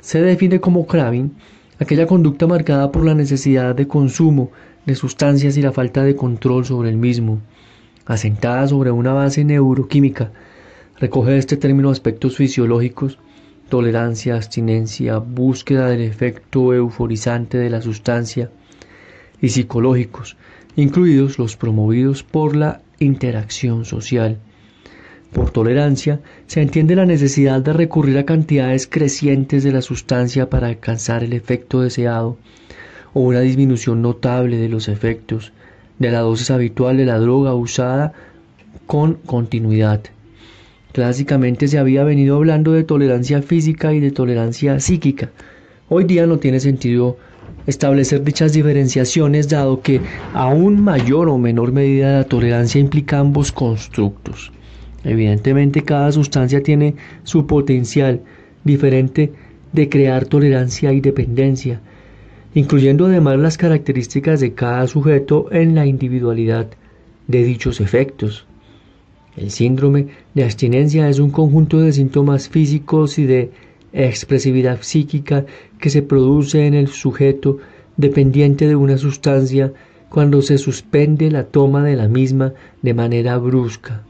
[0.01, 1.33] Se define como craving
[1.79, 4.51] aquella conducta marcada por la necesidad de consumo
[4.87, 7.41] de sustancias y la falta de control sobre el mismo,
[8.07, 10.31] asentada sobre una base neuroquímica,
[10.99, 13.19] recoge este término aspectos fisiológicos,
[13.69, 18.51] tolerancia, abstinencia, búsqueda del efecto euforizante de la sustancia,
[19.43, 20.37] y psicológicos,
[20.77, 24.39] incluidos los promovidos por la interacción social.
[25.33, 30.69] Por tolerancia se entiende la necesidad de recurrir a cantidades crecientes de la sustancia para
[30.69, 32.39] alcanzar el efecto deseado
[33.17, 35.51] o una disminución notable de los efectos
[35.99, 38.13] de la dosis habitual de la droga usada
[38.85, 40.03] con continuidad.
[40.93, 45.31] Clásicamente se había venido hablando de tolerancia física y de tolerancia psíquica.
[45.89, 47.17] Hoy día no tiene sentido
[47.67, 50.03] establecer dichas diferenciaciones dado que
[50.35, 54.53] aún mayor o menor medida la tolerancia implica ambos constructos.
[55.05, 58.21] Evidentemente cada sustancia tiene su potencial
[58.63, 59.33] diferente
[59.73, 61.81] de crear tolerancia y dependencia,
[62.57, 66.67] incluyendo además las características de cada sujeto en la individualidad
[67.29, 68.47] de dichos efectos.
[69.37, 73.51] El síndrome de abstinencia es un conjunto de síntomas físicos y de
[73.93, 75.45] expresividad psíquica
[75.79, 77.59] que se produce en el sujeto
[77.99, 79.75] dependiente de una sustancia
[80.09, 84.03] cuando se suspende la toma de la misma de manera brusca.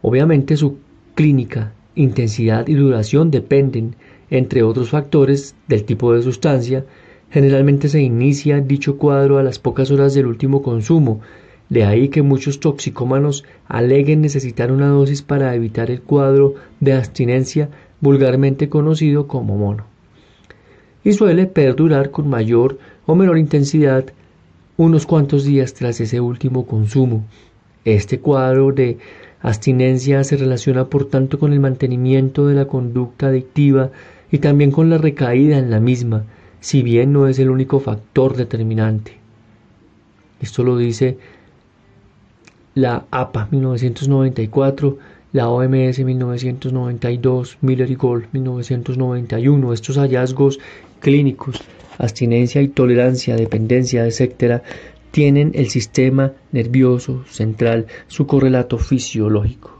[0.00, 0.78] Obviamente su
[1.14, 3.94] clínica, intensidad y duración dependen,
[4.36, 6.84] entre otros factores, del tipo de sustancia.
[7.30, 11.20] Generalmente se inicia dicho cuadro a las pocas horas del último consumo,
[11.68, 17.68] de ahí que muchos toxicómanos aleguen necesitar una dosis para evitar el cuadro de abstinencia
[18.00, 19.86] vulgarmente conocido como mono.
[21.04, 24.06] Y suele perdurar con mayor o menor intensidad
[24.76, 27.24] unos cuantos días tras ese último consumo.
[27.84, 28.98] Este cuadro de
[29.44, 33.90] Abstinencia se relaciona por tanto con el mantenimiento de la conducta adictiva
[34.34, 36.24] y también con la recaída en la misma,
[36.58, 39.12] si bien no es el único factor determinante.
[40.40, 41.18] Esto lo dice
[42.74, 44.98] la APA 1994,
[45.34, 49.72] la OMS 1992, Miller y Gold 1991.
[49.72, 50.58] Estos hallazgos
[50.98, 51.62] clínicos,
[51.98, 54.64] abstinencia y tolerancia, dependencia, etcétera,
[55.12, 59.73] tienen el sistema nervioso central, su correlato fisiológico.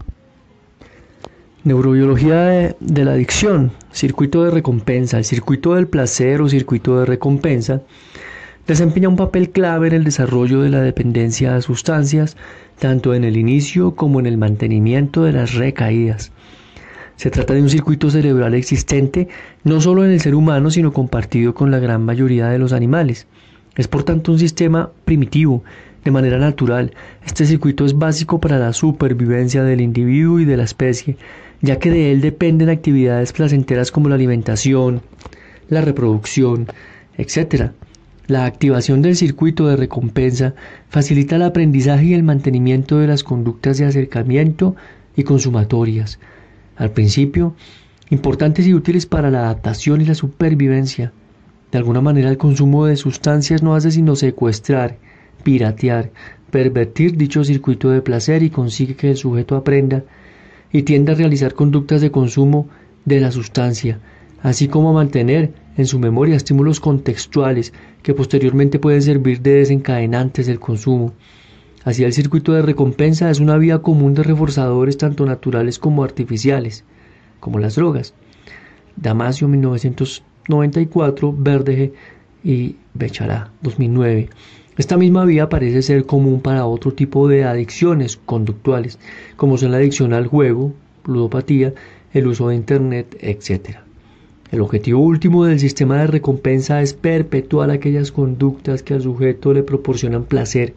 [1.65, 5.16] Neurobiología de, la adicción, circuito de recompensa.
[5.16, 7.81] El circuito del placer o circuito de recompensa
[8.66, 12.36] Desempeña un papel clave en el desarrollo de la dependencia a sustancias,
[12.78, 16.32] tanto en el inicio como en el mantenimiento de las recaídas.
[17.16, 19.28] Se trata de un circuito cerebral existente
[19.65, 23.27] no solo en el ser humano, sino compartido con la gran mayoría de los animales.
[23.77, 25.62] Es por tanto un sistema primitivo,
[26.05, 26.93] de manera natural.
[27.24, 31.16] Este circuito es básico para la supervivencia del individuo y de la especie,
[31.65, 35.01] ya que de él dependen actividades placenteras como la alimentación,
[35.70, 36.66] la reproducción,
[37.16, 37.70] etc.
[38.27, 40.55] La activación del circuito de recompensa
[40.91, 44.77] facilita el aprendizaje y el mantenimiento de las conductas de acercamiento
[45.16, 46.19] y consumatorias,
[46.77, 47.55] al principio,
[48.11, 51.12] importantes y útiles para la adaptación y la supervivencia.
[51.73, 54.99] De alguna manera el consumo de sustancias no hace sino secuestrar,
[55.43, 56.11] piratear,
[56.51, 60.05] pervertir dicho circuito de placer y consigue que el sujeto aprenda
[60.73, 62.69] y tienda a realizar conductas de consumo
[63.05, 64.01] de la sustancia,
[64.43, 67.73] así como a mantener en su memoria estímulos contextuales
[68.03, 71.12] que posteriormente pueden servir de desencadenantes del consumo.
[71.85, 76.85] Así el circuito de recompensa es una vía común de reforzadores tanto naturales como artificiales,
[77.41, 78.15] como las drogas.
[78.97, 81.93] Damasio 1994, Verdeje
[82.43, 84.31] y Bechará 2009.
[84.76, 88.98] Esta misma vía parece ser común para otro tipo de adicciones conductuales,
[89.36, 90.72] como son la adicción al juego,
[91.05, 91.74] ludopatía,
[92.12, 93.78] el uso de Internet, etc.
[94.51, 99.62] El objetivo último del sistema de recompensa es perpetuar aquellas conductas que al sujeto le
[99.62, 100.74] proporcionan placer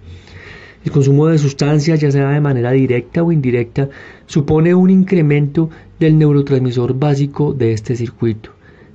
[0.87, 3.89] el consumo de sustancias, ya sea de manera directa o indirecta,
[4.25, 5.69] supone un incremento
[5.99, 8.51] del neurotransmisor básico de este circuito,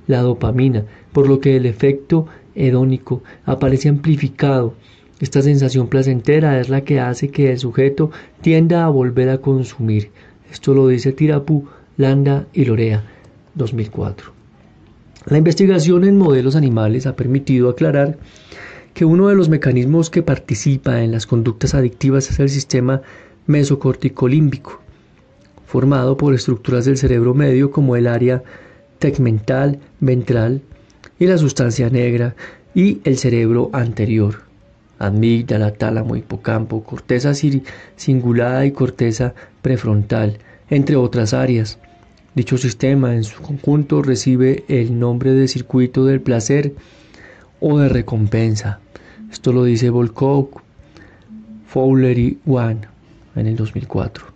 [0.07, 2.25] la dopamina, por lo que el efecto
[2.55, 4.73] hedónico aparece amplificado.
[5.19, 8.11] Esta sensación placentera es la que hace que el sujeto
[8.41, 10.11] tienda a volver a consumir.
[10.51, 11.65] Esto lo dice Tirapu,
[11.97, 13.03] Landa y Lorea,
[13.55, 14.31] 2004.
[15.25, 18.17] La investigación en modelos animales ha permitido aclarar
[18.93, 23.01] que uno de los mecanismos que participa en las conductas adictivas es el sistema
[23.47, 24.81] mesocorticolímbico,
[25.65, 28.43] formado por estructuras del cerebro medio como el área
[28.99, 30.61] tegmental, ventral
[31.19, 32.35] y la sustancia negra
[32.75, 34.41] y el cerebro anterior,
[34.99, 37.33] amígdala, tálamo, hipocampo, corteza
[37.97, 41.79] cingulada y corteza prefrontal, entre otras áreas.
[42.35, 46.73] Dicho sistema en su conjunto recibe el nombre de circuito del placer
[47.59, 48.79] o de recompensa.
[49.31, 50.49] Esto lo dice Volkov,
[51.67, 52.87] Fowler y Wan
[53.35, 54.32] en el 2004.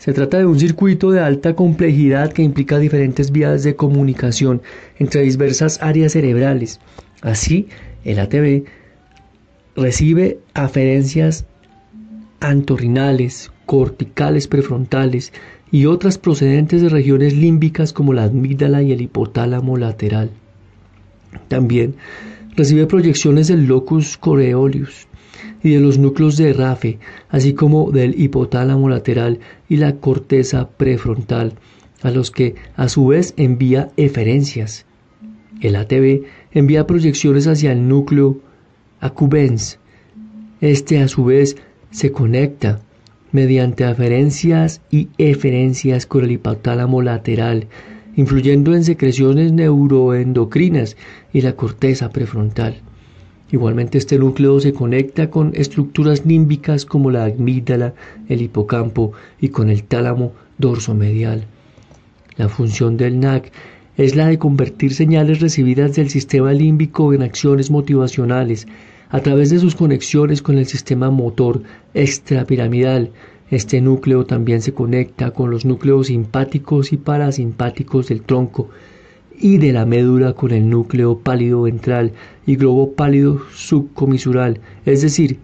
[0.00, 4.62] Se trata de un circuito de alta complejidad que implica diferentes vías de comunicación
[4.98, 6.80] entre diversas áreas cerebrales.
[7.20, 7.68] Así,
[8.02, 8.64] el ATV
[9.76, 11.44] recibe aferencias
[12.40, 15.34] antorrinales, corticales prefrontales
[15.70, 20.30] y otras procedentes de regiones límbicas como la amígdala y el hipotálamo lateral.
[21.48, 21.96] También
[22.56, 25.06] Recibe proyecciones del locus coreolus
[25.62, 31.54] y de los núcleos de RAFE, así como del hipotálamo lateral y la corteza prefrontal,
[32.02, 34.86] a los que a su vez envía eferencias.
[35.60, 38.40] El ATV envía proyecciones hacia el núcleo
[39.00, 39.78] accumbens.
[40.60, 41.56] Este a su vez
[41.90, 42.80] se conecta
[43.32, 47.68] mediante aferencias y eferencias con el hipotálamo lateral
[48.16, 50.96] influyendo en secreciones neuroendocrinas
[51.32, 52.82] y la corteza prefrontal.
[53.52, 57.94] Igualmente este núcleo se conecta con estructuras límbicas como la amígdala,
[58.28, 61.44] el hipocampo y con el tálamo dorsomedial.
[62.36, 63.50] La función del NAC
[63.96, 68.66] es la de convertir señales recibidas del sistema límbico en acciones motivacionales
[69.10, 71.62] a través de sus conexiones con el sistema motor
[71.94, 73.10] extrapiramidal
[73.50, 78.68] este núcleo también se conecta con los núcleos simpáticos y parasimpáticos del tronco
[79.40, 82.12] y de la médula con el núcleo pálido ventral
[82.46, 85.38] y globo pálido subcomisural, es decir,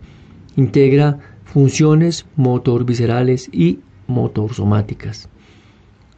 [0.57, 5.29] integra funciones motor viscerales y motor somáticas.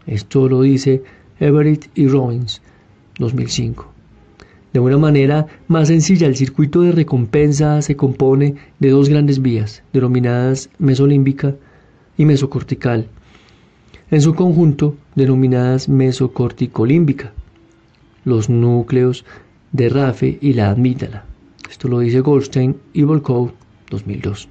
[0.07, 1.03] Esto lo dice
[1.39, 2.61] Everett y Robbins,
[3.19, 3.93] 2005.
[4.73, 9.83] De una manera más sencilla, el circuito de recompensa se compone de dos grandes vías,
[9.93, 11.55] denominadas mesolímbica
[12.17, 13.07] y mesocortical,
[14.11, 17.33] en su conjunto denominadas mesocorticolímbica,
[18.25, 19.25] los núcleos
[19.73, 21.25] de Rafe y la amígdala.
[21.71, 23.53] Esto lo dice Goldstein y Volkov
[23.91, 24.49] 2002.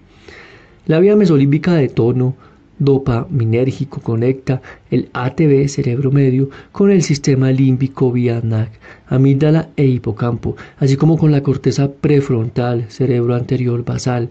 [0.85, 2.35] La vía mesolímbica de tono
[2.79, 4.61] dopaminérgico conecta
[4.91, 8.69] el ATV cerebro medio con el sistema límbico vía NAC,
[9.07, 14.29] amígdala e hipocampo, así como con la corteza prefrontal, cerebro anterior basal.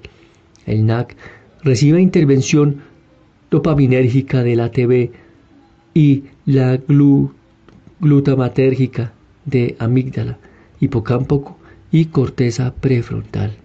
[0.64, 1.16] El NAC
[1.62, 2.82] recibe intervención
[3.50, 5.10] dopaminérgica de la TV
[5.94, 6.78] y la
[7.98, 9.12] glutamatérgica
[9.46, 10.38] de amígdala,
[10.80, 11.56] hipocampo
[11.90, 13.56] y corteza prefrontal.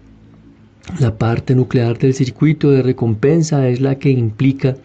[0.98, 4.76] La parte nuclear del circuito de recompensa es la que implica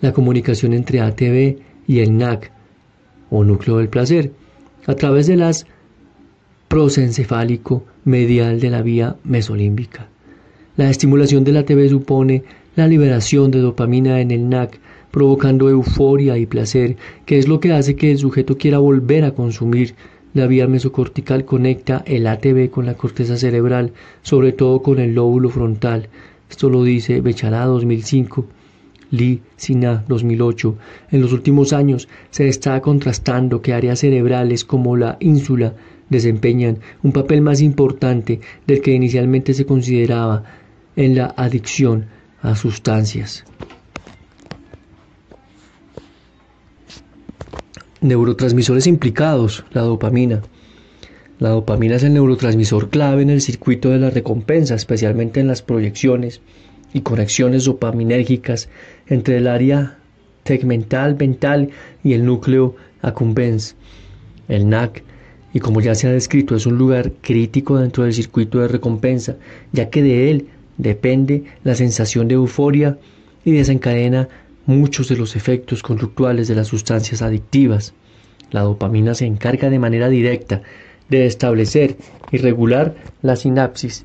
[0.00, 2.52] la comunicación entre ATB y el NAC,
[3.30, 4.32] o núcleo del placer,
[4.86, 5.66] a través de las
[6.68, 10.08] prosencefálico medial de la vía mesolímbica.
[10.76, 12.44] La estimulación del ATB supone
[12.76, 14.78] la liberación de dopamina en el NAC,
[15.10, 16.96] provocando euforia y placer,
[17.26, 19.94] que es lo que hace que el sujeto quiera volver a consumir.
[20.32, 23.92] La vía mesocortical conecta el ATB con la corteza cerebral,
[24.22, 26.08] sobre todo con el lóbulo frontal.
[26.48, 28.46] Esto lo dice Bechará 2005.
[29.10, 30.76] Lee Sina 2008.
[31.10, 35.74] En los últimos años se está contrastando que áreas cerebrales como la ínsula
[36.08, 40.44] desempeñan un papel más importante del que inicialmente se consideraba
[40.96, 42.06] en la adicción
[42.42, 43.44] a sustancias.
[48.02, 50.40] Neurotransmisores implicados, la dopamina.
[51.38, 55.60] La dopamina es el neurotransmisor clave en el circuito de la recompensa, especialmente en las
[55.60, 56.40] proyecciones
[56.94, 58.70] y conexiones dopaminérgicas
[59.06, 59.98] entre el área
[60.44, 61.70] tegmental mental
[62.02, 63.76] y el núcleo accumbens.
[64.48, 65.02] El NAC
[65.52, 69.36] y como ya se ha descrito es un lugar crítico dentro del circuito de recompensa,
[69.72, 70.46] ya que de él
[70.78, 72.98] depende la sensación de euforia
[73.44, 74.28] y desencadena
[74.66, 77.94] muchos de los efectos conductuales de las sustancias adictivas.
[78.50, 80.62] La dopamina se encarga de manera directa
[81.08, 81.96] de establecer
[82.30, 84.04] y regular la sinapsis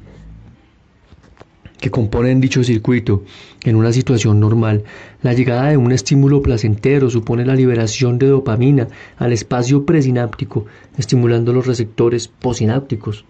[1.85, 3.23] que componen dicho circuito.
[3.63, 4.83] En una situación normal,
[5.21, 8.87] la llegada de un estímulo placentero supone la liberación de dopamina
[9.17, 10.65] al espacio presináptico,
[10.97, 13.25] estimulando los receptores posinápticos.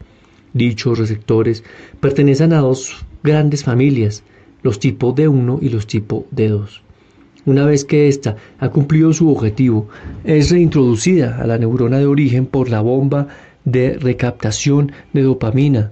[0.53, 1.65] Dichos receptores
[1.99, 4.23] pertenecen a dos grandes familias,
[4.63, 6.84] los tipos D1 y los tipos D2.
[7.45, 9.87] Una vez que ésta ha cumplido su objetivo,
[10.23, 13.27] es reintroducida a la neurona de origen por la bomba
[13.65, 15.91] de recaptación de dopamina.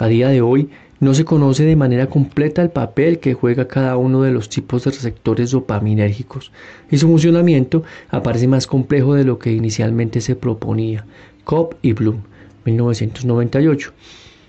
[0.00, 3.96] A día de hoy, no se conoce de manera completa el papel que juega cada
[3.96, 6.50] uno de los tipos de receptores dopaminérgicos
[6.90, 11.06] y su funcionamiento aparece más complejo de lo que inicialmente se proponía.
[11.44, 12.22] Cobb y Bloom,
[12.64, 13.92] 1998.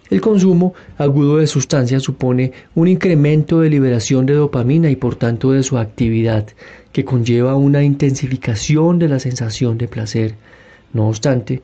[0.10, 5.52] El consumo agudo de sustancias supone un incremento de liberación de dopamina y por tanto
[5.52, 6.48] de su actividad,
[6.92, 10.34] que conlleva una intensificación de la sensación de placer.
[10.94, 11.62] No obstante,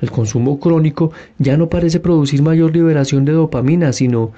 [0.00, 4.30] el consumo crónico ya no parece producir mayor liberación de dopamina, sino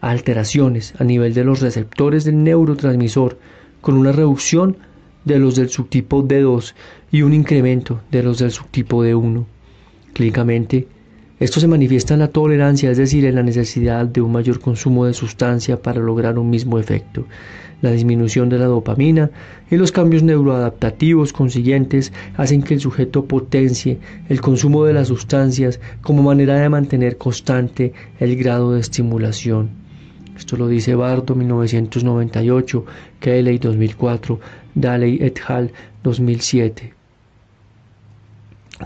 [0.00, 3.38] alteraciones a nivel de los receptores del neurotransmisor,
[3.80, 4.76] con una reducción
[5.24, 6.74] de los del subtipo D2
[7.10, 9.44] y un incremento de los del subtipo D1.
[10.12, 10.86] Clínicamente,
[11.40, 15.06] esto se manifiesta en la tolerancia, es decir, en la necesidad de un mayor consumo
[15.06, 17.26] de sustancia para lograr un mismo efecto
[17.82, 19.30] la disminución de la dopamina
[19.70, 23.98] y los cambios neuroadaptativos consiguientes hacen que el sujeto potencie
[24.28, 29.70] el consumo de las sustancias como manera de mantener constante el grado de estimulación.
[30.36, 32.84] Esto lo dice Bardo 1998,
[33.20, 34.40] Kelly 2004,
[34.74, 35.70] Daley et al.
[36.02, 36.99] 2007.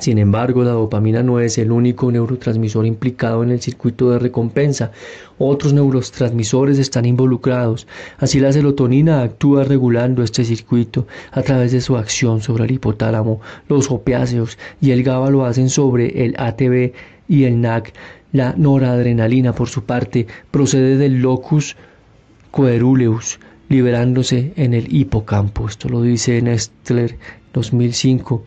[0.00, 4.90] Sin embargo, la dopamina no es el único neurotransmisor implicado en el circuito de recompensa.
[5.38, 7.86] Otros neurotransmisores están involucrados.
[8.18, 13.40] Así la serotonina actúa regulando este circuito a través de su acción sobre el hipotálamo.
[13.68, 16.92] Los opiáceos y el GABA lo hacen sobre el ATB
[17.28, 17.94] y el NAC.
[18.32, 21.76] La noradrenalina, por su parte, procede del locus
[22.50, 23.38] coeruleus,
[23.68, 25.68] liberándose en el hipocampo.
[25.68, 27.16] Esto lo dice Nestler
[27.52, 28.44] 2005.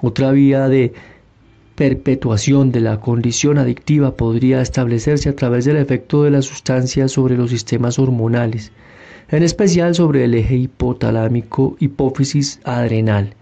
[0.00, 0.92] Otra vía de
[1.74, 7.36] perpetuación de la condición adictiva podría establecerse a través del efecto de las sustancias sobre
[7.36, 8.72] los sistemas hormonales,
[9.28, 13.34] en especial sobre el eje hipotalámico hipófisis adrenal.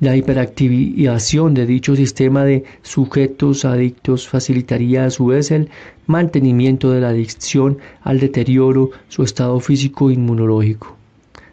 [0.00, 5.70] La hiperactivación de dicho sistema de sujetos adictos facilitaría a su vez el
[6.06, 10.96] mantenimiento de la adicción al deterioro su estado físico inmunológico.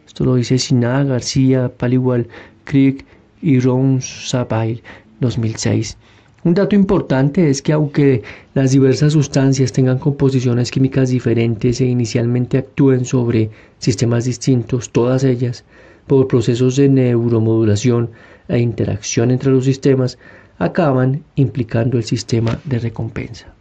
[0.07, 2.27] Esto lo dice Siná García, Paliwal,
[2.63, 3.05] Crick
[3.41, 4.81] y Ron Sabail
[5.19, 5.97] 2006.
[6.43, 12.57] Un dato importante es que aunque las diversas sustancias tengan composiciones químicas diferentes e inicialmente
[12.57, 15.65] actúen sobre sistemas distintos, todas ellas,
[16.07, 18.09] por procesos de neuromodulación
[18.47, 20.17] e interacción entre los sistemas,
[20.57, 23.53] acaban implicando el sistema de recompensa.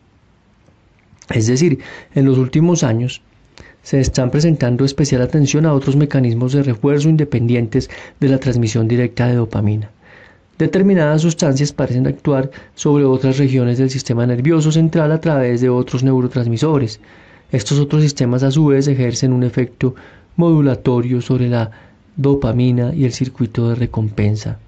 [1.30, 1.80] Es decir,
[2.14, 3.22] en los últimos años,
[3.89, 7.89] se están presentando especial atención a otros mecanismos de refuerzo independientes
[8.20, 9.90] de la transmisión directa de dopamina.
[10.59, 16.02] Determinadas sustancias parecen actuar sobre otras regiones del sistema nervioso central a través de otros
[16.02, 17.01] neurotransmisores.
[17.51, 19.94] Estos otros sistemas a su vez ejercen un efecto
[20.36, 21.70] modulatorio sobre la
[22.15, 24.59] dopamina y el circuito de recompensa.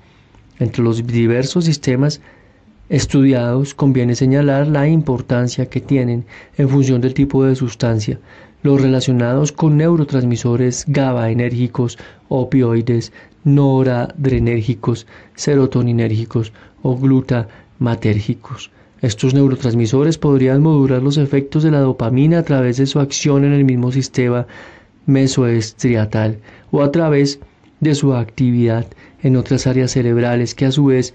[0.58, 2.22] Entre los diversos sistemas
[2.88, 6.24] estudiados conviene señalar la importancia que tienen
[6.56, 8.18] en función del tipo de sustancia,
[8.62, 13.12] los relacionados con neurotransmisores GABA-enérgicos, opioides,
[13.44, 18.70] noradrenérgicos, serotoninérgicos o glutamatérgicos.
[19.00, 23.52] Estos neurotransmisores podrían modular los efectos de la dopamina a través de su acción en
[23.52, 24.46] el mismo sistema
[25.06, 26.38] mesoestriatal
[26.70, 27.40] o a través
[27.80, 28.86] de su actividad
[29.22, 31.14] en otras áreas cerebrales que a su vez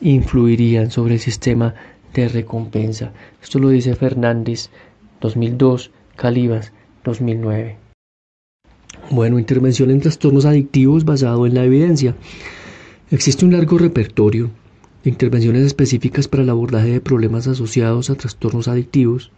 [0.00, 1.74] influirían sobre el sistema
[2.14, 3.12] de recompensa.
[3.42, 4.70] Esto lo dice Fernández
[5.20, 6.72] 2002, Calibas
[7.04, 7.76] 2009.
[9.10, 12.16] Bueno, intervención en trastornos adictivos basado en la evidencia.
[13.10, 14.50] Existe un largo repertorio
[15.04, 19.30] de intervenciones específicas para el abordaje de problemas asociados a trastornos adictivos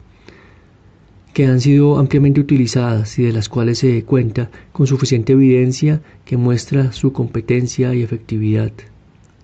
[1.35, 6.39] que han sido ampliamente utilizadas y de las cuales se cuenta con suficiente evidencia que
[6.39, 8.73] muestra su competencia y efectividad.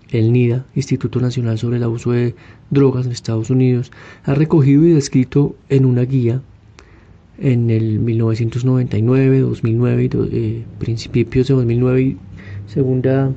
[0.08, 2.34] El NIDA, Instituto Nacional sobre el Abuso de
[2.70, 3.92] Drogas en Estados Unidos,
[4.24, 6.40] ha recogido y descrito en una guía
[7.38, 12.16] en el 1999, 2009 y eh, principios de 2009 y
[12.66, 13.32] segunda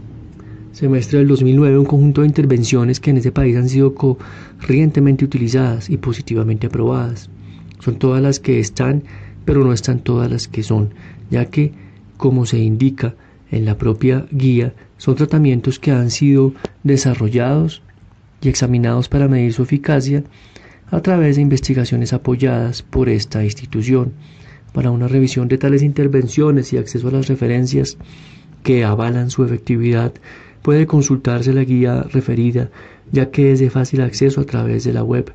[0.75, 5.89] semestre del 2009 un conjunto de intervenciones que en ese país han sido corrientemente utilizadas
[5.89, 7.29] y positivamente aprobadas.
[7.79, 9.03] Son todas las que están,
[9.45, 10.93] pero no están todas las que son,
[11.31, 11.71] ya que,
[12.17, 13.15] como se indica
[13.51, 16.53] en la propia guía, son tratamientos que han sido
[16.83, 17.81] desarrollados
[18.41, 20.23] y examinados para medir su eficacia
[20.95, 24.13] a través de investigaciones apoyadas por esta institución.
[24.71, 27.97] Para una revisión de tales intervenciones y acceso a las referencias
[28.63, 30.13] que avalan su efectividad,
[30.61, 32.69] puede consultarse la guía referida,
[33.11, 35.33] ya que es de fácil acceso a través de la web.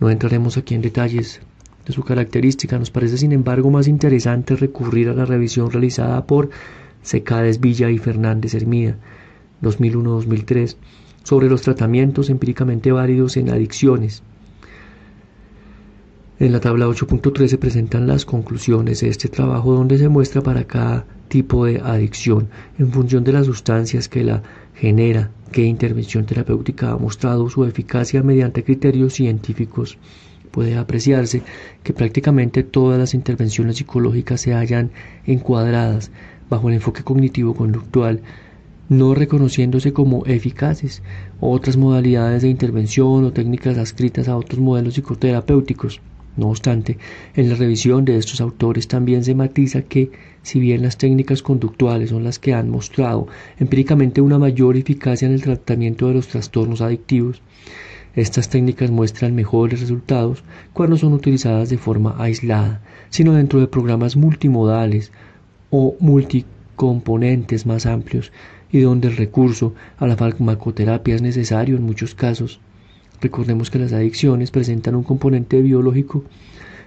[0.00, 1.42] No entraremos aquí en detalles
[1.84, 2.78] de su característica.
[2.78, 6.48] Nos parece, sin embargo, más interesante recurrir a la revisión realizada por
[7.02, 8.96] Secades Villa y Fernández Hermida,
[9.60, 10.76] 2001-2003,
[11.24, 14.22] sobre los tratamientos empíricamente válidos en adicciones.
[16.40, 20.64] En la tabla 8.3 se presentan las conclusiones de este trabajo donde se muestra para
[20.64, 22.48] cada tipo de adicción,
[22.78, 24.42] en función de las sustancias que la
[24.74, 29.96] genera, qué intervención terapéutica ha mostrado su eficacia mediante criterios científicos
[30.54, 31.42] puede apreciarse
[31.82, 34.92] que prácticamente todas las intervenciones psicológicas se hallan
[35.26, 36.12] encuadradas
[36.48, 38.22] bajo el enfoque cognitivo-conductual,
[38.88, 41.02] no reconociéndose como eficaces.
[41.40, 46.00] Otras modalidades de intervención o técnicas adscritas a otros modelos psicoterapéuticos.
[46.36, 46.98] No obstante,
[47.34, 50.10] en la revisión de estos autores también se matiza que,
[50.42, 53.28] si bien las técnicas conductuales son las que han mostrado
[53.58, 57.40] empíricamente una mayor eficacia en el tratamiento de los trastornos adictivos,
[58.16, 62.80] estas técnicas muestran mejores resultados cuando son utilizadas de forma aislada,
[63.10, 65.12] sino dentro de programas multimodales
[65.70, 68.32] o multicomponentes más amplios
[68.70, 72.60] y donde el recurso a la farmacoterapia es necesario en muchos casos.
[73.20, 76.24] Recordemos que las adicciones presentan un componente biológico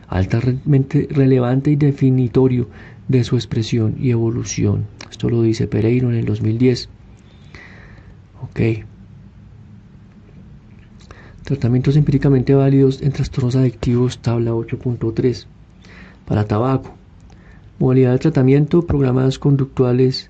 [0.08, 2.70] altamente relevante y definitorio
[3.08, 4.86] de su expresión y evolución.
[5.10, 6.90] Esto lo dice Pereiro en el 2010.
[8.44, 8.60] Ok.
[11.44, 15.48] Tratamientos empíricamente válidos en trastornos adictivos, tabla 8.3.
[16.26, 16.94] Para tabaco.
[17.80, 20.30] Modalidad de tratamiento, programas conductuales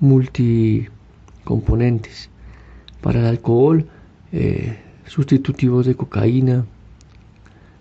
[0.00, 2.30] multicomponentes.
[3.02, 3.86] Para el alcohol,
[4.32, 4.78] eh,
[5.08, 6.64] sustitutivos de cocaína,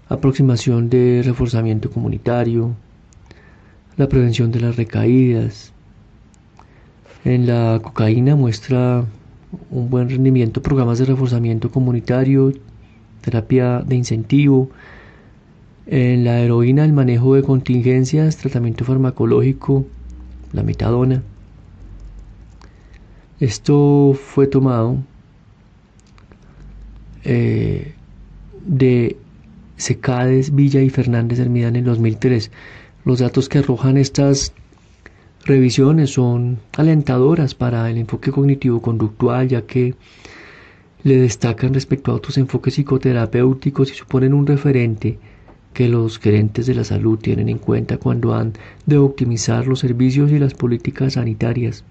[0.09, 2.73] aproximación de reforzamiento comunitario,
[3.97, 5.73] la prevención de las recaídas.
[7.25, 9.05] En la cocaína muestra
[9.69, 12.53] un buen rendimiento, programas de reforzamiento comunitario,
[13.21, 14.69] terapia de incentivo,
[15.87, 19.85] en la heroína el manejo de contingencias, tratamiento farmacológico,
[20.53, 21.23] la metadona.
[23.39, 24.97] Esto fue tomado
[27.27, 27.93] eh,
[28.65, 29.17] de
[29.75, 32.51] Secades, Villa y Fernández Hermida en el 2003.
[33.05, 34.53] Los datos que arrojan estas
[35.45, 39.93] revisiones son alentadoras para el enfoque cognitivo-conductual, ya que
[41.03, 45.19] le destacan respecto a otros enfoques psicoterapéuticos y suponen un referente
[45.73, 48.53] que los gerentes de la salud tienen en cuenta cuando han
[48.85, 51.83] de optimizar los servicios y las políticas sanitarias.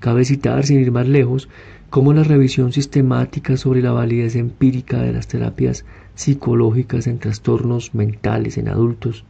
[0.00, 1.48] Cabe citar, sin ir más lejos,
[1.96, 8.58] cómo la revisión sistemática sobre la validez empírica de las terapias psicológicas en trastornos mentales
[8.58, 9.24] en adultos,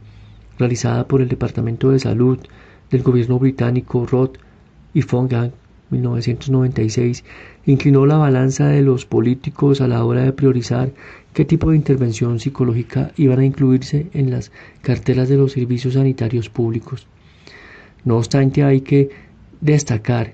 [0.59, 2.39] realizada por el Departamento de Salud
[2.91, 4.39] del gobierno británico Roth
[4.93, 5.53] y Fongang
[5.91, 7.23] 1996
[7.67, 10.91] inclinó la balanza de los políticos a la hora de priorizar
[11.33, 16.49] qué tipo de intervención psicológica iban a incluirse en las carteras de los servicios sanitarios
[16.49, 17.07] públicos.
[18.03, 19.09] No obstante, hay que
[19.61, 20.33] destacar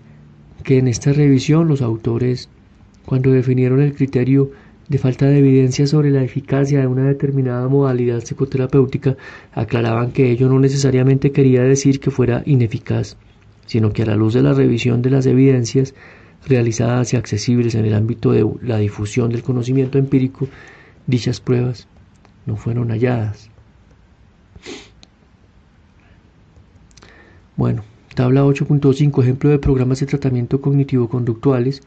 [0.64, 2.50] que en esta revisión los autores,
[3.06, 4.52] cuando definieron el criterio
[4.88, 9.18] de falta de evidencia sobre la eficacia de una determinada modalidad psicoterapéutica,
[9.54, 13.18] aclaraban que ello no necesariamente quería decir que fuera ineficaz,
[13.66, 15.94] sino que a la luz de la revisión de las evidencias
[16.46, 20.48] realizadas y accesibles en el ámbito de la difusión del conocimiento empírico,
[21.08, 21.88] dichas pruebas
[22.46, 23.50] no fueron halladas.
[27.56, 27.84] Bueno,
[28.14, 31.82] tabla 8.5, ejemplo de programas de tratamiento cognitivo-conductuales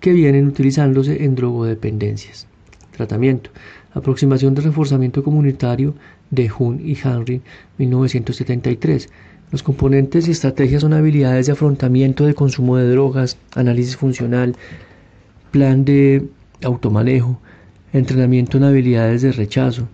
[0.00, 2.46] que vienen utilizándose en drogodependencias.
[2.92, 3.50] Tratamiento.
[3.94, 5.94] Aproximación de reforzamiento comunitario
[6.30, 7.40] de Hun y Henry,
[7.78, 9.08] 1973.
[9.50, 14.56] Los componentes y estrategias son habilidades de afrontamiento de consumo de drogas, análisis funcional,
[15.50, 16.28] plan de
[16.62, 17.40] automanejo,
[17.92, 19.88] entrenamiento en habilidades de rechazo.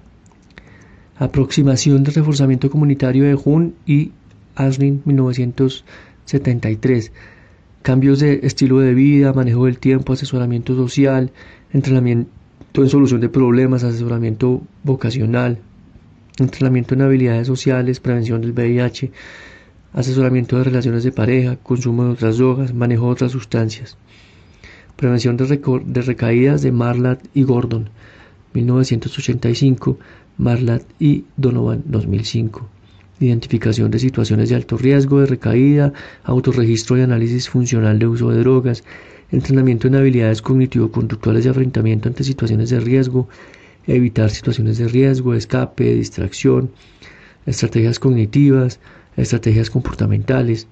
[1.18, 4.12] Aproximación de reforzamiento comunitario de Hun y
[4.60, 7.12] Aslin 1973.
[7.82, 11.32] Cambios de estilo de vida, manejo del tiempo, asesoramiento social,
[11.72, 12.28] entrenamiento
[12.74, 15.58] en solución de problemas, asesoramiento vocacional,
[16.38, 19.10] entrenamiento en habilidades sociales, prevención del VIH,
[19.94, 23.96] asesoramiento de relaciones de pareja, consumo de otras drogas, manejo de otras sustancias.
[24.96, 27.88] Prevención de, recaídas de Marlat y Gordon,
[28.52, 29.98] 1985,
[30.36, 32.68] Marlat y Donovan, 2005.
[33.20, 35.92] Identificación de situaciones de alto riesgo de recaída,
[36.24, 38.82] autorregistro y análisis funcional de uso de drogas,
[39.30, 43.28] entrenamiento en habilidades cognitivo-conductuales de enfrentamiento ante situaciones de riesgo,
[43.86, 46.70] evitar situaciones de riesgo, escape, distracción,
[47.44, 48.80] estrategias cognitivas,
[49.18, 50.66] estrategias comportamentales,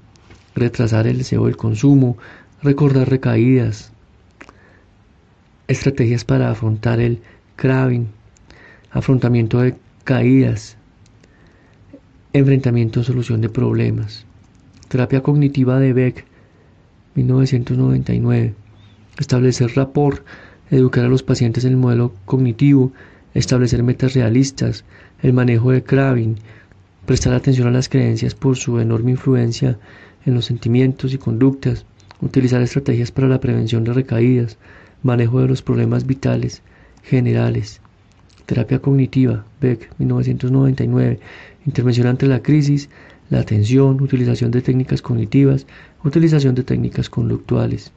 [0.55, 2.17] retrasar el deseo del consumo,
[2.63, 3.93] recordar recaídas,
[5.67, 7.21] estrategias para afrontar el
[7.57, 8.09] craving,
[8.91, 10.78] afrontamiento de caídas,
[12.39, 14.25] enfrentamiento en solución de problemas,
[14.89, 16.25] terapia cognitiva de Beck,
[17.15, 18.55] 1999,
[19.19, 20.25] establecer rapport,
[20.71, 22.93] educar a los pacientes en el modelo cognitivo,
[23.35, 24.85] establecer metas realistas,
[25.23, 26.37] el manejo de craving,
[27.07, 29.79] prestar atención a las creencias por su enorme influencia
[30.25, 31.87] en los sentimientos y conductas,
[32.21, 34.59] utilizar estrategias para la prevención de recaídas,
[35.01, 36.61] Manejo de los problemas vitales
[37.05, 37.81] generales.
[38.49, 41.21] Terapia cognitiva, Beck, 1999.
[41.67, 42.89] Intervención ante la crisis,
[43.29, 45.67] la atención, utilización de técnicas cognitivas,
[46.03, 47.93] utilización de técnicas conductuales.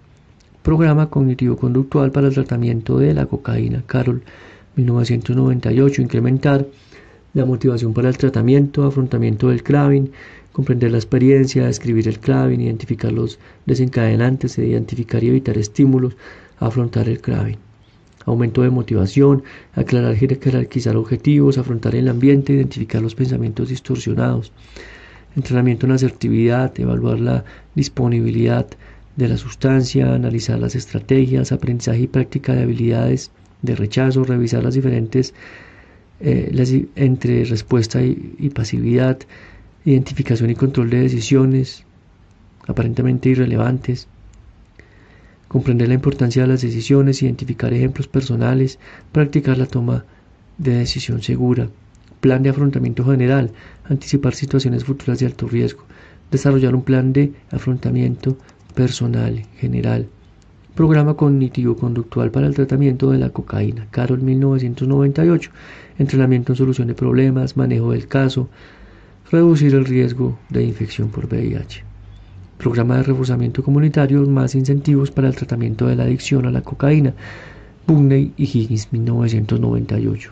[0.61, 4.23] Programa cognitivo-conductual para el tratamiento de la cocaína, Carol,
[4.75, 6.01] 1998.
[6.01, 6.67] Incrementar
[7.33, 10.11] la motivación para el tratamiento, afrontamiento del craving,
[10.51, 16.17] comprender la experiencia, escribir el craving, identificar los desencadenantes, identificar y evitar estímulos,
[16.59, 17.70] afrontar el craving.
[18.25, 19.43] Aumento de motivación,
[19.73, 24.51] aclarar, jerarquizar objetivos, afrontar el ambiente, identificar los pensamientos distorsionados.
[25.35, 27.45] Entrenamiento en asertividad, evaluar la
[27.75, 28.67] disponibilidad
[29.15, 33.31] de la sustancia, analizar las estrategias, aprendizaje y práctica de habilidades
[33.61, 35.33] de rechazo, revisar las diferentes
[36.19, 39.19] eh, entre respuesta y pasividad,
[39.85, 41.85] identificación y control de decisiones
[42.67, 44.07] aparentemente irrelevantes,
[45.51, 48.79] comprender la importancia de las decisiones, identificar ejemplos personales,
[49.11, 50.05] practicar la toma
[50.57, 51.67] de decisión segura,
[52.21, 53.51] plan de afrontamiento general,
[53.83, 55.83] anticipar situaciones futuras de alto riesgo,
[56.31, 58.37] desarrollar un plan de afrontamiento
[58.75, 60.07] personal general,
[60.73, 65.51] programa cognitivo-conductual para el tratamiento de la cocaína, Carol 1998,
[65.99, 68.47] entrenamiento en solución de problemas, manejo del caso,
[69.29, 71.90] reducir el riesgo de infección por VIH
[72.61, 77.15] programa de reforzamiento comunitario, más incentivos para el tratamiento de la adicción a la cocaína,
[77.87, 80.31] Bugney y Higgins, 1998.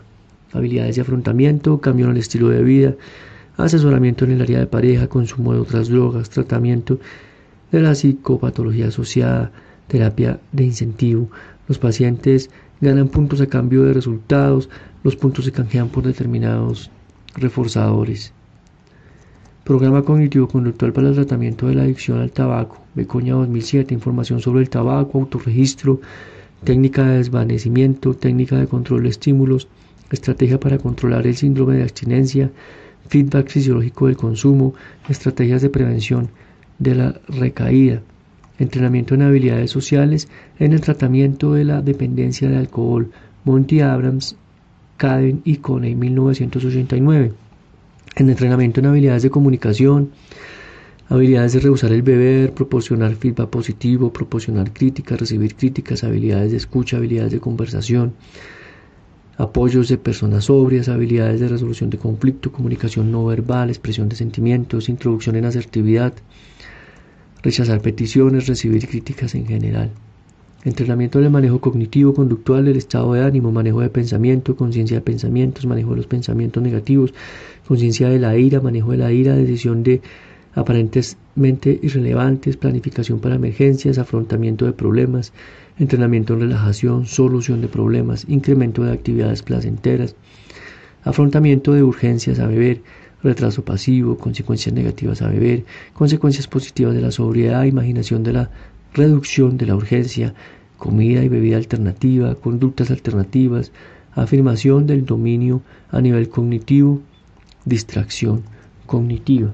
[0.52, 2.94] Habilidades de afrontamiento, cambio en el estilo de vida,
[3.56, 7.00] asesoramiento en el área de pareja, consumo de otras drogas, tratamiento
[7.72, 9.50] de la psicopatología asociada,
[9.88, 11.28] terapia de incentivo.
[11.66, 12.48] Los pacientes
[12.80, 14.68] ganan puntos a cambio de resultados,
[15.02, 16.92] los puntos se canjean por determinados
[17.34, 18.32] reforzadores.
[19.70, 22.82] Programa cognitivo-conductual para el tratamiento de la adicción al tabaco.
[22.96, 23.94] Becoña 2007.
[23.94, 26.00] Información sobre el tabaco, autorregistro,
[26.64, 29.68] técnica de desvanecimiento, técnica de control de estímulos,
[30.10, 32.50] estrategia para controlar el síndrome de abstinencia,
[33.06, 34.74] feedback fisiológico del consumo,
[35.08, 36.30] estrategias de prevención
[36.80, 38.02] de la recaída,
[38.58, 40.26] entrenamiento en habilidades sociales
[40.58, 43.12] en el tratamiento de la dependencia de alcohol.
[43.44, 44.34] Monty Abrams,
[44.96, 47.49] Caden y Coney 1989
[48.16, 50.10] en entrenamiento en habilidades de comunicación,
[51.08, 56.96] habilidades de rehusar el beber, proporcionar feedback positivo, proporcionar críticas, recibir críticas, habilidades de escucha,
[56.96, 58.14] habilidades de conversación,
[59.36, 64.88] apoyos de personas sobrias, habilidades de resolución de conflicto, comunicación no verbal, expresión de sentimientos,
[64.88, 66.12] introducción en asertividad,
[67.42, 69.90] rechazar peticiones, recibir críticas en general.
[70.62, 75.64] Entrenamiento del manejo cognitivo, conductual, del estado de ánimo, manejo de pensamiento, conciencia de pensamientos,
[75.64, 77.14] manejo de los pensamientos negativos,
[77.66, 80.02] conciencia de la ira, manejo de la ira, decisión de
[80.54, 85.32] aparentemente irrelevantes, planificación para emergencias, afrontamiento de problemas,
[85.78, 90.14] entrenamiento en relajación, solución de problemas, incremento de actividades placenteras,
[91.04, 92.82] afrontamiento de urgencias a beber,
[93.22, 95.64] retraso pasivo, consecuencias negativas a beber,
[95.94, 98.50] consecuencias positivas de la sobriedad, imaginación de la
[98.92, 100.34] reducción de la urgencia,
[100.78, 103.72] comida y bebida alternativa, conductas alternativas,
[104.12, 107.00] afirmación del dominio a nivel cognitivo,
[107.64, 108.42] distracción
[108.86, 109.52] cognitiva.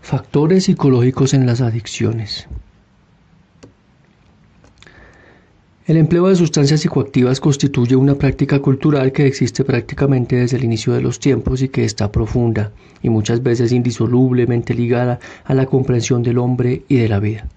[0.00, 2.48] Factores psicológicos en las adicciones.
[5.90, 10.92] El empleo de sustancias psicoactivas constituye una práctica cultural que existe prácticamente desde el inicio
[10.92, 12.70] de los tiempos y que está profunda
[13.02, 17.48] y muchas veces indisolublemente ligada a la comprensión del hombre y de la vida.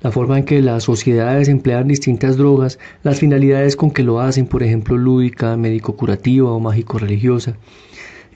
[0.00, 4.46] La forma en que las sociedades emplean distintas drogas, las finalidades con que lo hacen,
[4.46, 7.58] por ejemplo, lúdica, médico-curativa o mágico-religiosa,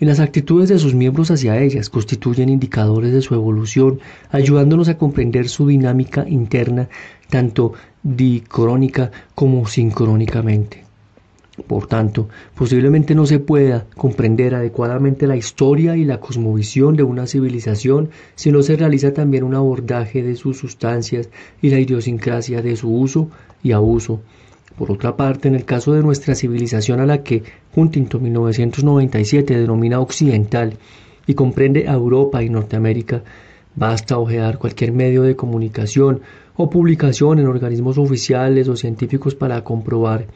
[0.00, 4.00] y las actitudes de sus miembros hacia ellas constituyen indicadores de su evolución,
[4.30, 6.88] ayudándonos a comprender su dinámica interna
[7.28, 10.84] tanto dicrónica como sincrónicamente.
[11.66, 17.26] Por tanto, posiblemente no se pueda comprender adecuadamente la historia y la cosmovisión de una
[17.26, 21.28] civilización si no se realiza también un abordaje de sus sustancias
[21.60, 23.28] y la idiosincrasia de su uso
[23.62, 24.20] y abuso.
[24.80, 27.42] Por otra parte, en el caso de nuestra civilización a la que
[27.76, 30.78] Huntington 1997 denomina occidental
[31.26, 33.22] y comprende a Europa y Norteamérica,
[33.76, 36.22] basta ojear cualquier medio de comunicación
[36.56, 40.28] o publicación en organismos oficiales o científicos para comprobar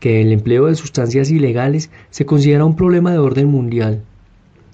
[0.00, 4.00] que el empleo de sustancias ilegales se considera un problema de orden mundial,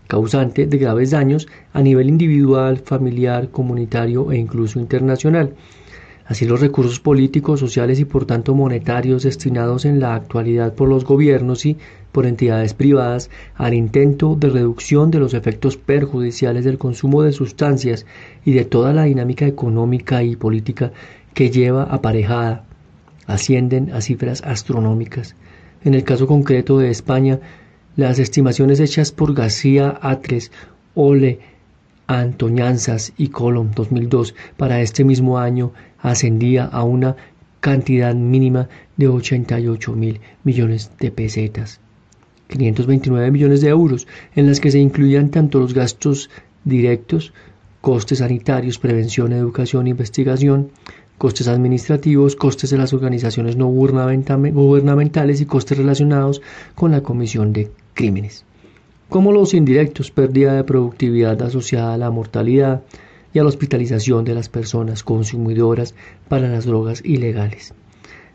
[0.07, 5.57] causante de graves daños a nivel individual, familiar, comunitario e incluso internacional.
[6.31, 11.05] Así los recursos políticos, sociales y por tanto monetarios destinados en la actualidad por los
[11.05, 11.77] gobiernos y
[12.13, 18.07] por entidades privadas al intento de reducción de los efectos perjudiciales del consumo de sustancias
[18.45, 20.93] y de toda la dinámica económica y política
[21.35, 22.65] que lleva aparejada
[23.27, 25.35] ascienden a cifras astronómicas.
[25.83, 27.41] En el caso concreto de España,
[27.97, 30.53] las estimaciones hechas por García Atres,
[30.95, 31.41] Ole,
[32.11, 37.15] Antoñanzas y Colom 2002 para este mismo año ascendía a una
[37.61, 41.79] cantidad mínima de 88 mil millones de pesetas,
[42.49, 46.31] 529 millones de euros, en las que se incluían tanto los gastos
[46.65, 47.33] directos,
[47.81, 50.73] costes sanitarios, prevención, educación, investigación,
[51.17, 56.43] costes administrativos, costes de las organizaciones no gubernamentales y costes relacionados
[56.75, 58.45] con la comisión de crímenes,
[59.11, 62.83] como los indirectos, pérdida de productividad asociada a la mortalidad,
[63.33, 65.95] y a la hospitalización de las personas consumidoras
[66.29, 67.75] para las drogas ilegales.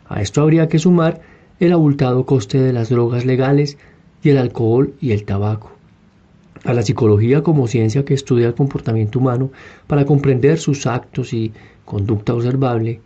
[0.07, 1.21] A esto habría que sumar
[1.59, 3.77] el abultado coste de las drogas legales
[4.23, 5.71] y el alcohol y el tabaco.
[6.63, 9.51] A la psicología como ciencia que estudia el comportamiento humano
[9.87, 11.51] para comprender sus actos y
[11.83, 13.01] conducta observable,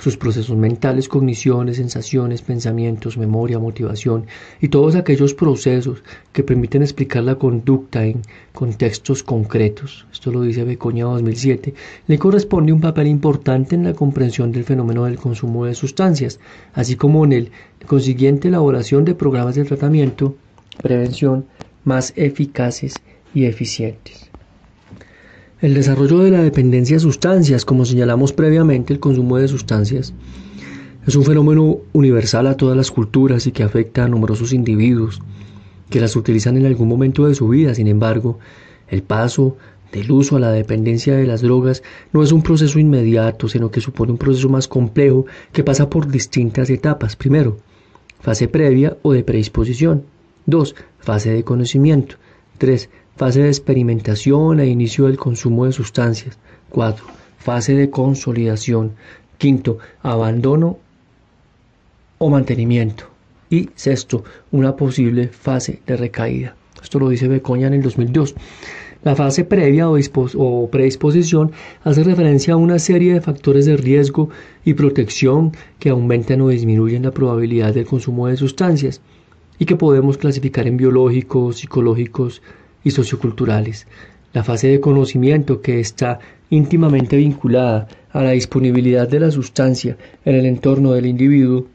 [0.00, 4.26] sus procesos mentales, cogniciones, sensaciones, pensamientos, memoria, motivación
[4.60, 6.02] y todos aquellos procesos
[6.32, 8.22] que permiten explicar la conducta en
[8.52, 10.06] contextos concretos.
[10.10, 11.74] Esto lo dice Becoña 2007.
[12.06, 16.40] Le corresponde un papel importante en la comprensión del fenómeno del consumo de sustancias,
[16.72, 17.50] así como en el
[17.86, 20.34] consiguiente elaboración de programas de tratamiento,
[20.82, 21.44] prevención
[21.84, 22.94] más eficaces
[23.34, 24.29] y eficientes.
[25.60, 30.14] El desarrollo de la dependencia a sustancias, como señalamos previamente, el consumo de sustancias,
[31.06, 35.20] es un fenómeno universal a todas las culturas y que afecta a numerosos individuos
[35.90, 37.74] que las utilizan en algún momento de su vida.
[37.74, 38.38] Sin embargo,
[38.88, 39.58] el paso
[39.92, 41.82] del uso a la dependencia de las drogas
[42.14, 46.10] no es un proceso inmediato, sino que supone un proceso más complejo que pasa por
[46.10, 47.16] distintas etapas.
[47.16, 47.58] Primero,
[48.20, 50.04] fase previa o de predisposición.
[50.46, 52.16] Dos, fase de conocimiento.
[52.56, 52.88] Tres,
[53.20, 56.38] Fase de experimentación e inicio del consumo de sustancias.
[56.70, 57.04] 4.
[57.36, 58.92] Fase de consolidación.
[59.36, 60.78] Quinto, abandono
[62.16, 63.04] o mantenimiento.
[63.50, 66.56] Y sexto, una posible fase de recaída.
[66.82, 68.36] Esto lo dice Becoña en el 2002.
[69.04, 71.52] La fase previa o, predisposición
[71.84, 74.30] hace referencia a una serie de factores de riesgo
[74.64, 79.02] y protección que aumentan o disminuyen la probabilidad del consumo de sustancias
[79.58, 82.40] y que podemos clasificar en biológicos, psicológicos,
[82.84, 83.86] y socioculturales.
[84.32, 86.20] La fase de conocimiento que está
[86.50, 91.66] íntimamente vinculada a la disponibilidad de la sustancia en el entorno del individuo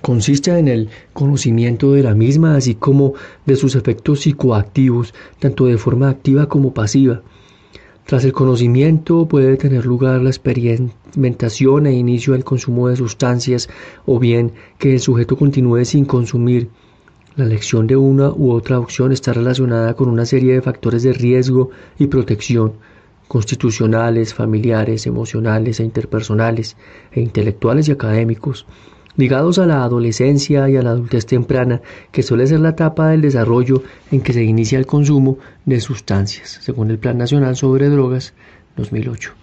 [0.00, 3.14] consiste en el conocimiento de la misma, así como
[3.46, 7.22] de sus efectos psicoactivos, tanto de forma activa como pasiva.
[8.06, 13.68] Tras el conocimiento puede tener lugar la experimentación e inicio del consumo de sustancias
[14.06, 16.68] o bien que el sujeto continúe sin consumir.
[17.36, 21.12] La elección de una u otra opción está relacionada con una serie de factores de
[21.12, 22.72] riesgo y protección
[23.28, 26.76] constitucionales, familiares, emocionales e interpersonales,
[27.12, 28.66] e intelectuales y académicos,
[29.16, 31.80] ligados a la adolescencia y a la adultez temprana,
[32.10, 36.58] que suele ser la etapa del desarrollo en que se inicia el consumo de sustancias,
[36.60, 38.34] según el Plan Nacional sobre Drogas
[38.76, 39.39] 2008.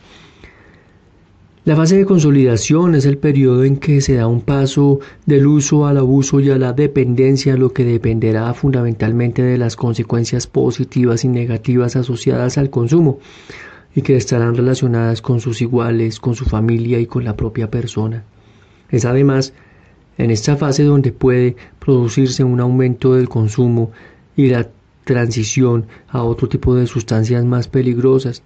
[1.67, 5.85] La fase de consolidación es el periodo en que se da un paso del uso
[5.85, 11.27] al abuso y a la dependencia, lo que dependerá fundamentalmente de las consecuencias positivas y
[11.27, 13.19] negativas asociadas al consumo
[13.93, 18.23] y que estarán relacionadas con sus iguales, con su familia y con la propia persona.
[18.89, 19.51] Es además
[20.17, 23.91] en esta fase donde puede producirse un aumento del consumo
[24.37, 24.69] y la
[25.03, 28.41] transición a otro tipo de sustancias más peligrosas.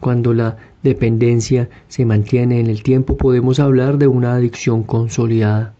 [0.00, 5.74] Cuando la dependencia se mantiene en el tiempo podemos hablar de una adicción consolidada.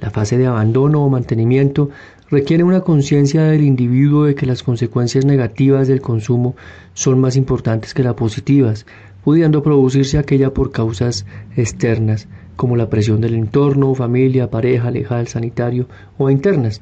[0.00, 1.90] La fase de abandono o mantenimiento
[2.30, 6.54] requiere una conciencia del individuo de que las consecuencias negativas del consumo
[6.94, 8.86] son más importantes que las positivas,
[9.24, 11.26] pudiendo producirse aquella por causas
[11.56, 16.80] externas, como la presión del entorno, familia, pareja, legal, sanitario o internas.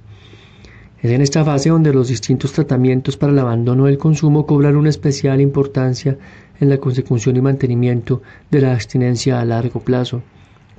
[1.03, 4.89] Es en esta fase donde los distintos tratamientos para el abandono del consumo cobran una
[4.89, 6.19] especial importancia
[6.61, 10.23] en la consecución y mantenimiento de la abstinencia a largo plazo.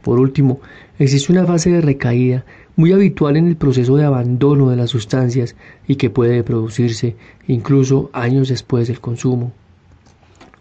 [0.01, 0.61] Por último,
[0.99, 2.45] existe una fase de recaída
[2.75, 5.55] muy habitual en el proceso de abandono de las sustancias
[5.87, 7.15] y que puede producirse
[7.47, 9.51] incluso años después del consumo.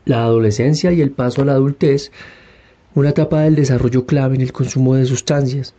[0.05, 2.11] La adolescencia y el paso a la adultez
[2.97, 5.75] una etapa del desarrollo clave en el consumo de sustancias.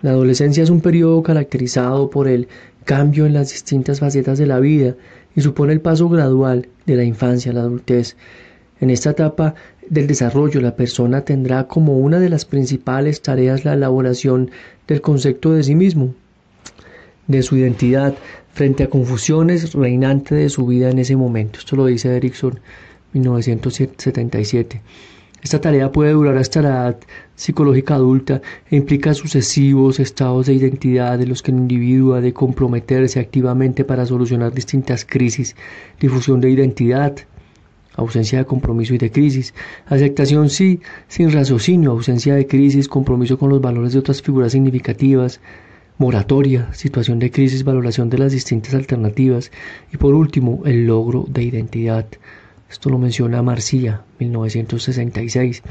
[0.00, 2.48] La adolescencia es un periodo caracterizado por el
[2.84, 4.94] cambio en las distintas facetas de la vida
[5.36, 8.16] y supone el paso gradual de la infancia a la adultez.
[8.84, 9.54] En esta etapa
[9.88, 14.50] del desarrollo la persona tendrá como una de las principales tareas la elaboración
[14.86, 16.14] del concepto de sí mismo,
[17.26, 18.14] de su identidad,
[18.52, 21.60] frente a confusiones reinantes de su vida en ese momento.
[21.60, 22.60] Esto lo dice Erickson
[23.14, 24.82] 1977.
[25.42, 26.98] Esta tarea puede durar hasta la edad
[27.36, 32.34] psicológica adulta e implica sucesivos estados de identidad de los que el individuo ha de
[32.34, 35.56] comprometerse activamente para solucionar distintas crisis,
[35.98, 37.16] difusión de identidad,
[37.96, 39.54] ausencia de compromiso y de crisis,
[39.86, 45.40] aceptación sí, sin raciocinio, ausencia de crisis, compromiso con los valores de otras figuras significativas,
[45.98, 49.50] moratoria, situación de crisis, valoración de las distintas alternativas
[49.92, 52.06] y por último el logro de identidad.
[52.68, 55.62] Esto lo menciona Marcilla, 1966.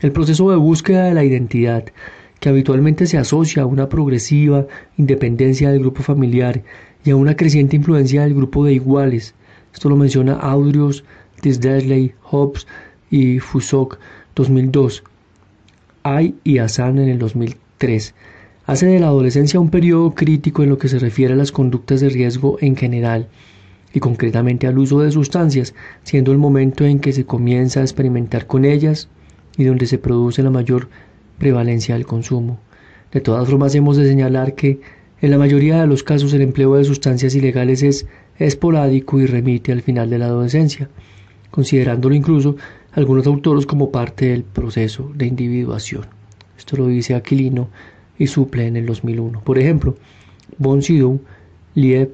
[0.00, 1.84] El proceso de búsqueda de la identidad,
[2.40, 4.66] que habitualmente se asocia a una progresiva
[4.96, 6.62] independencia del grupo familiar
[7.04, 9.34] y a una creciente influencia del grupo de iguales.
[9.72, 11.04] Esto lo menciona Audrios,
[11.40, 12.66] Tisdale, Hobbes
[13.10, 13.98] y Fusok
[14.34, 15.02] 2002.
[16.02, 18.14] Ay y Hassan en el 2003
[18.70, 22.00] hace de la adolescencia un periodo crítico en lo que se refiere a las conductas
[22.00, 23.26] de riesgo en general
[23.92, 28.46] y concretamente al uso de sustancias, siendo el momento en que se comienza a experimentar
[28.46, 29.08] con ellas
[29.56, 30.88] y donde se produce la mayor
[31.38, 32.60] prevalencia del consumo.
[33.10, 34.80] De todas formas, hemos de señalar que
[35.20, 38.06] en la mayoría de los casos el empleo de sustancias ilegales es
[38.38, 40.88] esporádico y remite al final de la adolescencia,
[41.50, 42.56] considerándolo incluso
[42.92, 46.06] algunos autores como parte del proceso de individuación.
[46.58, 47.68] Esto lo dice Aquilino
[48.18, 49.40] y suple en el 2001.
[49.40, 49.96] Por ejemplo,
[50.80, 51.20] Sidou,
[51.74, 52.12] Lieb,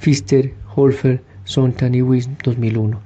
[0.00, 3.00] Pfister, Holfer, Sontan y Wis 2001.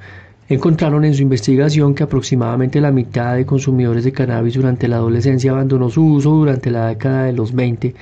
[0.49, 5.53] Encontraron en su investigación que aproximadamente la mitad de consumidores de cannabis durante la adolescencia
[5.53, 7.95] abandonó su uso durante la década de los 20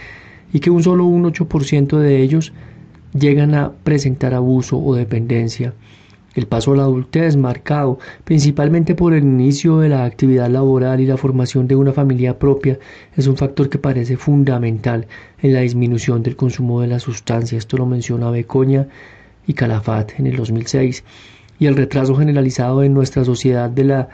[0.52, 2.52] y que un solo un 8% de ellos
[3.12, 5.74] llegan a presentar abuso o dependencia.
[6.34, 11.06] El paso a la adultez, marcado principalmente por el inicio de la actividad laboral y
[11.06, 12.78] la formación de una familia propia,
[13.16, 15.08] es un factor que parece fundamental
[15.42, 17.58] en la disminución del consumo de la sustancia.
[17.58, 18.86] Esto lo menciona Becoña
[19.46, 21.02] y Calafat en el 2006,
[21.58, 24.08] y el retraso generalizado en nuestra sociedad de la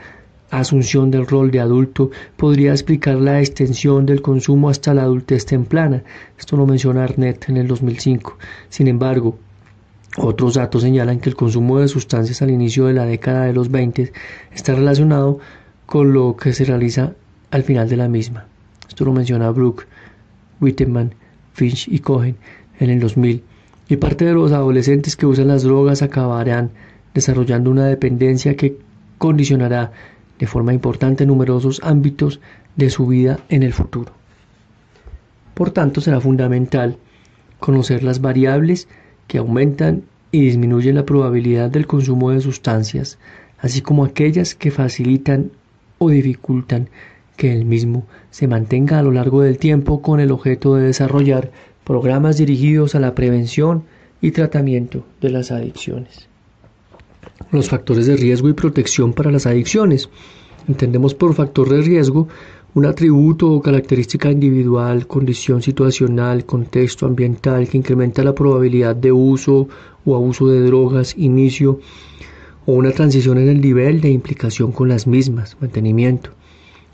[0.49, 6.03] asunción del rol de adulto podría explicar la extensión del consumo hasta la adultez temprana.
[6.37, 8.37] Esto lo menciona Arnett en el 2005.
[8.69, 9.37] Sin embargo,
[10.15, 13.69] otros datos señalan que el consumo de sustancias al inicio de la década de los
[13.69, 14.13] 20
[14.53, 15.39] está relacionado
[15.85, 17.13] con lo que se realiza
[17.51, 18.45] al final de la misma.
[18.87, 19.85] Esto lo menciona Brooke,
[20.61, 21.13] Witteman,
[21.53, 22.35] Finch y Cohen
[22.79, 23.43] en el 2000
[23.89, 26.71] y parte de los adolescentes que usan las drogas acabarán
[27.13, 28.77] desarrollando una dependencia que
[29.17, 29.91] condicionará
[30.39, 32.39] de forma importante numerosos ámbitos
[32.75, 34.11] de su vida en el futuro.
[35.53, 36.97] Por tanto, será fundamental
[37.59, 38.87] conocer las variables
[39.27, 43.17] que aumentan y disminuyen la probabilidad del consumo de sustancias,
[43.59, 45.51] así como aquellas que facilitan
[45.97, 46.89] o dificultan
[47.35, 51.51] que el mismo se mantenga a lo largo del tiempo con el objeto de desarrollar
[51.83, 53.83] programas dirigidos a la prevención
[54.21, 56.27] y tratamiento de las adicciones.
[57.51, 60.09] Los factores de riesgo y protección para las adicciones.
[60.67, 62.27] Entendemos por factor de riesgo
[62.77, 69.67] un atributo o característica individual, condición situacional, contexto ambiental que incrementa la probabilidad de uso
[70.05, 71.79] o abuso de drogas, inicio
[72.67, 76.29] o una transición en el nivel de implicación con las mismas, mantenimiento.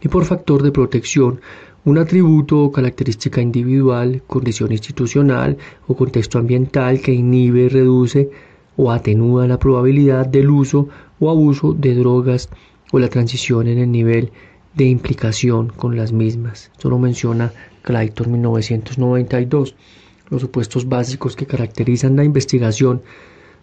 [0.01, 1.41] Y por factor de protección,
[1.83, 5.57] un atributo o característica individual, condición institucional
[5.89, 8.29] o contexto ambiental que inhibe, reduce
[8.77, 10.87] o atenúa la probabilidad del uso
[11.19, 12.47] o abuso de drogas
[12.93, 14.31] o la transición en el nivel
[14.75, 16.71] de implicación con las mismas.
[16.73, 19.75] Esto lo menciona Clayton 1992.
[20.29, 23.01] Los supuestos básicos que caracterizan la investigación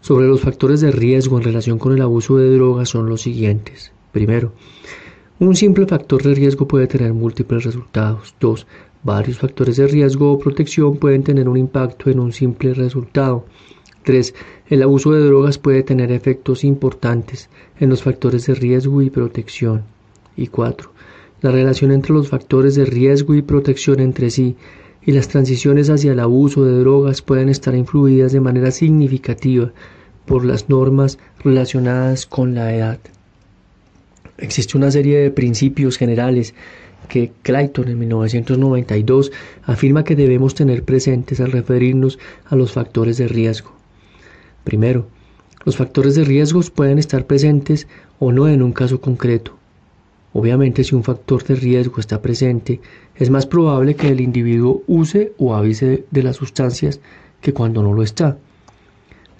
[0.01, 3.93] sobre los factores de riesgo en relación con el abuso de drogas son los siguientes.
[4.13, 4.53] Primero,
[5.39, 8.35] un simple factor de riesgo puede tener múltiples resultados.
[8.41, 8.67] Dos,
[9.03, 13.47] varios factores de riesgo o protección pueden tener un impacto en un simple resultado.
[14.05, 14.35] 3.
[14.69, 19.85] El abuso de drogas puede tener efectos importantes en los factores de riesgo y protección.
[20.37, 20.91] Y 4.
[21.43, 24.57] La relación entre los factores de riesgo y protección entre sí
[25.03, 29.73] y las transiciones hacia el abuso de drogas pueden estar influidas de manera significativa
[30.27, 32.99] por las normas relacionadas con la edad.
[34.37, 36.55] Existe una serie de principios generales
[37.09, 39.33] que Clayton en 1992
[39.65, 43.73] afirma que debemos tener presentes al referirnos a los factores de riesgo.
[44.65, 45.09] Primero,
[45.65, 47.89] los factores de riesgos pueden estar presentes
[48.19, 49.60] o no en un caso concreto.
[50.33, 52.81] Obviamente, si un factor de riesgo está presente,
[53.17, 57.01] es más probable que el individuo use o avise de las sustancias
[57.41, 58.39] que cuando no lo está.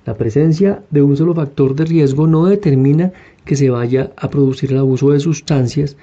[0.05, 3.13] La presencia de un solo factor de riesgo no determina
[3.45, 5.97] que se vaya a producir el abuso de sustancias,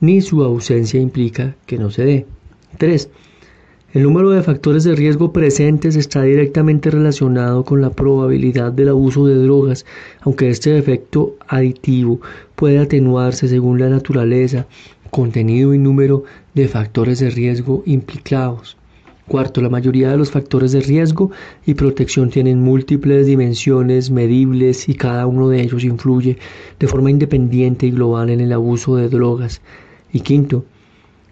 [0.00, 2.26] ni su ausencia implica que no se dé.
[2.78, 3.10] 3.
[3.96, 9.26] El número de factores de riesgo presentes está directamente relacionado con la probabilidad del abuso
[9.26, 9.86] de drogas,
[10.20, 12.20] aunque este efecto aditivo
[12.56, 14.66] puede atenuarse según la naturaleza,
[15.08, 18.76] contenido y número de factores de riesgo implicados.
[19.28, 21.30] Cuarto, la mayoría de los factores de riesgo
[21.64, 26.36] y protección tienen múltiples dimensiones medibles y cada uno de ellos influye
[26.78, 29.62] de forma independiente y global en el abuso de drogas.
[30.12, 30.66] Y quinto,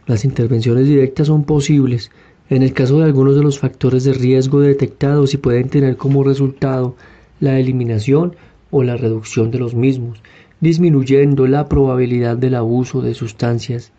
[0.07, 2.11] las intervenciones directas son posibles,
[2.55, 6.23] en el caso de algunos de los factores de riesgo detectados y pueden tener como
[6.23, 6.95] resultado
[7.41, 8.37] la eliminación
[8.71, 10.23] o la reducción de los mismos,
[10.61, 13.91] disminuyendo la probabilidad del abuso de sustancias.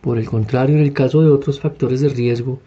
[0.00, 2.60] Por el contrario, en el caso de otros factores de riesgo,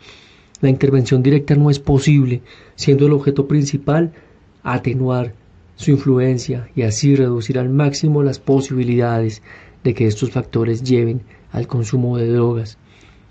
[0.62, 2.44] la intervención directa no es posible,
[2.76, 4.14] siendo el objeto principal
[4.62, 5.34] atenuar
[5.76, 9.42] su influencia y así reducir al máximo las posibilidades
[9.84, 11.22] de que estos factores lleven
[11.52, 12.78] al consumo de drogas.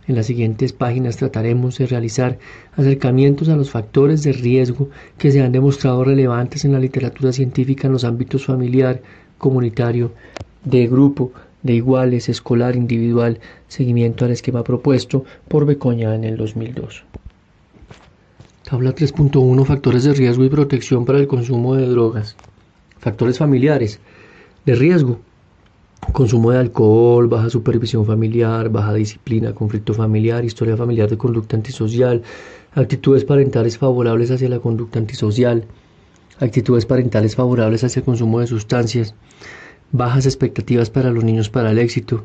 [0.07, 2.39] En las siguientes páginas trataremos de realizar
[2.77, 7.87] acercamientos a los factores de riesgo que se han demostrado relevantes en la literatura científica
[7.87, 9.01] en los ámbitos familiar,
[9.39, 10.13] comunitario,
[10.65, 11.33] de grupo,
[11.63, 17.05] de iguales, escolar, individual, seguimiento al esquema propuesto por Becoña en el 2002.
[18.69, 22.37] Tabla 3.1 Factores de riesgo y protección para el consumo de drogas.
[22.99, 24.01] Factores familiares
[24.67, 25.21] de riesgo
[26.13, 32.23] consumo de alcohol, baja supervisión familiar, baja disciplina, conflicto familiar, historia familiar de conducta antisocial,
[32.75, 35.65] actitudes parentales favorables hacia la conducta antisocial,
[36.41, 39.15] actitudes parentales favorables hacia el consumo de sustancias,
[39.93, 42.25] bajas expectativas para los niños para el éxito,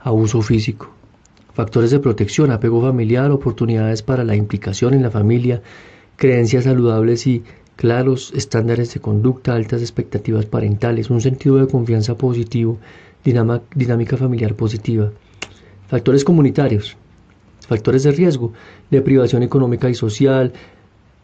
[0.00, 0.90] abuso físico,
[1.52, 5.62] factores de protección, apego familiar, oportunidades para la implicación en la familia,
[6.16, 7.44] creencias saludables y
[7.76, 12.78] claros estándares de conducta, altas expectativas parentales, un sentido de confianza positivo,
[13.24, 15.10] dinámica familiar positiva.
[15.88, 16.96] Factores comunitarios,
[17.66, 18.52] factores de riesgo,
[18.90, 20.52] deprivación económica y social,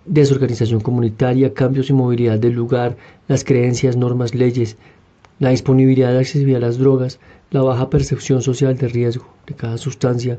[0.06, 2.96] desorganización comunitaria, cambios y movilidad del lugar,
[3.28, 4.76] las creencias, normas, leyes,
[5.38, 7.20] la disponibilidad de accesibilidad a las drogas,
[7.50, 10.38] la baja percepción social de riesgo de cada sustancia,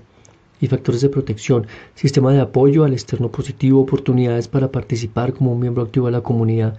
[0.61, 5.59] y factores de protección, sistema de apoyo al externo positivo, oportunidades para participar como un
[5.59, 6.77] miembro activo de la comunidad,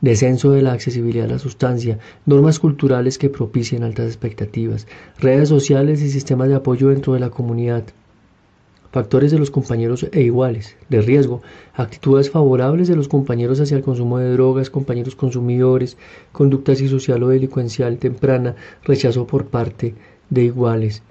[0.00, 4.86] descenso de la accesibilidad a la sustancia, normas culturales que propicien altas expectativas,
[5.18, 7.84] redes sociales y sistemas de apoyo dentro de la comunidad,
[8.92, 11.42] factores de los compañeros e iguales, de riesgo,
[11.74, 15.96] actitudes favorables de los compañeros hacia el consumo de drogas, compañeros consumidores,
[16.32, 19.94] conducta social o delincuencial temprana, rechazo por parte
[20.30, 21.02] de iguales,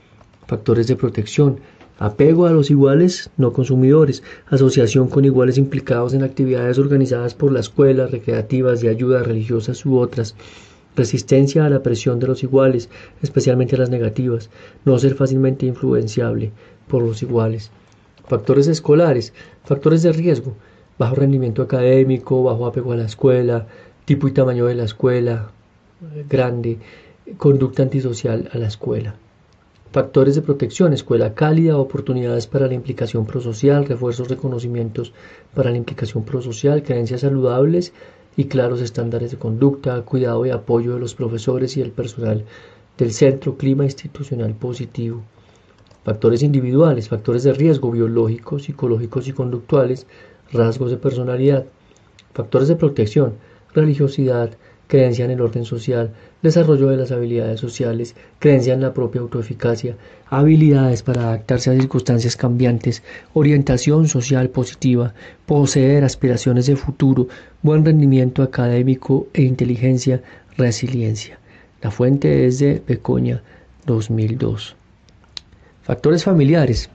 [0.47, 1.59] factores de protección,
[2.01, 7.59] Apego a los iguales no consumidores, asociación con iguales implicados en actividades organizadas por la
[7.59, 10.33] escuela, recreativas, de ayuda religiosas u otras.
[10.95, 12.87] Resistencia a la presión de los iguales,
[13.21, 14.49] especialmente las negativas.
[14.85, 16.53] No ser fácilmente influenciable
[16.87, 17.69] por los iguales.
[18.29, 19.33] Factores escolares,
[19.65, 20.55] factores de riesgo,
[20.97, 23.67] bajo rendimiento académico, bajo apego a la escuela,
[24.05, 25.51] tipo y tamaño de la escuela,
[26.29, 26.77] grande,
[27.37, 29.15] conducta antisocial a la escuela.
[29.91, 35.13] Factores de protección, escuela cálida, oportunidades para la implicación prosocial, refuerzos de conocimientos
[35.55, 37.91] para la implicación prosocial, creencias saludables
[38.37, 42.45] y claros estándares de conducta, cuidado y apoyo de los profesores y el personal
[42.99, 45.23] del centro, clima institucional positivo.
[46.03, 50.05] Factores individuales, factores de riesgo biológicos, psicológicos y conductuales,
[50.53, 51.65] rasgos de personalidad.
[52.35, 53.33] Factores de protección,
[53.73, 54.51] religiosidad,
[54.85, 59.95] creencia en el orden social, desarrollo de las habilidades sociales, creencia en la propia autoeficacia,
[60.27, 63.03] habilidades para adaptarse a circunstancias cambiantes,
[63.33, 65.13] orientación social positiva,
[65.45, 67.27] poseer aspiraciones de futuro,
[67.61, 70.21] buen rendimiento académico e inteligencia,
[70.57, 71.39] resiliencia.
[71.81, 73.41] La fuente es de Becoña
[73.85, 74.75] 2002.
[75.83, 76.89] Factores familiares.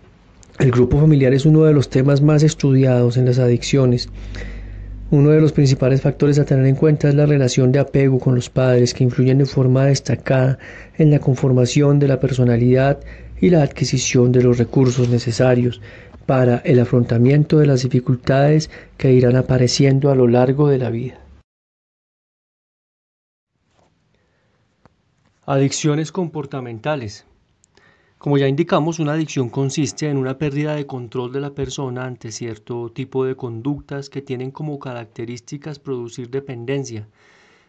[0.58, 4.08] El grupo familiar es uno de los temas más estudiados en las adicciones.
[5.14, 8.34] Uno de los principales factores a tener en cuenta es la relación de apego con
[8.34, 10.58] los padres que influyen de forma destacada
[10.98, 12.98] en la conformación de la personalidad
[13.40, 15.80] y la adquisición de los recursos necesarios
[16.26, 21.20] para el afrontamiento de las dificultades que irán apareciendo a lo largo de la vida.
[25.46, 27.24] Adicciones comportamentales.
[28.24, 32.32] Como ya indicamos, una adicción consiste en una pérdida de control de la persona ante
[32.32, 37.06] cierto tipo de conductas que tienen como características producir dependencia,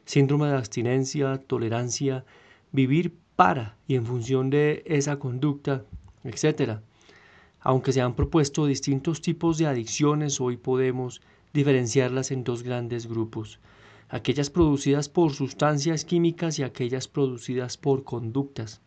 [0.06, 2.24] síndrome de abstinencia, tolerancia,
[2.72, 5.84] vivir para y en función de esa conducta,
[6.24, 6.80] etc.
[7.60, 11.20] Aunque se han propuesto distintos tipos de adicciones, hoy podemos
[11.52, 13.60] diferenciarlas en dos grandes grupos,
[14.08, 18.80] aquellas producidas por sustancias químicas y aquellas producidas por conductas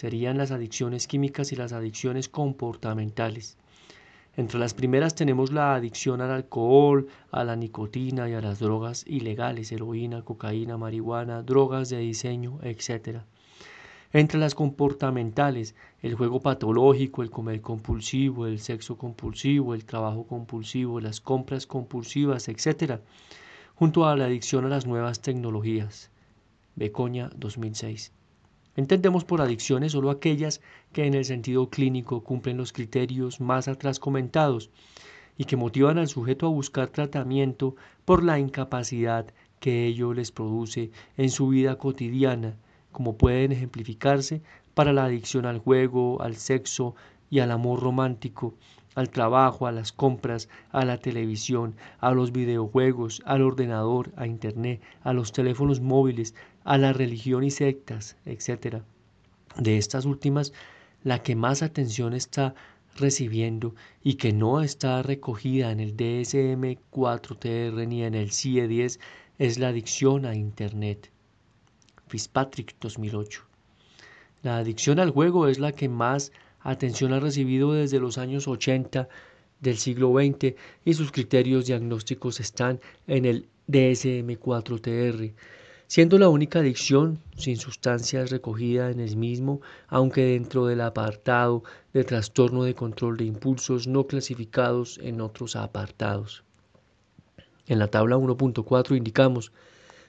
[0.00, 3.58] serían las adicciones químicas y las adicciones comportamentales.
[4.34, 9.04] Entre las primeras tenemos la adicción al alcohol, a la nicotina y a las drogas
[9.06, 13.18] ilegales, heroína, cocaína, marihuana, drogas de diseño, etc.
[14.14, 20.98] Entre las comportamentales, el juego patológico, el comer compulsivo, el sexo compulsivo, el trabajo compulsivo,
[21.00, 23.00] las compras compulsivas, etc.
[23.74, 26.10] Junto a la adicción a las nuevas tecnologías.
[26.74, 28.12] Becoña 2006.
[28.80, 30.62] Entendemos por adicciones solo aquellas
[30.94, 34.70] que en el sentido clínico cumplen los criterios más atrás comentados
[35.36, 37.76] y que motivan al sujeto a buscar tratamiento
[38.06, 39.26] por la incapacidad
[39.58, 42.56] que ello les produce en su vida cotidiana,
[42.90, 44.40] como pueden ejemplificarse
[44.72, 46.94] para la adicción al juego, al sexo
[47.28, 48.54] y al amor romántico,
[48.94, 54.80] al trabajo, a las compras, a la televisión, a los videojuegos, al ordenador, a Internet,
[55.02, 56.34] a los teléfonos móviles,
[56.64, 58.82] a la religión y sectas, etc.
[59.56, 60.52] De estas últimas,
[61.02, 62.54] la que más atención está
[62.96, 69.00] recibiendo y que no está recogida en el DSM-4TR ni en el CIE 10
[69.38, 71.10] es la adicción a Internet.
[72.08, 73.42] Fitzpatrick 2008.
[74.42, 79.08] La adicción al juego es la que más atención ha recibido desde los años 80
[79.60, 80.54] del siglo XX
[80.84, 85.32] y sus criterios diagnósticos están en el DSM-4TR,
[85.86, 91.62] siendo la única adicción sin sustancias recogida en el mismo, aunque dentro del apartado
[91.92, 96.44] de trastorno de control de impulsos no clasificados en otros apartados.
[97.66, 99.52] En la tabla 1.4 indicamos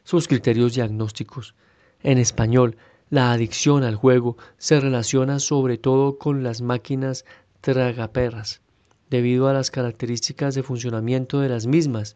[0.03, 1.53] sus criterios diagnósticos.
[2.01, 2.77] En español,
[3.11, 7.25] la adicción al juego se relaciona sobre todo con las máquinas
[7.59, 8.61] tragaperras,
[9.09, 12.15] debido a las características de funcionamiento de las mismas.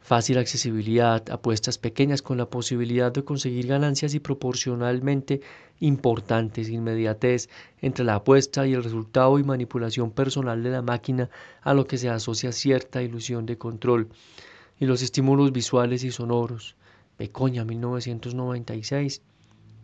[0.00, 5.42] Fácil accesibilidad, apuestas pequeñas con la posibilidad de conseguir ganancias y proporcionalmente
[5.80, 7.50] importantes, inmediatez
[7.82, 11.28] entre la apuesta y el resultado y manipulación personal de la máquina
[11.60, 14.08] a lo que se asocia cierta ilusión de control,
[14.80, 16.76] y los estímulos visuales y sonoros.
[17.18, 19.20] Pecoña 1996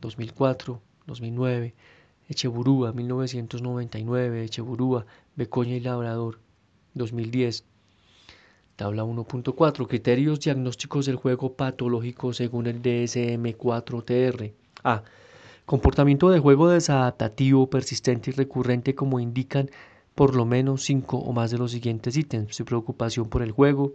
[0.02, 1.74] 2004, 2009,
[2.28, 6.38] Echeburúa, 1999, Echeburúa, Becoña y Labrador,
[6.94, 7.64] 2010.
[8.76, 9.86] Tabla 1.4.
[9.86, 14.52] Criterios diagnósticos del juego patológico según el DSM-4TR.
[14.84, 15.02] A.
[15.64, 19.70] Comportamiento de juego desadaptativo, persistente y recurrente como indican
[20.14, 22.56] por lo menos cinco o más de los siguientes ítems.
[22.56, 23.92] Su preocupación por el juego,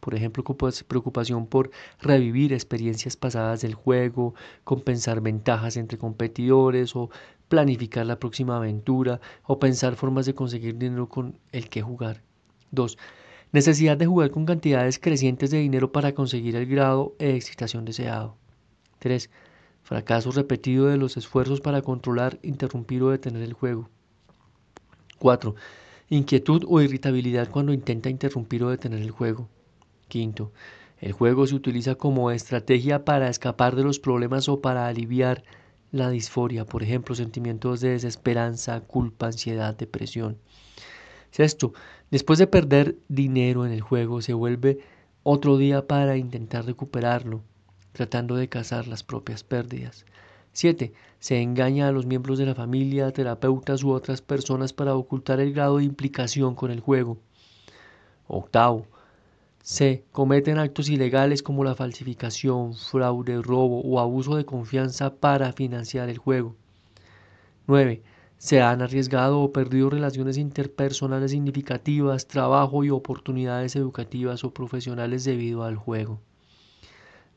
[0.00, 0.42] por ejemplo,
[0.88, 1.70] preocupación por
[2.00, 7.10] revivir experiencias pasadas del juego, compensar ventajas entre competidores o
[7.48, 12.22] planificar la próxima aventura o pensar formas de conseguir dinero con el que jugar.
[12.70, 12.96] 2.
[13.52, 18.36] Necesidad de jugar con cantidades crecientes de dinero para conseguir el grado de excitación deseado.
[19.00, 19.28] 3.
[19.82, 23.88] Fracaso repetido de los esfuerzos para controlar, interrumpir o detener el juego.
[25.18, 25.54] 4.
[26.10, 29.48] Inquietud o irritabilidad cuando intenta interrumpir o detener el juego.
[30.10, 30.52] Quinto,
[30.98, 35.42] el juego se utiliza como estrategia para escapar de los problemas o para aliviar
[35.92, 40.36] la disforia, por ejemplo, sentimientos de desesperanza, culpa, ansiedad, depresión.
[41.30, 41.72] Sexto,
[42.10, 44.80] después de perder dinero en el juego, se vuelve
[45.22, 47.40] otro día para intentar recuperarlo,
[47.92, 50.04] tratando de cazar las propias pérdidas.
[50.52, 50.92] 7.
[51.18, 55.52] Se engaña a los miembros de la familia, terapeutas u otras personas para ocultar el
[55.54, 57.18] grado de implicación con el juego.
[58.26, 58.86] Octavo.
[59.62, 66.08] Se cometen actos ilegales como la falsificación, fraude, robo o abuso de confianza para financiar
[66.08, 66.56] el juego.
[67.66, 68.02] 9.
[68.38, 75.62] Se han arriesgado o perdido relaciones interpersonales significativas, trabajo y oportunidades educativas o profesionales debido
[75.62, 76.20] al juego.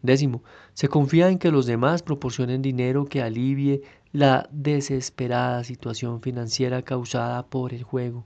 [0.01, 0.43] Décimo,
[0.73, 3.81] se confía en que los demás proporcionen dinero que alivie
[4.13, 8.25] la desesperada situación financiera causada por el juego.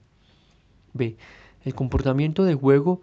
[0.94, 1.18] B.
[1.64, 3.02] El comportamiento de juego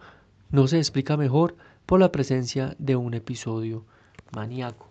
[0.54, 3.84] no se explica mejor por la presencia de un episodio
[4.30, 4.88] maníaco.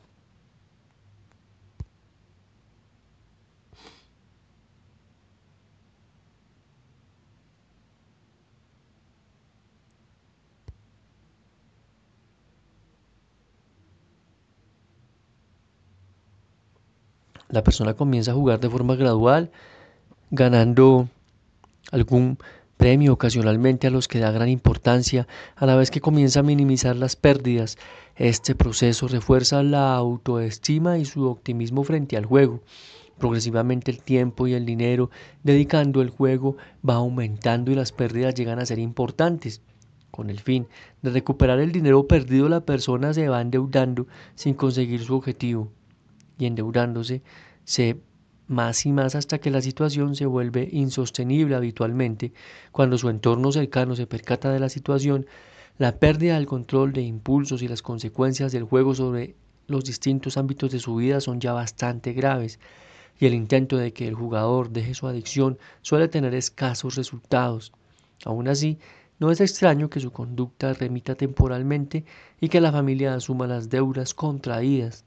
[17.49, 19.51] la persona comienza a jugar de forma gradual,
[20.31, 21.07] ganando
[21.91, 22.39] algún
[22.83, 26.97] premio ocasionalmente a los que da gran importancia, a la vez que comienza a minimizar
[26.97, 27.77] las pérdidas.
[28.17, 32.59] Este proceso refuerza la autoestima y su optimismo frente al juego.
[33.17, 35.11] Progresivamente el tiempo y el dinero
[35.43, 39.61] dedicando el juego va aumentando y las pérdidas llegan a ser importantes.
[40.11, 40.67] Con el fin
[41.01, 45.71] de recuperar el dinero perdido, la persona se va endeudando sin conseguir su objetivo
[46.37, 47.21] y endeudándose
[47.63, 47.95] se
[48.53, 52.31] más y más hasta que la situación se vuelve insostenible habitualmente.
[52.71, 55.25] Cuando su entorno cercano se percata de la situación,
[55.77, 59.35] la pérdida del control de impulsos y las consecuencias del juego sobre
[59.67, 62.59] los distintos ámbitos de su vida son ya bastante graves
[63.19, 67.71] y el intento de que el jugador deje su adicción suele tener escasos resultados.
[68.25, 68.79] Aún así,
[69.19, 72.05] no es extraño que su conducta remita temporalmente
[72.41, 75.05] y que la familia asuma las deudas contraídas.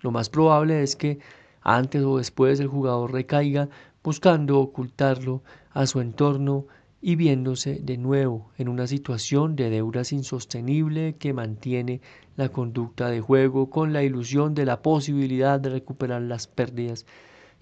[0.00, 1.18] Lo más probable es que
[1.60, 3.68] antes o después el jugador recaiga
[4.02, 5.42] buscando ocultarlo
[5.72, 6.66] a su entorno
[7.02, 12.00] y viéndose de nuevo en una situación de deudas insostenible que mantiene
[12.36, 17.06] la conducta de juego con la ilusión de la posibilidad de recuperar las pérdidas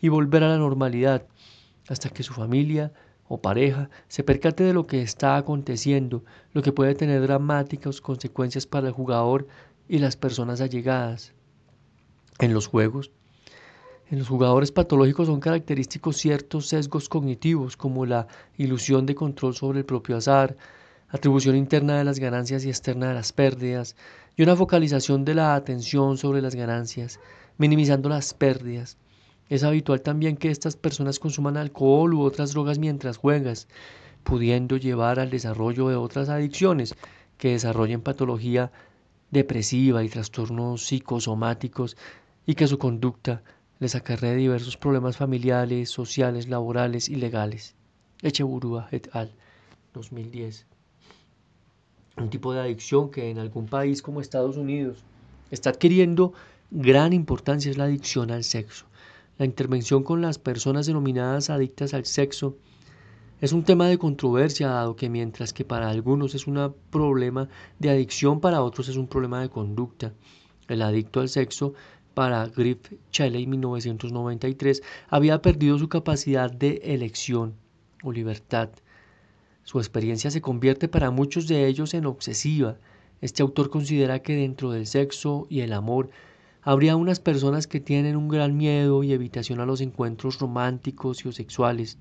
[0.00, 1.26] y volver a la normalidad
[1.88, 2.92] hasta que su familia
[3.28, 8.66] o pareja se percate de lo que está aconteciendo, lo que puede tener dramáticas consecuencias
[8.66, 9.46] para el jugador
[9.88, 11.34] y las personas allegadas.
[12.40, 13.10] En los juegos,
[14.10, 18.26] en los jugadores patológicos son característicos ciertos sesgos cognitivos como la
[18.56, 20.56] ilusión de control sobre el propio azar,
[21.10, 23.96] atribución interna de las ganancias y externa de las pérdidas,
[24.36, 27.20] y una focalización de la atención sobre las ganancias,
[27.58, 28.96] minimizando las pérdidas.
[29.50, 33.68] Es habitual también que estas personas consuman alcohol u otras drogas mientras juegas,
[34.22, 36.94] pudiendo llevar al desarrollo de otras adicciones
[37.36, 38.72] que desarrollen patología
[39.30, 41.96] depresiva y trastornos psicosomáticos
[42.46, 43.42] y que su conducta
[43.80, 47.74] les acarrea diversos problemas familiares, sociales, laborales y legales.
[48.22, 49.32] Echeburúa et al.
[49.94, 50.66] 2010.
[52.16, 55.04] Un tipo de adicción que en algún país como Estados Unidos
[55.50, 56.32] está adquiriendo
[56.70, 58.86] gran importancia es la adicción al sexo.
[59.38, 62.56] La intervención con las personas denominadas adictas al sexo
[63.40, 67.48] es un tema de controversia dado que mientras que para algunos es un problema
[67.78, 70.12] de adicción, para otros es un problema de conducta.
[70.66, 71.74] El adicto al sexo
[72.14, 77.54] para Griff en 1993, había perdido su capacidad de elección
[78.02, 78.70] o libertad.
[79.64, 82.76] Su experiencia se convierte para muchos de ellos en obsesiva.
[83.20, 86.10] Este autor considera que dentro del sexo y el amor
[86.62, 91.28] habría unas personas que tienen un gran miedo y evitación a los encuentros románticos y
[91.28, 91.98] o sexuales,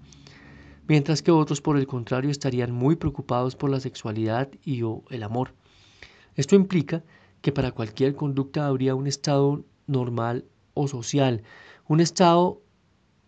[0.88, 5.24] mientras que otros por el contrario estarían muy preocupados por la sexualidad y o el
[5.24, 5.54] amor.
[6.36, 7.04] Esto implica
[7.42, 11.42] que para cualquier conducta habría un estado normal o social,
[11.88, 12.62] un estado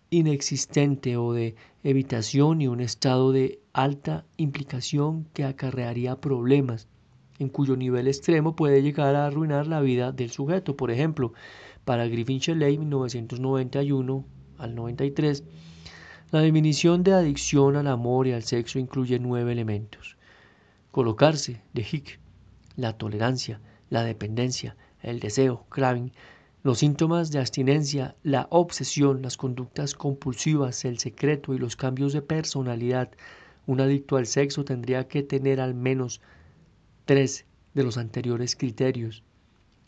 [0.09, 6.87] inexistente o de evitación y un estado de alta implicación que acarrearía problemas,
[7.37, 10.75] en cuyo nivel extremo puede llegar a arruinar la vida del sujeto.
[10.75, 11.33] Por ejemplo,
[11.85, 14.25] para Griffin Shelley, 1991,
[14.57, 15.43] al 93,
[16.31, 20.17] la definición de adicción al amor y al sexo incluye nueve elementos.
[20.91, 22.19] Colocarse, de Hick,
[22.75, 26.11] la tolerancia, la dependencia, el deseo, craving,
[26.61, 32.21] los síntomas de abstinencia, la obsesión, las conductas compulsivas, el secreto y los cambios de
[32.21, 33.11] personalidad.
[33.65, 36.21] Un adicto al sexo tendría que tener al menos
[37.05, 39.23] tres de los anteriores criterios.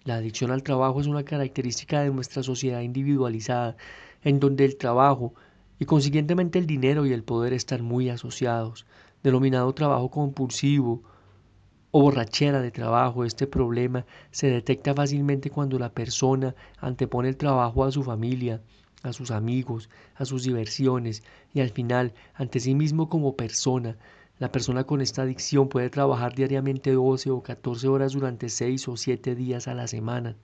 [0.06, 3.76] La adicción al trabajo es una característica de nuestra sociedad individualizada,
[4.24, 5.34] en donde el trabajo
[5.78, 8.86] y consiguientemente el dinero y el poder están muy asociados.
[9.24, 11.04] Denominado trabajo compulsivo
[11.92, 17.84] o borrachera de trabajo, este problema se detecta fácilmente cuando la persona antepone el trabajo
[17.84, 18.62] a su familia,
[19.04, 21.24] a sus amigos, a sus diversiones
[21.54, 23.98] y al final ante sí mismo como persona.
[24.40, 28.98] La persona con esta adicción puede trabajar diariamente 12 o 14 horas durante 6 o
[28.98, 30.36] 7 días a la semana.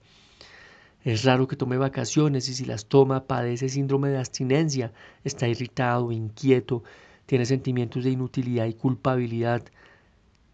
[1.04, 4.92] Es raro que tome vacaciones y si las toma padece síndrome de abstinencia,
[5.24, 6.82] está irritado, inquieto,
[7.26, 9.62] tiene sentimientos de inutilidad y culpabilidad,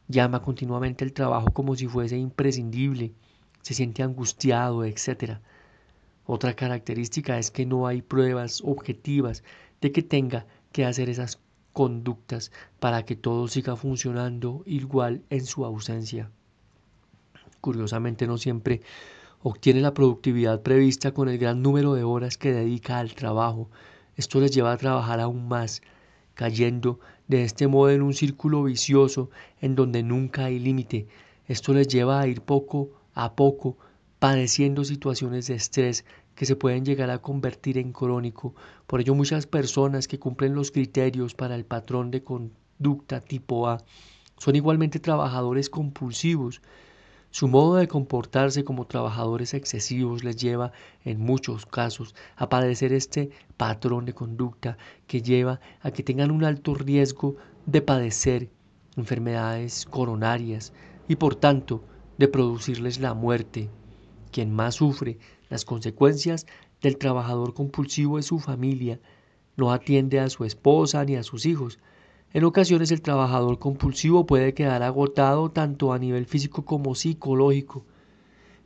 [0.09, 3.12] llama continuamente el trabajo como si fuese imprescindible,
[3.62, 5.39] se siente angustiado, etc.
[6.26, 9.43] Otra característica es que no hay pruebas objetivas
[9.81, 11.39] de que tenga que hacer esas
[11.72, 16.31] conductas para que todo siga funcionando igual en su ausencia.
[17.60, 18.82] Curiosamente no siempre
[19.43, 23.68] obtiene la productividad prevista con el gran número de horas que dedica al trabajo.
[24.16, 25.82] Esto les lleva a trabajar aún más,
[26.35, 29.30] cayendo de este modo en un círculo vicioso
[29.60, 31.06] en donde nunca hay límite.
[31.46, 33.76] Esto les lleva a ir poco a poco
[34.18, 38.55] padeciendo situaciones de estrés que se pueden llegar a convertir en crónico.
[38.86, 43.82] Por ello muchas personas que cumplen los criterios para el patrón de conducta tipo A
[44.38, 46.60] son igualmente trabajadores compulsivos
[47.35, 50.70] su modo de comportarse como trabajadores excesivos les lleva,
[51.05, 54.78] en muchos casos, a padecer este patrón de conducta
[55.09, 57.35] que lleva a que tengan un alto riesgo
[57.66, 58.51] de padecer
[58.97, 60.73] enfermedades coronarias
[61.09, 61.82] y por tanto
[62.19, 63.69] de producirles la muerte.
[64.31, 66.47] Quien más sufre las consecuencias
[66.81, 69.01] del trabajador compulsivo es su familia.
[69.56, 71.81] No atiende a su esposa ni a sus hijos,
[72.35, 77.86] en ocasiones el trabajador compulsivo puede quedar agotado tanto a nivel físico como psicológico.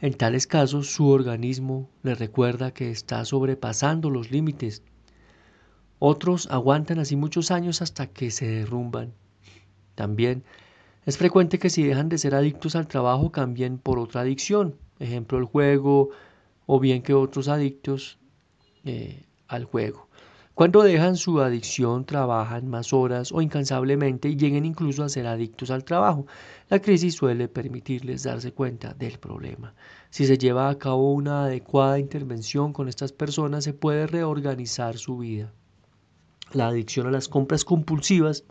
[0.00, 4.82] En tales casos su organismo le recuerda que está sobrepasando los límites.
[5.98, 9.12] Otros aguantan así muchos años hasta que se derrumban.
[9.94, 10.44] También
[11.04, 15.36] es frecuente que si dejan de ser adictos al trabajo cambien por otra adicción, ejemplo
[15.36, 16.08] el juego,
[16.64, 18.18] o bien que otros adictos
[18.86, 20.07] eh, al juego.
[20.58, 25.70] Cuando dejan su adicción, trabajan más horas o incansablemente y lleguen incluso a ser adictos
[25.70, 26.26] al trabajo.
[26.68, 29.76] La crisis suele permitirles darse cuenta del problema.
[30.10, 35.18] Si se lleva a cabo una adecuada intervención con estas personas, se puede reorganizar su
[35.18, 35.52] vida.
[36.52, 38.42] La adicción a las compras compulsivas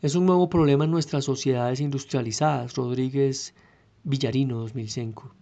[0.00, 2.74] es un nuevo problema en nuestras sociedades industrializadas.
[2.74, 3.54] Rodríguez
[4.02, 5.34] Villarino, 2005.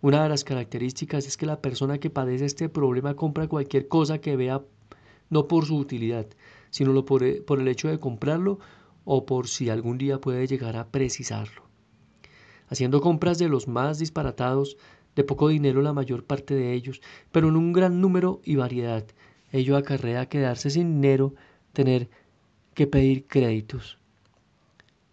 [0.00, 4.18] Una de las características es que la persona que padece este problema compra cualquier cosa
[4.18, 4.62] que vea
[5.30, 6.26] no por su utilidad,
[6.70, 8.58] sino por, el hecho de comprarlo
[9.04, 11.62] o por si algún día puede llegar a precisarlo.
[12.68, 14.76] Haciendo compras de los más disparatados,
[15.14, 19.04] de poco dinero la mayor parte de ellos, pero en un gran número y variedad.
[19.52, 21.34] Ello acarrea quedarse sin dinero,
[21.72, 22.08] tener
[22.74, 23.98] que pedir créditos,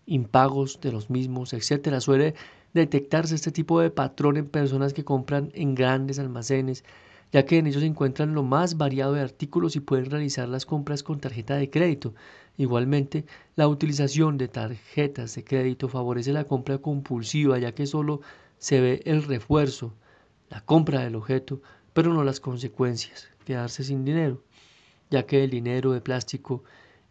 [0.07, 1.99] impagos de los mismos, etc.
[1.99, 2.33] Suele
[2.73, 6.83] detectarse este tipo de patrón en personas que compran en grandes almacenes,
[7.31, 10.65] ya que en ellos se encuentran lo más variado de artículos y pueden realizar las
[10.65, 12.13] compras con tarjeta de crédito.
[12.57, 13.25] Igualmente,
[13.55, 18.21] la utilización de tarjetas de crédito favorece la compra compulsiva, ya que solo
[18.57, 19.93] se ve el refuerzo,
[20.49, 21.61] la compra del objeto,
[21.93, 24.43] pero no las consecuencias, quedarse sin dinero,
[25.09, 26.63] ya que el dinero de plástico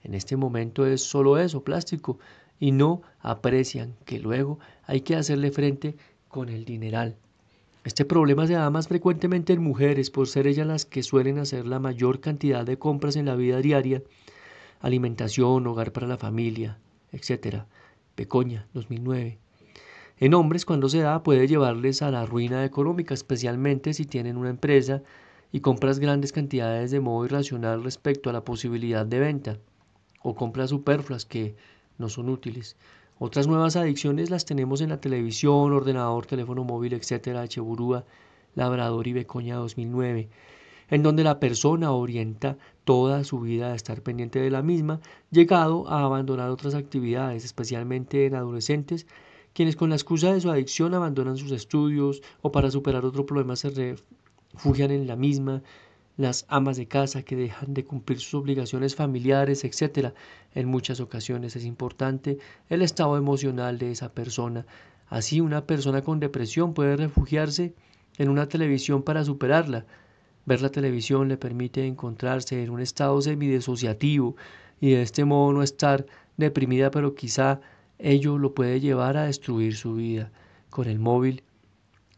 [0.02, 2.18] en este momento es solo eso, plástico,
[2.58, 5.96] y no aprecian que luego hay que hacerle frente
[6.28, 7.16] con el dineral.
[7.82, 11.66] Este problema se da más frecuentemente en mujeres por ser ellas las que suelen hacer
[11.66, 14.02] la mayor cantidad de compras en la vida diaria,
[14.80, 16.78] alimentación, hogar para la familia,
[17.10, 17.64] etc.
[18.14, 19.38] Pecoña, 2009.
[20.18, 24.50] En hombres, cuando se da, puede llevarles a la ruina económica, especialmente si tienen una
[24.50, 25.02] empresa
[25.50, 29.58] y compras grandes cantidades de modo irracional respecto a la posibilidad de venta,
[30.22, 31.56] o compras superfluas que
[31.96, 32.76] no son útiles.
[33.22, 38.06] Otras nuevas adicciones las tenemos en la televisión, ordenador, teléfono móvil, etcétera, Cheburúa,
[38.54, 40.30] Labrador y Becoña 2009,
[40.88, 45.86] en donde la persona orienta toda su vida a estar pendiente de la misma, llegado
[45.90, 49.06] a abandonar otras actividades, especialmente en adolescentes,
[49.52, 53.54] quienes con la excusa de su adicción abandonan sus estudios o para superar otro problema
[53.54, 53.98] se
[54.54, 55.62] refugian en la misma,
[56.20, 60.12] las amas de casa que dejan de cumplir sus obligaciones familiares, etc.
[60.54, 62.36] En muchas ocasiones es importante
[62.68, 64.66] el estado emocional de esa persona.
[65.08, 67.72] Así una persona con depresión puede refugiarse
[68.18, 69.86] en una televisión para superarla.
[70.44, 74.36] Ver la televisión le permite encontrarse en un estado semidesociativo
[74.78, 76.04] y de este modo no estar
[76.36, 77.62] deprimida, pero quizá
[77.98, 80.30] ello lo puede llevar a destruir su vida.
[80.68, 81.44] Con el móvil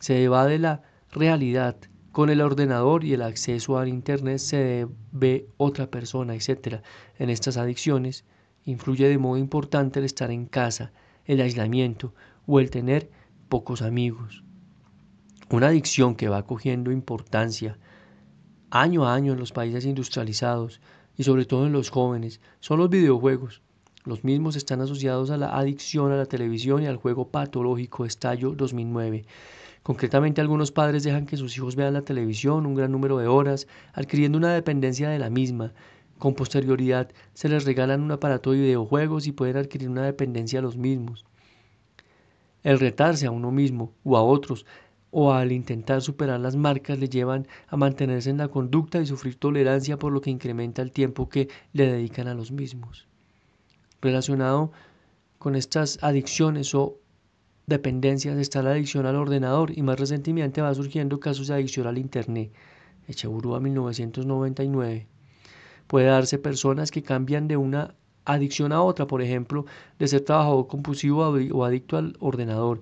[0.00, 1.76] se evade la realidad.
[2.12, 6.82] Con el ordenador y el acceso al Internet se ve otra persona, etc.
[7.18, 8.26] En estas adicciones
[8.64, 10.92] influye de modo importante el estar en casa,
[11.24, 12.12] el aislamiento
[12.46, 13.10] o el tener
[13.48, 14.44] pocos amigos.
[15.48, 17.78] Una adicción que va cogiendo importancia
[18.70, 20.82] año a año en los países industrializados
[21.16, 23.62] y sobre todo en los jóvenes son los videojuegos.
[24.04, 28.52] Los mismos están asociados a la adicción a la televisión y al juego patológico Estallo
[28.52, 29.24] 2009.
[29.82, 33.66] Concretamente, algunos padres dejan que sus hijos vean la televisión un gran número de horas,
[33.92, 35.72] adquiriendo una dependencia de la misma.
[36.18, 40.62] Con posterioridad, se les regalan un aparato de videojuegos y pueden adquirir una dependencia a
[40.62, 41.24] los mismos.
[42.62, 44.64] El retarse a uno mismo o a otros
[45.10, 49.34] o al intentar superar las marcas le llevan a mantenerse en la conducta y sufrir
[49.34, 53.08] tolerancia por lo que incrementa el tiempo que le dedican a los mismos.
[54.00, 54.70] Relacionado
[55.38, 56.98] con estas adicciones o
[57.72, 61.96] dependencias está la adicción al ordenador y más recientemente va surgiendo casos de adicción al
[61.96, 62.52] Internet.
[63.08, 65.08] Echeburúa 1999.
[65.86, 67.94] Puede darse personas que cambian de una
[68.24, 69.64] adicción a otra, por ejemplo,
[69.98, 72.80] de ser trabajador compulsivo o adicto al ordenador,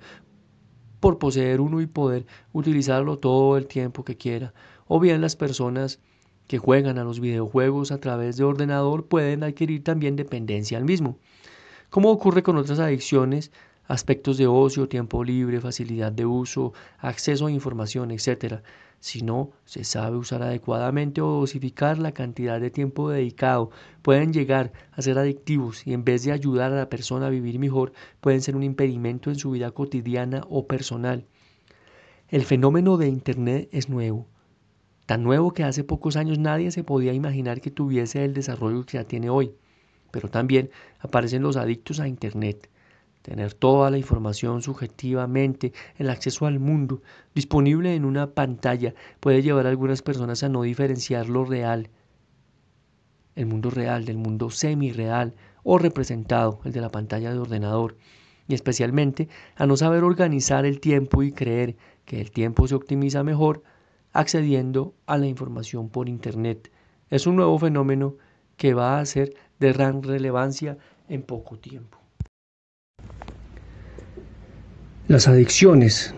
[0.98, 4.52] por poseer uno y poder utilizarlo todo el tiempo que quiera.
[4.86, 6.00] O bien las personas
[6.46, 11.16] que juegan a los videojuegos a través de ordenador pueden adquirir también dependencia al mismo.
[11.90, 13.52] Como ocurre con otras adicciones,
[13.90, 18.62] aspectos de ocio, tiempo libre, facilidad de uso, acceso a información, etc.
[19.00, 23.70] Si no se sabe usar adecuadamente o dosificar la cantidad de tiempo dedicado,
[24.02, 27.58] pueden llegar a ser adictivos y en vez de ayudar a la persona a vivir
[27.58, 31.26] mejor, pueden ser un impedimento en su vida cotidiana o personal.
[32.28, 34.28] El fenómeno de Internet es nuevo,
[35.06, 38.98] tan nuevo que hace pocos años nadie se podía imaginar que tuviese el desarrollo que
[38.98, 39.52] ya tiene hoy.
[40.12, 42.68] Pero también aparecen los adictos a Internet,
[43.30, 47.00] Tener toda la información subjetivamente, el acceso al mundo
[47.32, 51.90] disponible en una pantalla puede llevar a algunas personas a no diferenciar lo real,
[53.36, 57.96] el mundo real del mundo semi-real o representado, el de la pantalla de ordenador,
[58.48, 61.76] y especialmente a no saber organizar el tiempo y creer
[62.06, 63.62] que el tiempo se optimiza mejor
[64.12, 66.72] accediendo a la información por Internet.
[67.10, 68.16] Es un nuevo fenómeno
[68.56, 70.78] que va a ser de gran relevancia
[71.08, 71.99] en poco tiempo.
[75.10, 76.14] Las adicciones.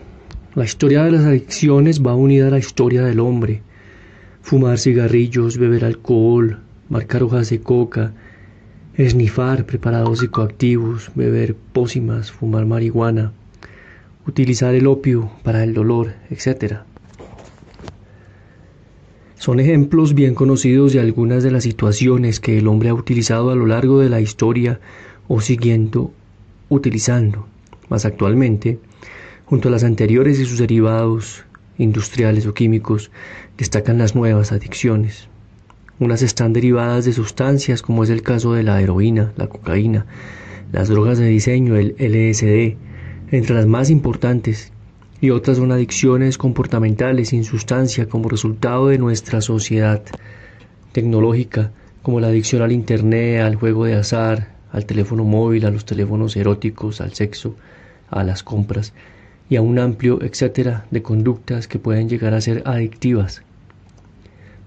[0.53, 3.63] La historia de las adicciones va unida a la historia del hombre.
[4.43, 6.59] Fumar cigarrillos, beber alcohol,
[6.89, 8.13] marcar hojas de coca,
[8.93, 13.33] esnifar preparados psicoactivos, beber pócimas, fumar marihuana,
[14.27, 16.81] utilizar el opio para el dolor, etc.
[19.39, 23.55] Son ejemplos bien conocidos de algunas de las situaciones que el hombre ha utilizado a
[23.55, 24.79] lo largo de la historia
[25.27, 26.13] o siguiendo
[26.69, 27.47] utilizando
[27.93, 28.79] más actualmente,
[29.45, 31.45] junto a las anteriores y sus derivados
[31.77, 33.11] industriales o químicos,
[33.55, 35.29] destacan las nuevas adicciones.
[35.99, 40.07] Unas están derivadas de sustancias como es el caso de la heroína, la cocaína,
[40.71, 42.77] las drogas de diseño, el LSD,
[43.31, 44.71] entre las más importantes,
[45.21, 50.01] y otras son adicciones comportamentales sin sustancia como resultado de nuestra sociedad
[50.93, 51.71] tecnológica,
[52.01, 56.35] como la adicción al Internet, al juego de azar, al teléfono móvil, a los teléfonos
[56.35, 57.55] eróticos, al sexo,
[58.13, 58.93] a las compras
[59.49, 63.43] y a un amplio etcétera de conductas que pueden llegar a ser adictivas.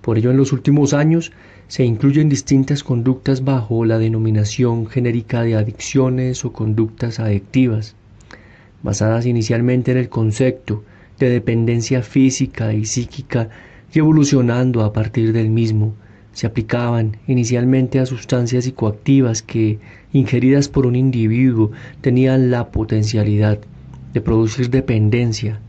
[0.00, 1.32] Por ello, en los últimos años
[1.68, 7.96] se incluyen distintas conductas bajo la denominación genérica de adicciones o conductas adictivas,
[8.82, 10.84] basadas inicialmente en el concepto
[11.18, 13.48] de dependencia física y psíquica
[13.92, 15.94] y evolucionando a partir del mismo
[16.36, 19.78] se aplicaban inicialmente a sustancias psicoactivas que,
[20.12, 21.70] ingeridas por un individuo,
[22.02, 23.58] tenían la potencialidad
[24.12, 25.60] de producir dependencia.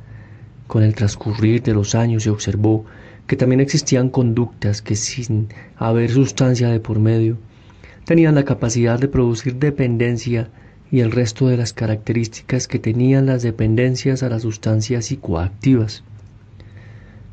[0.68, 2.84] Con el transcurrir de los años se observó
[3.28, 7.38] que también existían conductas que sin haber sustancia de por medio,
[8.04, 10.50] tenían la capacidad de producir dependencia
[10.92, 16.04] y el resto de las características que tenían las dependencias a las sustancias psicoactivas.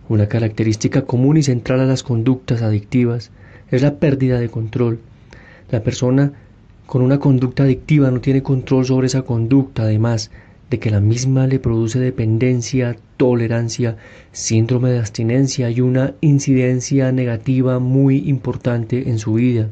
[0.09, 3.31] Una característica común y central a las conductas adictivas
[3.70, 4.98] es la pérdida de control.
[5.70, 6.32] La persona
[6.86, 10.31] con una conducta adictiva no tiene control sobre esa conducta, además,
[10.68, 13.97] de que la misma le produce dependencia, tolerancia,
[14.32, 19.68] síndrome de abstinencia y una incidencia negativa muy importante en su vida,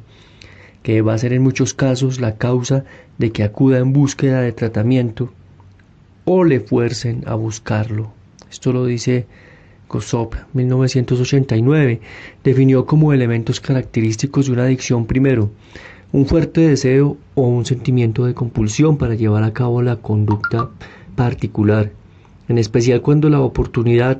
[0.83, 2.85] que va a ser en muchos casos la causa
[3.19, 5.33] de que acuda en búsqueda de tratamiento
[6.25, 8.13] o le fuercen a buscarlo.
[8.51, 9.27] Esto lo dice
[9.93, 12.01] Kosop 1989.
[12.43, 15.51] Definió como elementos característicos de una adicción primero,
[16.12, 20.70] un fuerte deseo o un sentimiento de compulsión para llevar a cabo la conducta
[21.14, 21.93] particular,
[22.48, 24.19] en especial cuando la oportunidad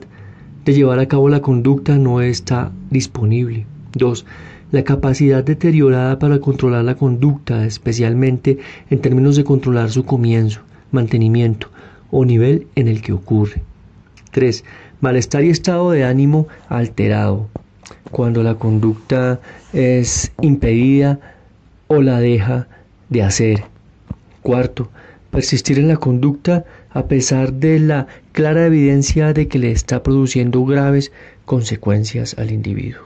[0.65, 3.67] de llevar a cabo la conducta no está disponible.
[3.95, 4.27] 2.
[4.73, 8.59] La capacidad deteriorada para controlar la conducta, especialmente
[8.91, 10.61] en términos de controlar su comienzo,
[10.93, 11.69] mantenimiento
[12.11, 13.63] o nivel en el que ocurre.
[14.33, 14.65] 3.
[15.03, 17.49] Malestar y estado de ánimo alterado,
[18.13, 19.41] cuando la conducta
[19.73, 21.19] es impedida
[21.89, 22.69] o la deja
[23.09, 23.65] de hacer.
[24.43, 24.91] Cuarto,
[25.33, 30.65] persistir en la conducta a pesar de la clara evidencia de que le está produciendo
[30.65, 31.11] graves
[31.47, 33.03] consecuencias al individuo.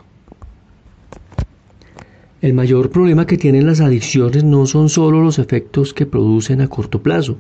[2.43, 6.69] El mayor problema que tienen las adicciones no son solo los efectos que producen a
[6.69, 7.39] corto plazo,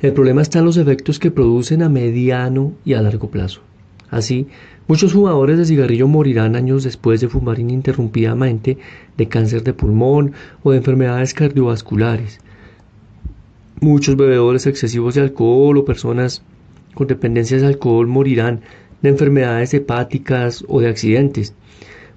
[0.00, 3.60] el problema está en los efectos que producen a mediano y a largo plazo.
[4.10, 4.48] Así,
[4.88, 8.76] muchos fumadores de cigarrillo morirán años después de fumar ininterrumpidamente
[9.16, 10.32] de cáncer de pulmón
[10.64, 12.40] o de enfermedades cardiovasculares.
[13.80, 16.42] Muchos bebedores excesivos de alcohol o personas
[16.94, 18.62] con dependencias de alcohol morirán
[19.00, 21.54] de enfermedades hepáticas o de accidentes.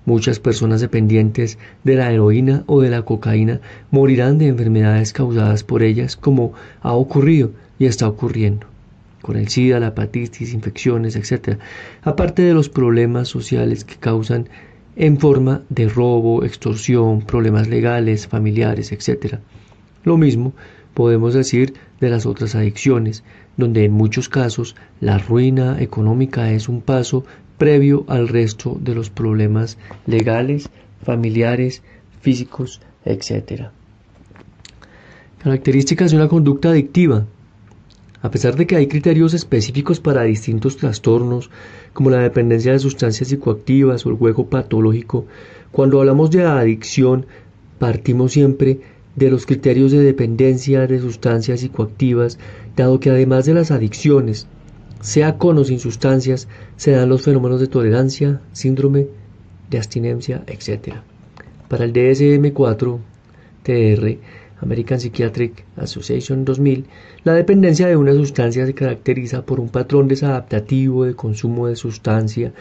[0.05, 3.61] Muchas personas dependientes de la heroína o de la cocaína
[3.91, 8.72] morirán de enfermedades causadas por ellas, como ha ocurrido y está ocurriendo
[9.23, 11.57] con el SIDA, la hepatitis, infecciones, etc.
[12.03, 14.49] Aparte de los problemas sociales que causan
[14.95, 19.37] en forma de robo, extorsión, problemas legales, familiares, etc.
[20.03, 20.53] Lo mismo
[20.93, 23.23] podemos decir de las otras adicciones,
[23.57, 27.23] donde en muchos casos la ruina económica es un paso
[27.57, 30.69] previo al resto de los problemas legales,
[31.03, 31.81] familiares,
[32.21, 33.69] físicos, etc.
[35.43, 37.25] Características de una conducta adictiva.
[38.23, 41.51] A pesar de que hay criterios específicos para distintos trastornos,
[41.91, 45.25] como la dependencia de sustancias psicoactivas o el juego patológico,
[45.73, 47.25] cuando hablamos de adicción
[47.79, 48.79] partimos siempre
[49.17, 52.39] de los criterios de dependencia de sustancias psicoactivas,
[52.77, 54.47] dado que además de las adicciones,
[55.01, 56.47] sea con o sin sustancias,
[56.77, 59.07] se dan los fenómenos de tolerancia, síndrome
[59.69, 60.95] de abstinencia, etc.
[61.67, 62.99] Para el DSM-4
[63.63, 64.17] TR,
[64.63, 66.85] American Psychiatric Association 2000,
[67.25, 72.53] la dependencia de una sustancia se caracteriza por un patrón desadaptativo de consumo de sustancia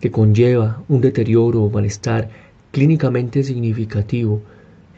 [0.00, 2.28] que conlleva un deterioro o malestar
[2.72, 4.42] clínicamente significativo,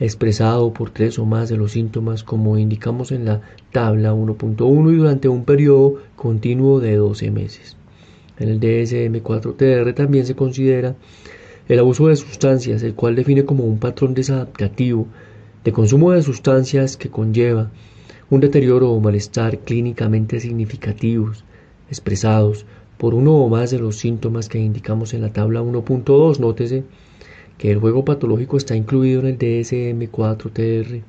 [0.00, 3.40] expresado por tres o más de los síntomas como indicamos en la
[3.72, 7.76] tabla 1.1 y durante un periodo continuo de 12 meses.
[8.38, 10.96] En el DSM-4TR también se considera
[11.68, 15.06] el abuso de sustancias, el cual define como un patrón desadaptativo
[15.68, 17.70] de consumo de sustancias que conlleva
[18.30, 21.44] un deterioro o malestar clínicamente significativos,
[21.90, 22.64] expresados
[22.96, 26.38] por uno o más de los síntomas que indicamos en la tabla 1.2.
[26.38, 26.84] Nótese
[27.58, 31.02] que el juego patológico está incluido en el DSM-4-TR,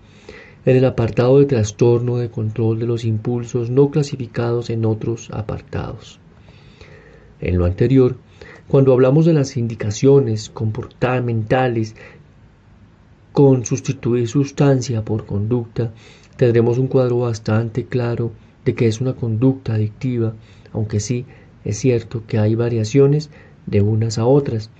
[0.65, 6.19] en el apartado de trastorno de control de los impulsos no clasificados en otros apartados.
[7.39, 8.17] En lo anterior,
[8.67, 11.95] cuando hablamos de las indicaciones comportamentales
[13.39, 15.93] con sustituir sustancia por conducta,
[16.35, 18.33] tendremos un cuadro bastante claro
[18.65, 20.33] de que es una conducta adictiva,
[20.73, 21.25] aunque sí
[21.63, 23.29] es cierto que hay variaciones
[23.65, 24.71] de unas a otras.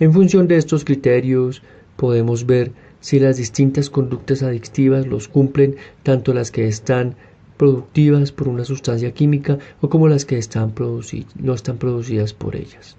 [0.00, 1.60] En función de estos criterios
[1.98, 7.14] podemos ver si las distintas conductas adictivas los cumplen tanto las que están
[7.58, 12.96] productivas por una sustancia química o como las que no están producidas por ellas.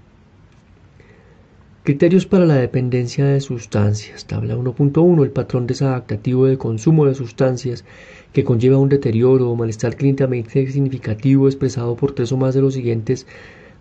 [1.88, 4.26] Criterios para la dependencia de sustancias.
[4.26, 5.24] Tabla 1.1.
[5.24, 7.86] El patrón desadaptativo de consumo de sustancias
[8.34, 12.74] que conlleva un deterioro o malestar clínicamente significativo expresado por tres o más de los
[12.74, 13.26] siguientes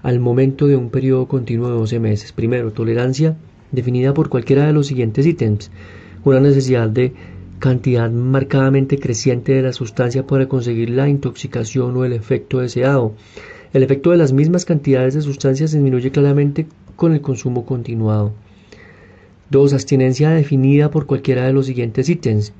[0.04, 2.30] al momento de un periodo continuo de 12 meses.
[2.32, 3.36] Primero, tolerancia
[3.72, 5.72] definida por cualquiera de los siguientes ítems.
[6.22, 7.12] Una necesidad de
[7.58, 13.14] cantidad marcadamente creciente de la sustancia para conseguir la intoxicación o el efecto deseado.
[13.72, 16.66] El efecto de las mismas cantidades de sustancias disminuye claramente
[16.96, 18.32] con el consumo continuado.
[19.50, 19.74] 2.
[19.74, 22.52] Abstinencia definida por cualquiera de los siguientes ítems.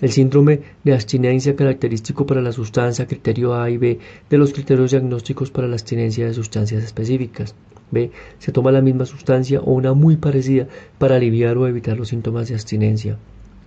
[0.00, 4.90] El síndrome de abstinencia característico para la sustancia, criterio A y B de los criterios
[4.90, 7.54] diagnósticos para la abstinencia de sustancias específicas.
[7.92, 8.10] B.
[8.40, 10.66] Se toma la misma sustancia o una muy parecida
[10.98, 13.18] para aliviar o evitar los síntomas de abstinencia.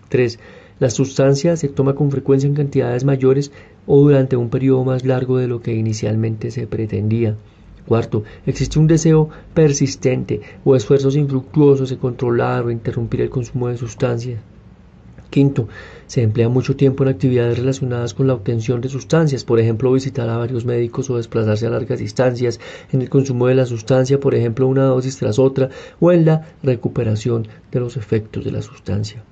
[0.09, 0.39] 3.
[0.79, 3.51] La sustancia se toma con frecuencia en cantidades mayores
[3.85, 7.35] o durante un periodo más largo de lo que inicialmente se pretendía.
[7.87, 13.77] Cuarto, existe un deseo persistente o esfuerzos infructuosos de controlar o interrumpir el consumo de
[13.77, 14.41] sustancias.
[15.29, 15.69] Quinto,
[16.05, 20.27] se emplea mucho tiempo en actividades relacionadas con la obtención de sustancias, por ejemplo, visitar
[20.27, 22.59] a varios médicos o desplazarse a largas distancias,
[22.91, 25.69] en el consumo de la sustancia, por ejemplo, una dosis tras otra,
[26.01, 29.23] o en la recuperación de los efectos de la sustancia.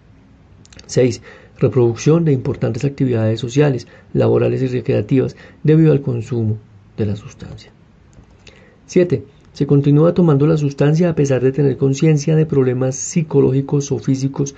[0.86, 1.22] 6.
[1.60, 6.58] Reproducción de importantes actividades sociales, laborales y recreativas debido al consumo
[6.96, 7.75] de la sustancia.
[8.88, 9.24] 7.
[9.54, 14.54] Se continúa tomando la sustancia a pesar de tener conciencia de problemas psicológicos o físicos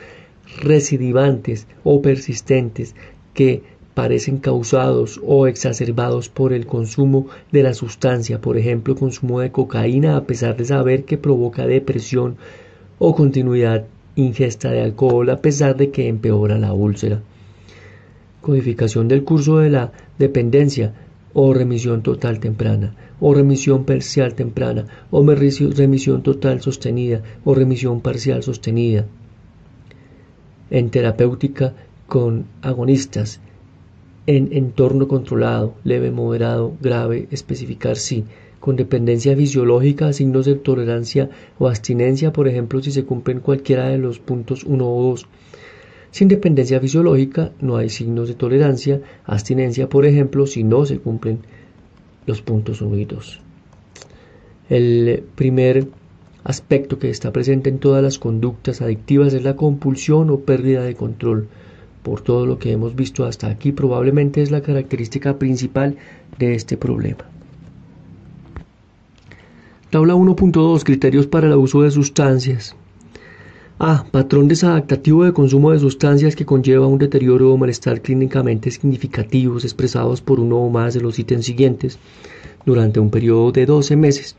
[0.61, 2.95] recidivantes o persistentes
[3.33, 3.61] que
[3.93, 10.17] parecen causados o exacerbados por el consumo de la sustancia, por ejemplo, consumo de cocaína
[10.17, 12.37] a pesar de saber que provoca depresión
[12.99, 13.85] o continuidad
[14.15, 17.21] ingesta de alcohol a pesar de que empeora la úlcera.
[18.41, 20.93] Codificación del curso de la dependencia
[21.33, 28.43] o remisión total temprana, o remisión parcial temprana, o remisión total sostenida, o remisión parcial
[28.43, 29.05] sostenida.
[30.69, 31.73] En terapéutica
[32.07, 33.39] con agonistas,
[34.27, 38.25] en entorno controlado, leve, moderado, grave, especificar sí,
[38.59, 41.29] con dependencia fisiológica, signos de tolerancia
[41.59, 45.27] o abstinencia, por ejemplo, si se cumplen cualquiera de los puntos 1 o 2.
[46.11, 51.39] Sin dependencia fisiológica no hay signos de tolerancia, abstinencia, por ejemplo, si no se cumplen
[52.25, 53.39] los puntos 1 y 2.
[54.69, 55.88] El primer
[56.43, 60.95] aspecto que está presente en todas las conductas adictivas es la compulsión o pérdida de
[60.95, 61.47] control.
[62.03, 65.97] Por todo lo que hemos visto hasta aquí, probablemente es la característica principal
[66.39, 67.25] de este problema.
[69.89, 72.75] Tabla 1.2 Criterios para el abuso de sustancias.
[73.79, 74.05] A.
[74.09, 80.19] Patrón desadaptativo de consumo de sustancias que conlleva un deterioro o malestar clínicamente significativos expresados
[80.19, 81.99] por uno o más de los ítems siguientes
[82.65, 84.35] durante un periodo de 12 meses.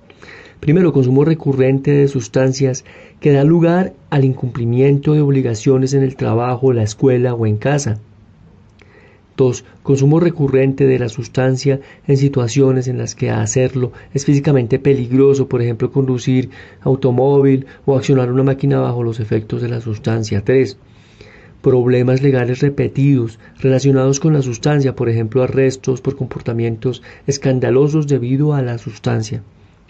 [0.59, 2.85] Primero, consumo recurrente de sustancias
[3.21, 8.01] que da lugar al incumplimiento de obligaciones en el trabajo, la escuela o en casa.
[9.39, 9.65] 2.
[9.85, 15.63] Consumo recurrente de la sustancia en situaciones en las que hacerlo es físicamente peligroso, por
[15.63, 16.51] ejemplo, conducir
[16.83, 20.43] automóvil o accionar una máquina bajo los efectos de la sustancia.
[20.45, 20.77] 3.
[21.63, 28.63] Problemas legales repetidos relacionados con la sustancia, por ejemplo, arrestos por comportamientos escandalosos debido a
[28.63, 29.43] la sustancia.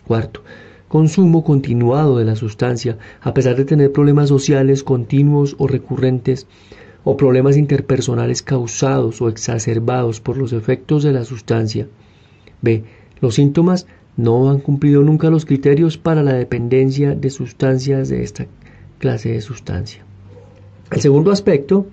[0.06, 0.42] Cuarto,
[0.88, 6.46] consumo continuado de la sustancia, a pesar de tener problemas sociales continuos o recurrentes,
[7.04, 11.88] o problemas interpersonales causados o exacerbados por los efectos de la sustancia.
[12.60, 12.84] B.
[13.20, 18.46] Los síntomas no han cumplido nunca los criterios para la dependencia de sustancias de esta
[18.98, 20.04] clase de sustancia.
[20.90, 21.86] El segundo aspecto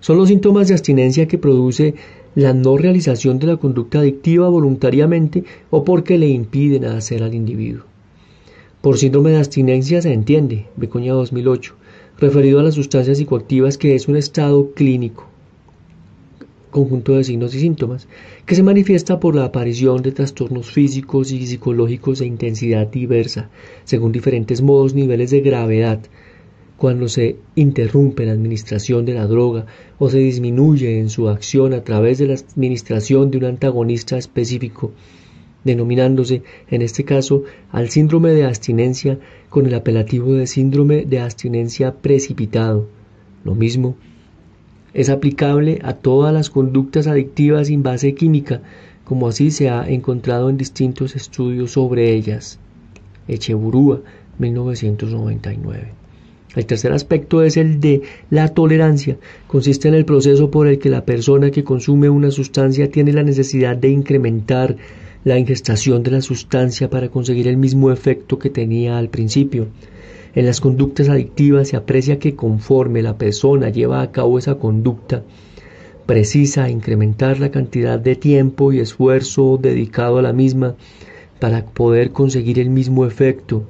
[0.00, 1.94] son los síntomas de abstinencia que produce
[2.34, 7.84] la no realización de la conducta adictiva voluntariamente o porque le impiden hacer al individuo.
[8.80, 11.74] Por síndrome de abstinencia se entiende, Becoña 2008,
[12.18, 15.26] referido a las sustancias psicoactivas que es un estado clínico,
[16.70, 18.08] conjunto de signos y síntomas,
[18.44, 23.50] que se manifiesta por la aparición de trastornos físicos y psicológicos de intensidad diversa,
[23.84, 26.00] según diferentes modos, niveles de gravedad,
[26.76, 29.66] cuando se interrumpe la administración de la droga
[29.98, 34.92] o se disminuye en su acción a través de la administración de un antagonista específico,
[35.64, 39.18] denominándose en este caso al síndrome de abstinencia
[39.48, 42.86] con el apelativo de síndrome de abstinencia precipitado.
[43.44, 43.96] Lo mismo
[44.94, 48.62] es aplicable a todas las conductas adictivas sin base química,
[49.04, 52.58] como así se ha encontrado en distintos estudios sobre ellas.
[53.26, 54.00] Echeburúa,
[54.38, 55.92] 1999.
[56.56, 59.18] El tercer aspecto es el de la tolerancia.
[59.46, 63.22] Consiste en el proceso por el que la persona que consume una sustancia tiene la
[63.22, 64.76] necesidad de incrementar
[65.24, 69.68] la ingestación de la sustancia para conseguir el mismo efecto que tenía al principio.
[70.34, 75.24] En las conductas adictivas se aprecia que conforme la persona lleva a cabo esa conducta,
[76.06, 80.76] precisa incrementar la cantidad de tiempo y esfuerzo dedicado a la misma
[81.40, 83.64] para poder conseguir el mismo efecto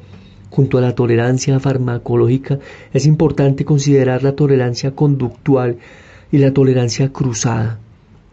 [0.51, 2.59] Junto a la tolerancia farmacológica
[2.93, 5.77] es importante considerar la tolerancia conductual
[6.33, 7.79] y la tolerancia cruzada.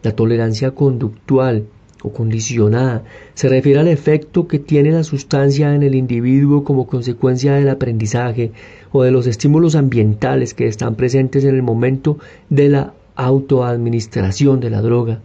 [0.02, 1.66] La tolerancia conductual
[2.12, 3.04] condicionada
[3.34, 8.52] se refiere al efecto que tiene la sustancia en el individuo como consecuencia del aprendizaje
[8.92, 12.18] o de los estímulos ambientales que están presentes en el momento
[12.50, 15.20] de la autoadministración de la droga.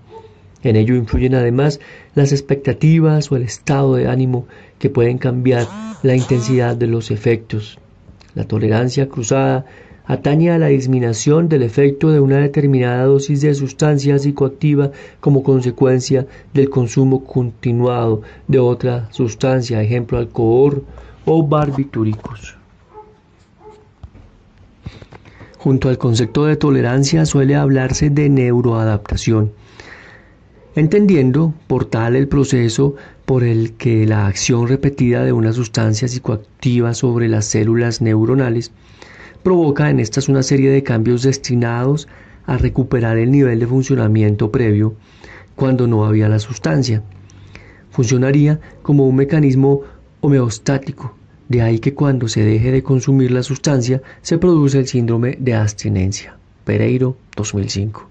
[0.64, 1.80] En ello influyen además
[2.16, 4.46] las expectativas o el estado de ánimo
[4.80, 5.68] que pueden cambiar
[6.04, 7.80] la intensidad de los efectos.
[8.36, 9.66] La tolerancia cruzada
[10.06, 16.28] atañe a la disminución del efecto de una determinada dosis de sustancia psicoactiva como consecuencia
[16.54, 20.84] del consumo continuado de otra sustancia, ejemplo alcohol
[21.26, 22.58] o barbitúricos.
[25.58, 29.52] Junto al concepto de tolerancia suele hablarse de neuroadaptación,
[30.76, 36.96] entendiendo por tal el proceso por el que la acción repetida de una sustancia psicoactiva
[36.96, 38.72] sobre las células neuronales
[39.44, 42.08] provoca en estas una serie de cambios destinados
[42.46, 44.96] a recuperar el nivel de funcionamiento previo
[45.56, 47.04] cuando no había la sustancia.
[47.90, 49.82] Funcionaría como un mecanismo
[50.22, 51.16] homeostático,
[51.50, 55.54] de ahí que cuando se deje de consumir la sustancia se produce el síndrome de
[55.56, 56.38] abstinencia.
[56.64, 58.08] Pereiro 2005.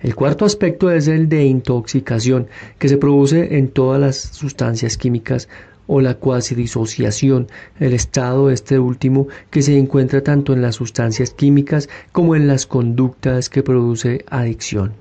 [0.00, 2.46] El cuarto aspecto es el de intoxicación,
[2.78, 5.48] que se produce en todas las sustancias químicas
[5.86, 7.48] o la cuasi disociación,
[7.78, 12.66] el estado este último que se encuentra tanto en las sustancias químicas como en las
[12.66, 14.92] conductas que produce adicción.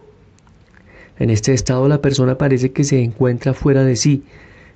[1.20, 4.24] En este estado la persona parece que se encuentra fuera de sí,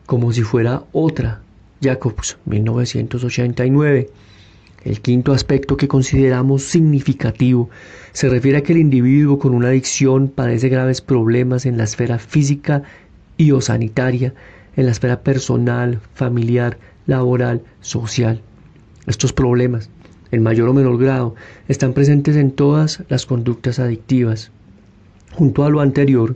[0.05, 1.41] como si fuera otra.
[1.81, 4.09] Jacobs, 1989.
[4.83, 7.69] El quinto aspecto que consideramos significativo
[8.13, 12.19] se refiere a que el individuo con una adicción padece graves problemas en la esfera
[12.19, 12.83] física
[13.35, 14.33] y o sanitaria
[14.77, 18.41] en la esfera personal, familiar, laboral, social.
[19.07, 19.89] Estos problemas,
[20.31, 21.35] en mayor o menor grado,
[21.67, 24.51] están presentes en todas las conductas adictivas.
[25.33, 26.35] Junto a lo anterior,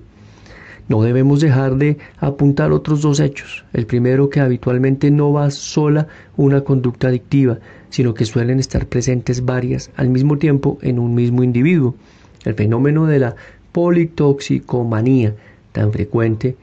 [0.89, 3.63] no debemos dejar de apuntar otros dos hechos.
[3.73, 9.45] El primero que habitualmente no va sola una conducta adictiva, sino que suelen estar presentes
[9.45, 11.95] varias al mismo tiempo en un mismo individuo.
[12.43, 13.35] El fenómeno de la
[13.71, 15.35] politoxicomanía,
[15.71, 16.57] tan frecuente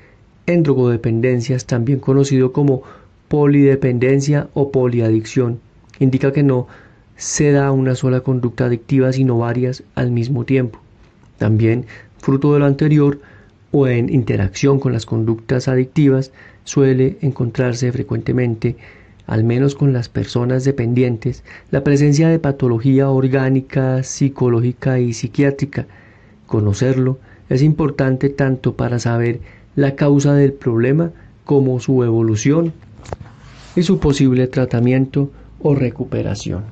[0.48, 2.82] en drogodependencias, también conocido como
[3.28, 5.60] polidependencia o poliadicción.
[6.00, 6.66] Indica que no
[7.16, 10.80] se da una sola conducta adictiva, sino varias al mismo tiempo.
[11.36, 11.84] También,
[12.18, 13.20] fruto de lo anterior,
[13.70, 16.32] o en interacción con las conductas adictivas,
[16.64, 18.76] suele encontrarse frecuentemente,
[19.26, 25.86] al menos con las personas dependientes, la presencia de patología orgánica, psicológica y psiquiátrica.
[26.46, 27.18] Conocerlo
[27.50, 29.40] es importante tanto para saber
[29.78, 31.12] la causa del problema
[31.44, 32.72] como su evolución
[33.76, 35.30] y su posible tratamiento
[35.62, 36.64] o recuperación.